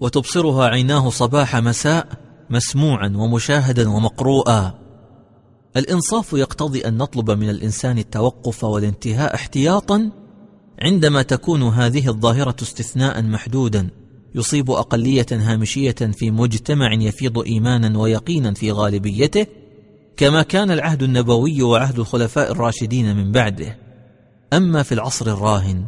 وتبصرها 0.00 0.68
عيناه 0.68 1.10
صباح 1.10 1.56
مساء 1.56 2.06
مسموعا 2.50 3.12
ومشاهدا 3.16 3.88
ومقروءا. 3.88 4.79
الإنصاف 5.76 6.32
يقتضي 6.32 6.80
أن 6.80 6.96
نطلب 6.96 7.30
من 7.30 7.50
الإنسان 7.50 7.98
التوقف 7.98 8.64
والانتهاء 8.64 9.34
احتياطا 9.34 10.10
عندما 10.82 11.22
تكون 11.22 11.62
هذه 11.62 12.08
الظاهرة 12.08 12.56
استثناء 12.62 13.22
محدودا 13.22 13.88
يصيب 14.34 14.70
أقلية 14.70 15.26
هامشية 15.32 15.92
في 15.92 16.30
مجتمع 16.30 16.92
يفيض 16.92 17.38
ايمانا 17.38 17.98
ويقينا 17.98 18.54
في 18.54 18.72
غالبيته 18.72 19.46
كما 20.16 20.42
كان 20.42 20.70
العهد 20.70 21.02
النبوي 21.02 21.62
وعهد 21.62 21.98
الخلفاء 21.98 22.52
الراشدين 22.52 23.16
من 23.16 23.32
بعده. 23.32 23.78
أما 24.52 24.82
في 24.82 24.92
العصر 24.92 25.26
الراهن 25.26 25.84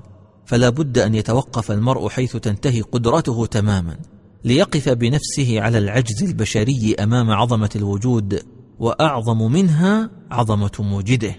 فلا 0.47 0.69
بد 0.69 0.99
أن 0.99 1.15
يتوقف 1.15 1.71
المرء 1.71 2.09
حيث 2.09 2.37
تنتهي 2.37 2.81
قدرته 2.81 3.47
تماما 3.47 3.97
ليقف 4.45 4.89
بنفسه 4.89 5.61
على 5.61 5.79
العجز 5.79 6.23
البشري 6.23 6.95
أمام 7.01 7.31
عظمة 7.31 7.71
الوجود. 7.77 8.43
وأعظم 8.79 9.53
منها 9.53 10.11
عظمة 10.31 10.73
موجده 10.79 11.35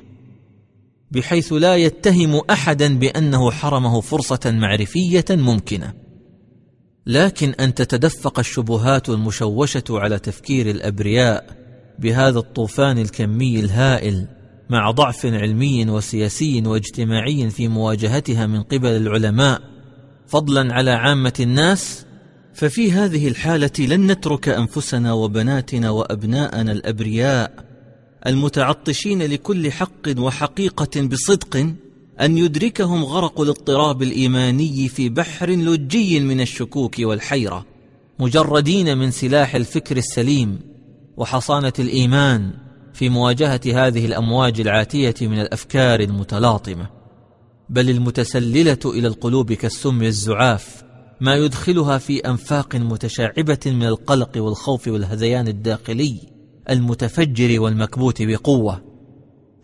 بحيث 1.11 1.53
لا 1.53 1.75
يتهم 1.75 2.41
أحدا 2.49 2.99
بأنه 2.99 3.51
حرمه 3.51 4.01
فرصة 4.01 4.39
معرفية 4.45 5.25
ممكنة. 5.29 5.93
لكن 7.05 7.49
أن 7.49 7.73
تتدفق 7.73 8.39
الشبهات 8.39 9.09
المشوشة 9.09 9.83
على 9.89 10.19
تفكير 10.19 10.69
الأبرياء 10.69 11.45
بهذا 11.99 12.39
الطوفان 12.39 12.97
الكمي 12.97 13.59
الهائل 13.59 14.27
مع 14.69 14.91
ضعف 14.91 15.25
علمي 15.25 15.89
وسياسي 15.89 16.61
واجتماعي 16.65 17.49
في 17.49 17.67
مواجهتها 17.67 18.45
من 18.45 18.63
قبل 18.63 18.89
العلماء 18.89 19.61
فضلا 20.27 20.73
على 20.73 20.91
عامة 20.91 21.33
الناس 21.39 22.05
ففي 22.53 22.91
هذه 22.91 23.27
الحالة 23.27 23.71
لن 23.79 24.11
نترك 24.11 24.49
أنفسنا 24.49 25.13
وبناتنا 25.13 25.89
وأبناءنا 25.89 26.71
الأبرياء 26.71 27.53
المتعطشين 28.27 29.23
لكل 29.23 29.71
حق 29.71 30.17
وحقيقة 30.17 31.01
بصدق 31.01 31.73
أن 32.21 32.37
يدركهم 32.37 33.03
غرق 33.03 33.41
الاضطراب 33.41 34.03
الإيماني 34.03 34.87
في 34.87 35.09
بحر 35.09 35.49
لجي 35.49 36.19
من 36.19 36.41
الشكوك 36.41 36.95
والحيرة 36.99 37.65
مجردين 38.19 38.97
من 38.97 39.11
سلاح 39.11 39.55
الفكر 39.55 39.97
السليم 39.97 40.59
وحصانة 41.17 41.73
الإيمان 41.79 42.51
في 42.93 43.09
مواجهة 43.09 43.61
هذه 43.65 44.05
الأمواج 44.05 44.59
العاتية 44.59 45.15
من 45.21 45.39
الأفكار 45.39 45.99
المتلاطمة. 45.99 46.89
بل 47.69 47.89
المتسللة 47.89 48.77
إلى 48.85 49.07
القلوب 49.07 49.53
كالسم 49.53 50.03
الزعاف 50.03 50.82
ما 51.23 51.35
يدخلها 51.35 51.97
في 51.97 52.19
أنفاق 52.19 52.75
متشعبة 52.75 53.59
من 53.65 53.83
القلق 53.83 54.31
والخوف 54.37 54.87
والهذيان 54.87 55.47
الداخلي 55.47 56.19
المتفجر 56.69 57.61
والمكبوت 57.61 58.21
بقوة 58.21 58.81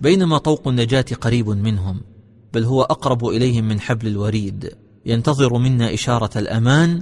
بينما 0.01 0.37
طوق 0.37 0.67
النجاة 0.67 1.05
قريب 1.21 1.49
منهم 1.49 2.01
بل 2.53 2.63
هو 2.63 2.81
أقرب 2.81 3.25
إليهم 3.25 3.67
من 3.67 3.79
حبل 3.79 4.07
الوريد. 4.07 4.71
ينتظر 5.05 5.57
منا 5.57 5.93
إشارة 5.93 6.37
الأمان 6.39 7.01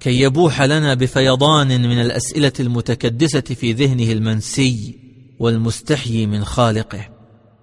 كي 0.00 0.20
يبوح 0.20 0.62
لنا 0.62 0.94
بفيضان 0.94 1.68
من 1.68 2.00
الأسئلة 2.00 2.52
المتكدسة 2.60 3.40
في 3.40 3.72
ذهنه 3.72 4.12
المنسي 4.12 4.98
والمستحيي 5.38 6.26
من 6.26 6.44
خالقه. 6.44 7.08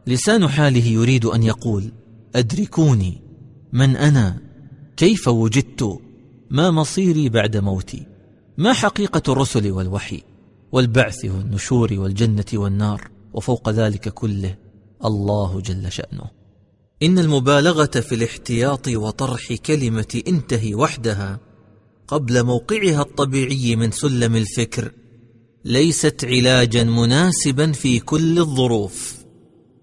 لسان 0.08 0.48
حاله 0.48 0.86
يريد 0.86 1.26
أن 1.26 1.44
يقول 1.44 1.92
أدركوني 2.36 3.22
من 3.74 3.96
أنا؟ 3.96 4.50
كيف 4.98 5.28
وجدت؟ 5.28 6.09
ما 6.52 6.72
مصيري 6.72 7.30
بعد 7.30 7.58
موتي؟ 7.58 8.06
ما 8.58 8.74
حقيقة 8.74 9.32
الرسل 9.32 9.72
والوحي؟ 9.72 10.24
والبعث 10.72 11.26
والنشور 11.26 11.94
والجنة 11.94 12.46
والنار؟ 12.54 13.10
وفوق 13.34 13.70
ذلك 13.70 14.10
كله 14.10 14.56
الله 15.06 15.62
جل 15.62 15.92
شأنه. 15.92 16.30
إن 17.04 17.20
المبالغة 17.20 17.86
في 17.86 18.16
الاحتياط 18.16 18.88
وطرح 18.88 19.54
كلمة 19.54 20.22
انتهي 20.28 20.76
وحدها 20.76 21.40
قبل 22.08 22.44
موقعها 22.44 23.02
الطبيعي 23.02 23.76
من 23.76 23.92
سلم 23.92 24.36
الفكر 24.36 24.92
ليست 25.66 26.26
علاجا 26.26 26.84
مناسبا 26.84 27.72
في 27.72 28.00
كل 28.00 28.40
الظروف. 28.40 29.20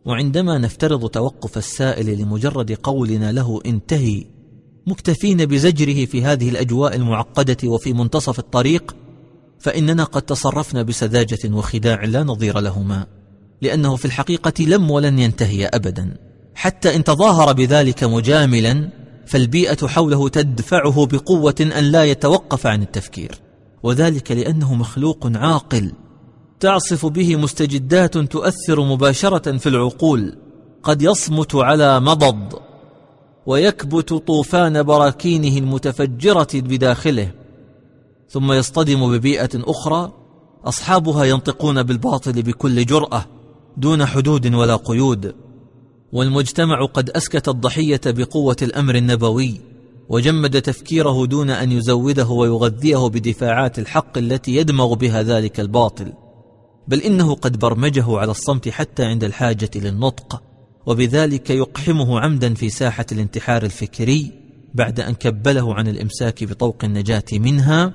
وعندما 0.05 0.59
نفترض 0.59 1.09
توقف 1.11 1.59
السائل 1.59 2.19
لمجرد 2.19 2.73
قولنا 2.73 3.33
له 3.33 3.61
انتهي 3.67 4.36
مكتفين 4.87 5.47
بزجره 5.47 6.05
في 6.05 6.25
هذه 6.25 6.49
الأجواء 6.49 6.97
المعقدة 6.97 7.57
وفي 7.65 7.93
منتصف 7.93 8.39
الطريق 8.39 8.97
فإننا 9.59 10.05
قد 10.05 10.23
تصرفنا 10.23 10.83
بسذاجة 10.83 11.55
وخداع 11.55 12.05
لا 12.05 12.23
نظير 12.23 12.61
لهما 12.61 13.07
لأنه 13.63 13.97
في 13.97 14.05
الحقيقة 14.05 14.65
لم 14.65 14.91
ولن 14.91 15.19
ينتهي 15.19 15.67
ابدا. 15.67 16.17
حتى 16.55 16.97
إن 16.97 17.05
تظاهر 17.05 17.53
بذلك 17.53 18.05
مجاملا 18.05 18.89
فالبيئة 19.27 19.87
حوله 19.87 20.29
تدفعه 20.29 21.07
بقوة 21.07 21.55
أن 21.61 21.85
لا 21.85 22.05
يتوقف 22.05 22.67
عن 22.67 22.83
التفكير. 22.83 23.31
وذلك 23.83 24.33
لأنه 24.33 24.75
مخلوق 24.75 25.31
عاقل 25.35 25.93
تعصف 26.61 27.07
به 27.07 27.37
مستجدات 27.37 28.19
تؤثر 28.19 28.81
مباشرة 28.81 29.57
في 29.57 29.69
العقول 29.69 30.37
قد 30.83 31.03
يصمت 31.03 31.55
على 31.55 32.01
مضض. 32.01 32.66
ويكبت 33.47 34.15
طوفان 34.15 34.83
براكينه 34.83 35.59
المتفجرة 35.59 36.49
بداخله 36.55 37.31
ثم 38.29 38.53
يصطدم 38.53 39.13
ببيئة 39.13 39.51
أخرى 39.55 40.13
أصحابها 40.65 41.25
ينطقون 41.25 41.83
بالباطل 41.83 42.43
بكل 42.43 42.87
جرأة 42.87 43.27
دون 43.77 44.07
حدود 44.07 44.55
ولا 44.55 44.77
قيود. 44.77 45.35
والمجتمع 46.13 46.87
قد 46.87 47.11
أسكت 47.11 47.49
الضحية 47.49 48.01
بقوة 48.07 48.57
الأمر 48.63 48.95
النبوي 48.95 49.61
وجمد 50.09 50.63
تفكيره 50.63 51.27
دون 51.27 51.51
أن 51.51 51.73
يزوده 51.73 52.29
ويغذيه 52.29 53.09
بدفاعات 53.09 53.79
الحق 53.79 54.19
التي 54.19 54.57
يدمغ 54.57 54.95
بها 54.95 55.23
ذلك 55.23 55.61
الباطل. 55.61 56.13
بل 56.89 57.01
إنه 57.01 57.35
قد 57.35 57.59
برمجه 57.59 58.19
على 58.19 58.31
الصمت 58.31 58.69
حتى 58.69 59.05
عند 59.05 59.25
الحاجة 59.25 59.71
للنطق. 59.75 60.43
وبذلك 60.87 61.51
يقحمه 61.51 62.21
عمدا 62.21 62.55
في 62.55 62.71
ساحة 62.71 63.07
الانتحار 63.13 63.63
الفكري 63.63 64.33
بعد 64.75 65.01
أن 65.01 65.15
كبله 65.15 65.75
عن 65.75 65.89
الإمساك 65.89 66.45
بطوق 66.45 66.85
النجاة 66.85 67.25
منها 67.33 67.95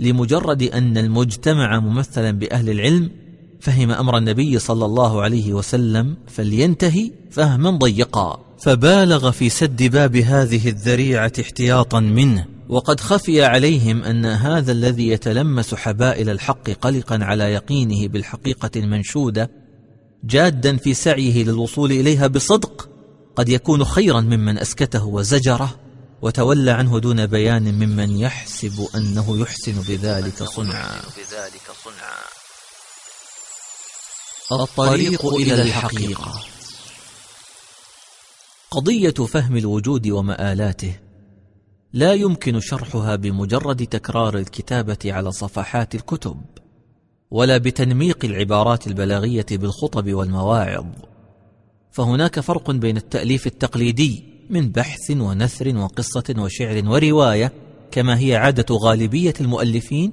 لمجرد 0.00 0.62
أن 0.62 0.98
المجتمع 0.98 1.80
ممثلا 1.80 2.30
بأهل 2.30 2.70
العلم 2.70 3.10
فهم 3.60 3.90
أمر 3.90 4.18
النبي 4.18 4.58
صلى 4.58 4.84
الله 4.84 5.22
عليه 5.22 5.52
وسلم 5.52 6.16
فلينتهي 6.26 7.10
فهما 7.30 7.70
ضيقا. 7.70 8.50
فبالغ 8.58 9.30
في 9.30 9.48
سد 9.48 9.82
باب 9.82 10.16
هذه 10.16 10.68
الذريعة 10.68 11.32
احتياطا 11.40 12.00
منه 12.00 12.46
وقد 12.68 13.00
خفي 13.00 13.44
عليهم 13.44 14.02
أن 14.02 14.26
هذا 14.26 14.72
الذي 14.72 15.08
يتلمس 15.08 15.74
حبائل 15.74 16.30
الحق 16.30 16.70
قلقا 16.70 17.18
على 17.22 17.44
يقينه 17.44 18.08
بالحقيقة 18.08 18.70
المنشودة 18.76 19.50
جادا 20.24 20.76
في 20.76 20.94
سعيه 20.94 21.44
للوصول 21.44 21.92
إليها 21.92 22.26
بصدق 22.26 22.88
قد 23.36 23.48
يكون 23.48 23.84
خيرا 23.84 24.20
ممن 24.20 24.58
أسكته 24.58 25.04
وزجره 25.04 25.80
وتولى 26.22 26.70
عنه 26.70 26.98
دون 26.98 27.26
بيان 27.26 27.74
ممن 27.74 28.18
يحسب 28.18 28.88
أنه 28.94 29.40
يحسن 29.40 29.72
بذلك 29.72 30.42
صنعا. 30.42 31.00
الطريق 34.52 35.26
إلى 35.26 35.62
الحقيقة. 35.62 36.44
قضية 38.70 39.10
فهم 39.10 39.56
الوجود 39.56 40.08
ومآلاته. 40.08 40.98
لا 41.92 42.14
يمكن 42.14 42.60
شرحها 42.60 43.16
بمجرد 43.16 43.86
تكرار 43.86 44.38
الكتابة 44.38 44.98
على 45.04 45.32
صفحات 45.32 45.94
الكتب. 45.94 46.59
ولا 47.30 47.58
بتنميق 47.58 48.24
العبارات 48.24 48.86
البلاغية 48.86 49.46
بالخطب 49.50 50.12
والمواعظ. 50.12 50.86
فهناك 51.90 52.40
فرق 52.40 52.70
بين 52.70 52.96
التأليف 52.96 53.46
التقليدي 53.46 54.24
من 54.50 54.68
بحث 54.68 55.10
ونثر 55.10 55.76
وقصة 55.76 56.34
وشعر 56.38 56.88
ورواية 56.88 57.52
كما 57.90 58.18
هي 58.18 58.36
عادة 58.36 58.74
غالبية 58.74 59.34
المؤلفين 59.40 60.12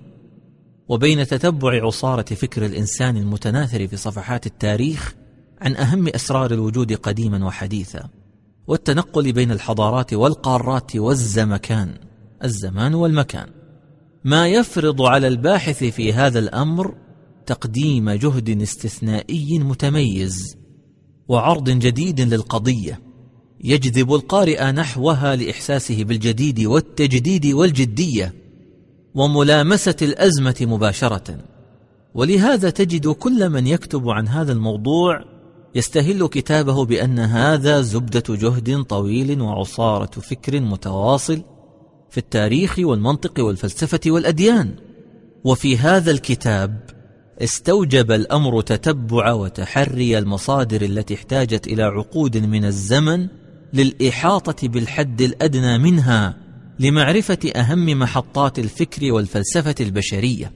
وبين 0.90 1.28
تتبع 1.28 1.86
عصارة 1.86 2.36
فكر 2.36 2.66
الإنسان 2.66 3.18
المتناثر 3.18 3.88
في 3.88 3.98
صفحات 3.98 4.46
التاريخ 4.46 5.16
عن 5.62 5.76
أهم 5.76 6.08
أسرار 6.08 6.52
الوجود 6.54 6.94
قديما 6.94 7.46
وحديثا 7.46 8.10
والتنقل 8.68 9.32
بين 9.32 9.52
الحضارات 9.52 10.14
والقارات 10.14 10.96
والزمكان 10.96 11.94
الزمان 12.44 12.94
والمكان. 12.94 13.48
ما 14.24 14.48
يفرض 14.48 15.02
على 15.02 15.28
الباحث 15.28 15.84
في 15.84 16.14
هذا 16.14 16.40
الأمر 16.40 16.96
تقديم 17.48 18.10
جهد 18.10 18.62
استثنائي 18.62 19.60
متميز 19.60 20.58
وعرض 21.28 21.70
جديد 21.70 22.22
للقضية. 22.22 23.00
يجذب 23.64 24.14
القارئ 24.14 24.72
نحوها 24.72 25.36
لإحساسه 25.36 26.04
بالجديد 26.04 26.60
والتجديد 26.66 27.46
والجدية 27.46 28.34
وملامسة 29.16 29.96
الأزمة 30.02 30.56
مباشرة. 30.62 31.38
ولهذا 32.14 32.70
تجد 32.70 33.08
كل 33.08 33.50
من 33.50 33.68
يكتب 33.68 34.10
عن 34.10 34.28
هذا 34.28 34.52
الموضوع 34.52 35.24
يستهل 35.76 36.28
كتابه 36.28 36.86
بأن 36.86 37.20
هذا 37.20 37.82
زبدة 37.82 38.24
جهد 38.30 38.84
طويل 38.84 39.42
وعصارة 39.42 40.20
فكر 40.22 40.60
متواصل 40.60 41.42
في 42.10 42.18
التاريخ 42.18 42.76
والمنطق 42.80 43.46
والفلسفة 43.46 44.00
والأديان. 44.08 44.76
وفي 45.44 45.78
هذا 45.78 46.12
الكتاب 46.12 46.97
استوجب 47.42 48.12
الأمر 48.12 48.62
تتبع 48.62 49.32
وتحري 49.32 50.18
المصادر 50.18 50.82
التي 50.82 51.14
احتاجت 51.14 51.68
إلى 51.68 51.84
عقود 51.84 52.38
من 52.38 52.66
الزمن 52.66 53.28
للإحاطة 53.74 54.68
بالحد 54.68 55.22
الأدنى 55.22 55.78
منها 55.78 56.38
لمعرفة 56.80 57.52
أهم 57.56 57.86
محطات 58.00 58.60
الفكر 58.60 59.12
والفلسفة 59.12 59.76
البشرية. 59.80 60.52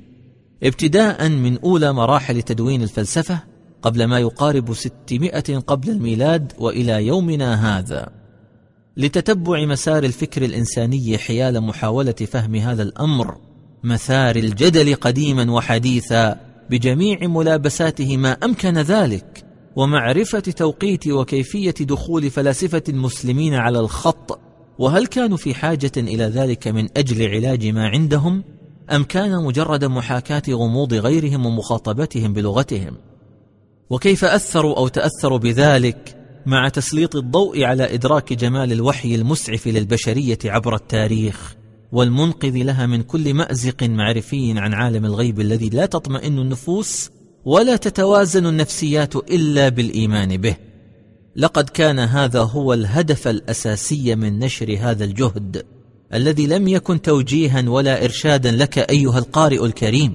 ابتداء 0.63 1.29
من 1.29 1.57
أولى 1.59 1.93
مراحل 1.93 2.41
تدوين 2.41 2.83
الفلسفة 2.83 3.39
قبل 3.81 4.05
ما 4.05 4.19
يقارب 4.19 4.73
ستمائة 4.73 5.57
قبل 5.59 5.89
الميلاد 5.89 6.53
وإلى 6.59 7.05
يومنا 7.05 7.79
هذا. 7.79 8.09
لتتبع 8.97 9.65
مسار 9.65 10.03
الفكر 10.03 10.45
الإنساني 10.45 11.17
حيال 11.17 11.61
محاولة 11.61 12.11
فهم 12.11 12.55
هذا 12.55 12.83
الأمر 12.83 13.37
مثار 13.83 14.35
الجدل 14.35 14.95
قديما 14.95 15.51
وحديثا 15.51 16.50
بجميع 16.71 17.27
ملابساته 17.27 18.17
ما 18.17 18.31
أمكن 18.31 18.77
ذلك 18.77 19.45
ومعرفة 19.75 20.39
توقيت 20.39 21.07
وكيفية 21.07 21.73
دخول 21.81 22.29
فلاسفة 22.29 22.83
المسلمين 22.89 23.53
على 23.53 23.79
الخط 23.79 24.39
وهل 24.79 25.07
كانوا 25.07 25.37
في 25.37 25.53
حاجة 25.53 25.91
إلى 25.97 26.23
ذلك 26.23 26.67
من 26.67 26.87
أجل 26.97 27.27
علاج 27.29 27.67
ما 27.67 27.87
عندهم 27.87 28.43
أم 28.91 29.03
كان 29.03 29.43
مجرد 29.43 29.85
محاكاة 29.85 30.43
غموض 30.49 30.93
غيرهم 30.93 31.45
ومخاطبتهم 31.45 32.33
بلغتهم؟ 32.33 32.97
وكيف 33.89 34.25
أثروا 34.25 34.77
أو 34.77 34.87
تأثروا 34.87 35.37
بذلك 35.37 36.17
مع 36.45 36.69
تسليط 36.69 37.15
الضوء 37.15 37.63
على 37.63 37.93
إدراك 37.93 38.33
جمال 38.33 38.71
الوحي 38.71 39.15
المسعف 39.15 39.67
للبشرية 39.67 40.39
عبر 40.45 40.75
التاريخ؟ 40.75 41.60
والمنقذ 41.91 42.57
لها 42.57 42.85
من 42.85 43.03
كل 43.03 43.33
مأزق 43.33 43.83
معرفي 43.83 44.53
عن 44.59 44.73
عالم 44.73 45.05
الغيب 45.05 45.39
الذي 45.39 45.69
لا 45.69 45.85
تطمئن 45.85 46.39
النفوس 46.39 47.09
ولا 47.45 47.75
تتوازن 47.75 48.45
النفسيات 48.45 49.15
إلا 49.15 49.69
بالإيمان 49.69 50.37
به. 50.37 50.55
لقد 51.35 51.69
كان 51.69 51.99
هذا 51.99 52.41
هو 52.41 52.73
الهدف 52.73 53.27
الأساسي 53.27 54.15
من 54.15 54.39
نشر 54.39 54.77
هذا 54.79 55.03
الجهد 55.03 55.65
الذي 56.13 56.47
لم 56.47 56.67
يكن 56.67 57.01
توجيها 57.01 57.69
ولا 57.69 58.03
إرشادا 58.05 58.51
لك 58.51 58.77
أيها 58.77 59.19
القارئ 59.19 59.65
الكريم 59.65 60.13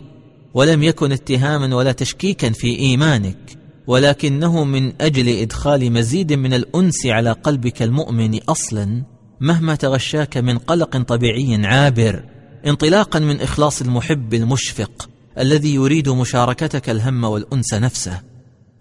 ولم 0.55 0.83
يكن 0.83 1.13
اتهاما 1.13 1.77
ولا 1.77 1.93
تشكيكا 1.93 2.51
في 2.51 2.79
إيمانك 2.79 3.59
ولكنه 3.87 4.65
من 4.65 5.03
أجل 5.03 5.29
إدخال 5.29 5.93
مزيد 5.93 6.33
من 6.33 6.55
الأنس 6.55 7.07
على 7.07 7.33
قلبك 7.33 7.83
المؤمن 7.83 8.43
أصلا 8.43 9.03
مهما 9.41 9.75
تغشاك 9.75 10.37
من 10.37 10.59
قلق 10.59 10.97
طبيعي 10.97 11.67
عابر 11.67 12.23
انطلاقا 12.67 13.19
من 13.19 13.41
إخلاص 13.41 13.83
المحب 13.83 14.35
المشفق 14.35 15.09
الذي 15.39 15.75
يريد 15.75 16.09
مشاركتك 16.09 16.91
الهم 16.91 17.25
والأنس 17.25 17.75
نفسه. 17.75 18.21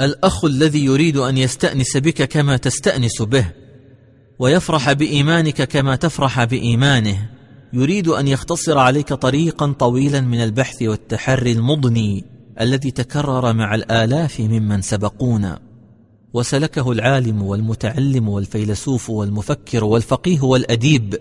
الأخ 0.01 0.45
الذي 0.45 0.85
يريد 0.85 1.17
أن 1.17 1.37
يستأنس 1.37 1.97
بك 1.97 2.23
كما 2.23 2.57
تستأنس 2.57 3.21
به 3.21 3.45
ويفرح 4.39 4.91
بإيمانك 4.91 5.61
كما 5.61 5.95
تفرح 5.95 6.43
بإيمانه. 6.43 7.29
يريد 7.73 8.07
أن 8.07 8.27
يختصر 8.27 8.77
عليك 8.77 9.13
طريقا 9.13 9.71
طويلا 9.71 10.21
من 10.21 10.43
البحث 10.43 10.81
والتحري 10.81 11.51
المضني 11.51 12.25
الذي 12.61 12.91
تكرر 12.91 13.53
مع 13.53 13.75
الآلاف 13.75 14.39
ممن 14.39 14.81
سبقونا. 14.81 15.59
وسلكه 16.35 16.91
العالم 16.91 17.41
والمتعلم 17.41 18.29
والفيلسوف 18.29 19.09
والمفكر 19.09 19.83
والفقيه 19.83 20.41
والأديب 20.41 21.15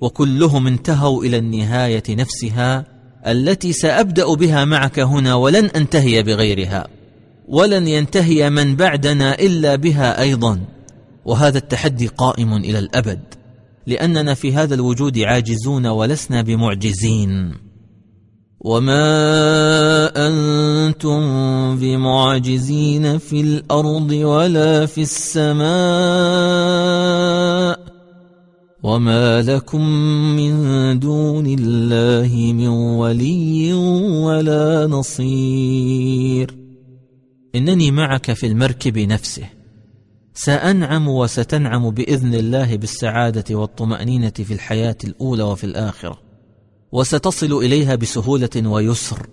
وكلهم 0.00 0.66
انتهوا 0.66 1.24
إلى 1.24 1.38
النهاية 1.38 2.02
نفسها 2.10 2.84
التي 3.26 3.72
سأبدأ 3.72 4.34
بها 4.34 4.64
معك 4.64 4.98
هنا 4.98 5.34
ولن 5.34 5.64
أنتهي 5.64 6.22
بغيرها 6.22 6.88
ولن 7.48 7.88
ينتهي 7.88 8.50
من 8.50 8.76
بعدنا 8.76 9.34
إلا 9.34 9.76
بها 9.76 10.20
أيضا 10.22 10.60
وهذا 11.24 11.58
التحدي 11.58 12.06
قائم 12.06 12.52
إلى 12.52 12.78
الأبد 12.78 13.20
لأننا 13.86 14.34
في 14.34 14.52
هذا 14.52 14.74
الوجود 14.74 15.18
عاجزون 15.18 15.86
ولسنا 15.86 16.42
بمعجزين. 16.42 17.65
وما 18.66 20.10
أنتم 20.28 21.20
بمعجزين 21.78 23.18
في 23.18 23.40
الأرض 23.40 24.10
ولا 24.12 24.86
في 24.86 25.02
السماء 25.02 25.66
وما 28.82 29.42
لكم 29.42 29.86
من 30.36 30.52
دون 30.98 31.46
الله 31.46 32.52
من 32.52 32.68
ولي 32.68 33.72
ولا 34.24 34.86
نصير 34.86 36.56
انني 37.54 37.90
معك 37.90 38.32
في 38.32 38.46
المركب 38.46 38.98
نفسه 38.98 39.44
سأنعم 40.34 41.08
وستنعم 41.08 41.90
بإذن 41.90 42.34
الله 42.34 42.76
بالسعادة 42.76 43.56
والطمأنينة 43.56 44.30
في 44.30 44.52
الحياة 44.54 44.96
الأولى 45.04 45.42
وفي 45.42 45.64
الآخرة 45.64 46.25
وستصل 46.96 47.52
إليها 47.52 47.94
بسهولة 47.94 48.50
ويسر. 48.56 49.26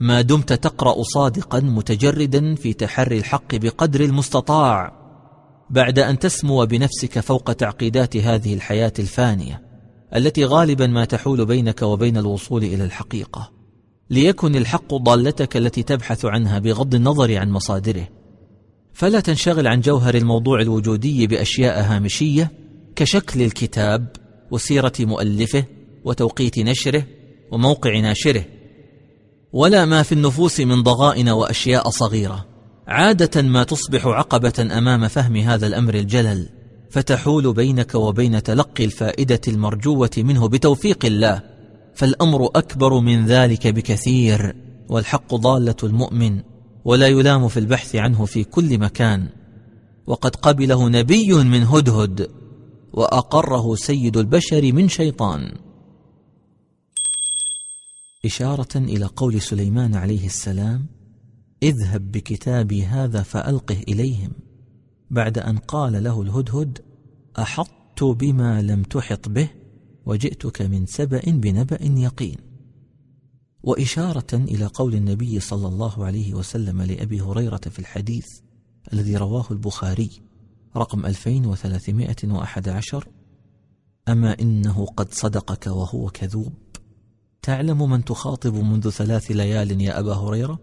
ما 0.00 0.20
دمت 0.20 0.52
تقرأ 0.52 1.02
صادقا 1.02 1.60
متجردا 1.60 2.54
في 2.54 2.72
تحري 2.72 3.18
الحق 3.18 3.54
بقدر 3.54 4.00
المستطاع 4.00 4.92
بعد 5.70 5.98
أن 5.98 6.18
تسمو 6.18 6.66
بنفسك 6.66 7.20
فوق 7.20 7.52
تعقيدات 7.52 8.16
هذه 8.16 8.54
الحياة 8.54 8.92
الفانية 8.98 9.62
التي 10.14 10.44
غالبا 10.44 10.86
ما 10.86 11.04
تحول 11.04 11.46
بينك 11.46 11.82
وبين 11.82 12.16
الوصول 12.16 12.64
إلى 12.64 12.84
الحقيقة. 12.84 13.50
ليكن 14.10 14.56
الحق 14.56 14.94
ضالتك 14.94 15.56
التي 15.56 15.82
تبحث 15.82 16.24
عنها 16.24 16.58
بغض 16.58 16.94
النظر 16.94 17.38
عن 17.38 17.50
مصادره. 17.50 18.08
فلا 18.92 19.20
تنشغل 19.20 19.66
عن 19.66 19.80
جوهر 19.80 20.14
الموضوع 20.14 20.60
الوجودي 20.60 21.26
بأشياء 21.26 21.82
هامشية 21.82 22.52
كشكل 22.96 23.42
الكتاب 23.42 24.08
وسيرة 24.50 24.92
مؤلفه 25.00 25.64
وتوقيت 26.04 26.58
نشره 26.58 27.06
وموقع 27.52 27.98
ناشره 27.98 28.44
ولا 29.54 29.84
ما 29.84 30.02
في 30.02 30.12
النفوس 30.12 30.60
من 30.60 30.82
ضغائن 30.82 31.28
وأشياء 31.28 31.90
صغيرة. 31.90 32.46
عادة 32.86 33.42
ما 33.42 33.64
تصبح 33.64 34.06
عقبة 34.06 34.52
أمام 34.78 35.08
فهم 35.08 35.36
هذا 35.36 35.66
الأمر 35.66 35.94
الجلل 35.94 36.48
فتحول 36.90 37.52
بينك 37.52 37.94
وبين 37.94 38.42
تلقي 38.42 38.84
الفائدة 38.84 39.40
المرجوة 39.48 40.10
منه 40.18 40.48
بتوفيق 40.48 41.04
الله. 41.04 41.42
فالأمر 41.94 42.46
أكبر 42.46 43.00
من 43.00 43.26
ذلك 43.26 43.66
بكثير 43.66 44.56
والحق 44.88 45.34
ضالة 45.34 45.76
المؤمن 45.82 46.40
ولا 46.84 47.06
يلام 47.06 47.48
في 47.48 47.60
البحث 47.60 47.96
عنه 47.96 48.24
في 48.24 48.44
كل 48.44 48.78
مكان. 48.78 49.28
وقد 50.06 50.36
قبله 50.36 50.88
نبي 50.88 51.32
من 51.34 51.62
هدهد 51.62 52.28
وأقره 52.92 53.74
سيد 53.74 54.16
البشر 54.16 54.72
من 54.72 54.88
شيطان. 54.88 55.52
إشارة 58.24 58.76
إلى 58.76 59.04
قول 59.04 59.40
سليمان 59.40 59.94
عليه 59.94 60.26
السلام 60.26 60.86
اذهب 61.62 62.12
بكتابي 62.12 62.84
هذا 62.84 63.22
فألقه 63.22 63.82
إليهم. 63.88 64.32
بعد 65.10 65.38
أن 65.38 65.58
قال 65.58 66.04
له 66.04 66.22
الهدهد 66.22 66.78
أحطت 67.38 68.04
بما 68.04 68.62
لم 68.62 68.82
تحط 68.82 69.28
به 69.28 69.48
وجئتك 70.06 70.62
من 70.62 70.86
سبأ 70.86 71.22
بنبأ 71.26 71.78
يقين. 71.82 72.36
وإشارة 73.62 74.34
إلى 74.34 74.66
قول 74.66 74.94
النبي 74.94 75.40
صلى 75.40 75.68
الله 75.68 76.04
عليه 76.04 76.34
وسلم 76.34 76.82
لأبي 76.82 77.20
هريرة 77.20 77.56
في 77.56 77.78
الحديث 77.78 78.26
الذي 78.92 79.16
رواه 79.16 79.46
البخاري 79.50 80.10
رقم 80.76 81.06
2311 81.06 83.08
أما 84.08 84.40
إنه 84.40 84.86
قد 84.86 85.12
صدقك 85.12 85.66
وهو 85.66 86.10
كذوب. 86.10 86.63
تعلم 87.44 87.90
من 87.90 88.04
تخاطب 88.04 88.54
منذ 88.54 88.90
ثلاث 88.90 89.30
ليال 89.30 89.80
يا 89.80 89.98
أبا 89.98 90.14
هريرة؟ 90.14 90.58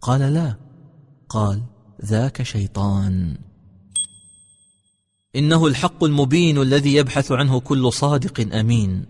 قال 0.00 0.20
لا. 0.20 0.54
قال 1.28 1.62
ذاك 2.04 2.42
شيطان. 2.42 3.38
إنه 5.36 5.66
الحق 5.66 6.04
المبين 6.04 6.58
الذي 6.58 6.94
يبحث 6.94 7.32
عنه 7.32 7.60
كل 7.60 7.92
صادق 7.92 8.54
أمين. 8.54 9.06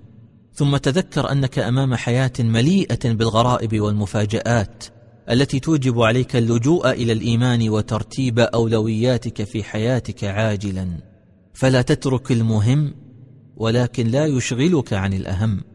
ثم 0.54 0.76
تذكر 0.76 1.32
أنك 1.32 1.58
أمام 1.58 1.94
حياة 1.94 2.32
مليئة 2.38 3.12
بالغرائب 3.12 3.80
والمفاجآت 3.80 4.84
التي 5.30 5.60
توجب 5.60 6.00
عليك 6.00 6.36
اللجوء 6.36 6.90
إلى 6.90 7.12
الإيمان 7.12 7.68
وترتيب 7.68 8.38
أولوياتك 8.38 9.44
في 9.44 9.64
حياتك 9.64 10.24
عاجلا. 10.24 10.88
فلا 11.52 11.82
تترك 11.82 12.32
المهم 12.32 12.94
ولكن 13.56 14.06
لا 14.06 14.26
يشغلك 14.26 14.92
عن 14.92 15.12
الأهم. 15.12 15.71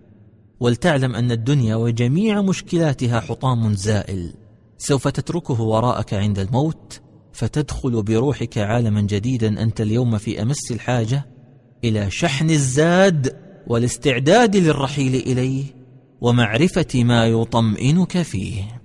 ولتعلم 0.59 1.15
أن 1.15 1.31
الدنيا 1.31 1.75
وجميع 1.75 2.41
مشكلاتها 2.41 3.19
حطام 3.19 3.73
زائل. 3.73 4.33
سوف 4.77 5.07
تتركه 5.07 5.61
وراءك 5.61 6.13
عند 6.13 6.39
الموت 6.39 7.01
فتدخل 7.33 8.03
بروحك 8.03 8.57
عالما 8.57 9.01
جديدا 9.01 9.63
أنت 9.63 9.81
اليوم 9.81 10.17
في 10.17 10.41
أمس 10.41 10.71
الحاجة 10.71 11.25
إلى 11.83 12.11
شحن 12.11 12.49
الزاد 12.49 13.35
والاستعداد 13.67 14.55
للرحيل 14.55 15.15
إليه 15.15 15.63
ومعرفة 16.21 17.03
ما 17.03 17.25
يطمئنك 17.25 18.21
فيه. 18.21 18.76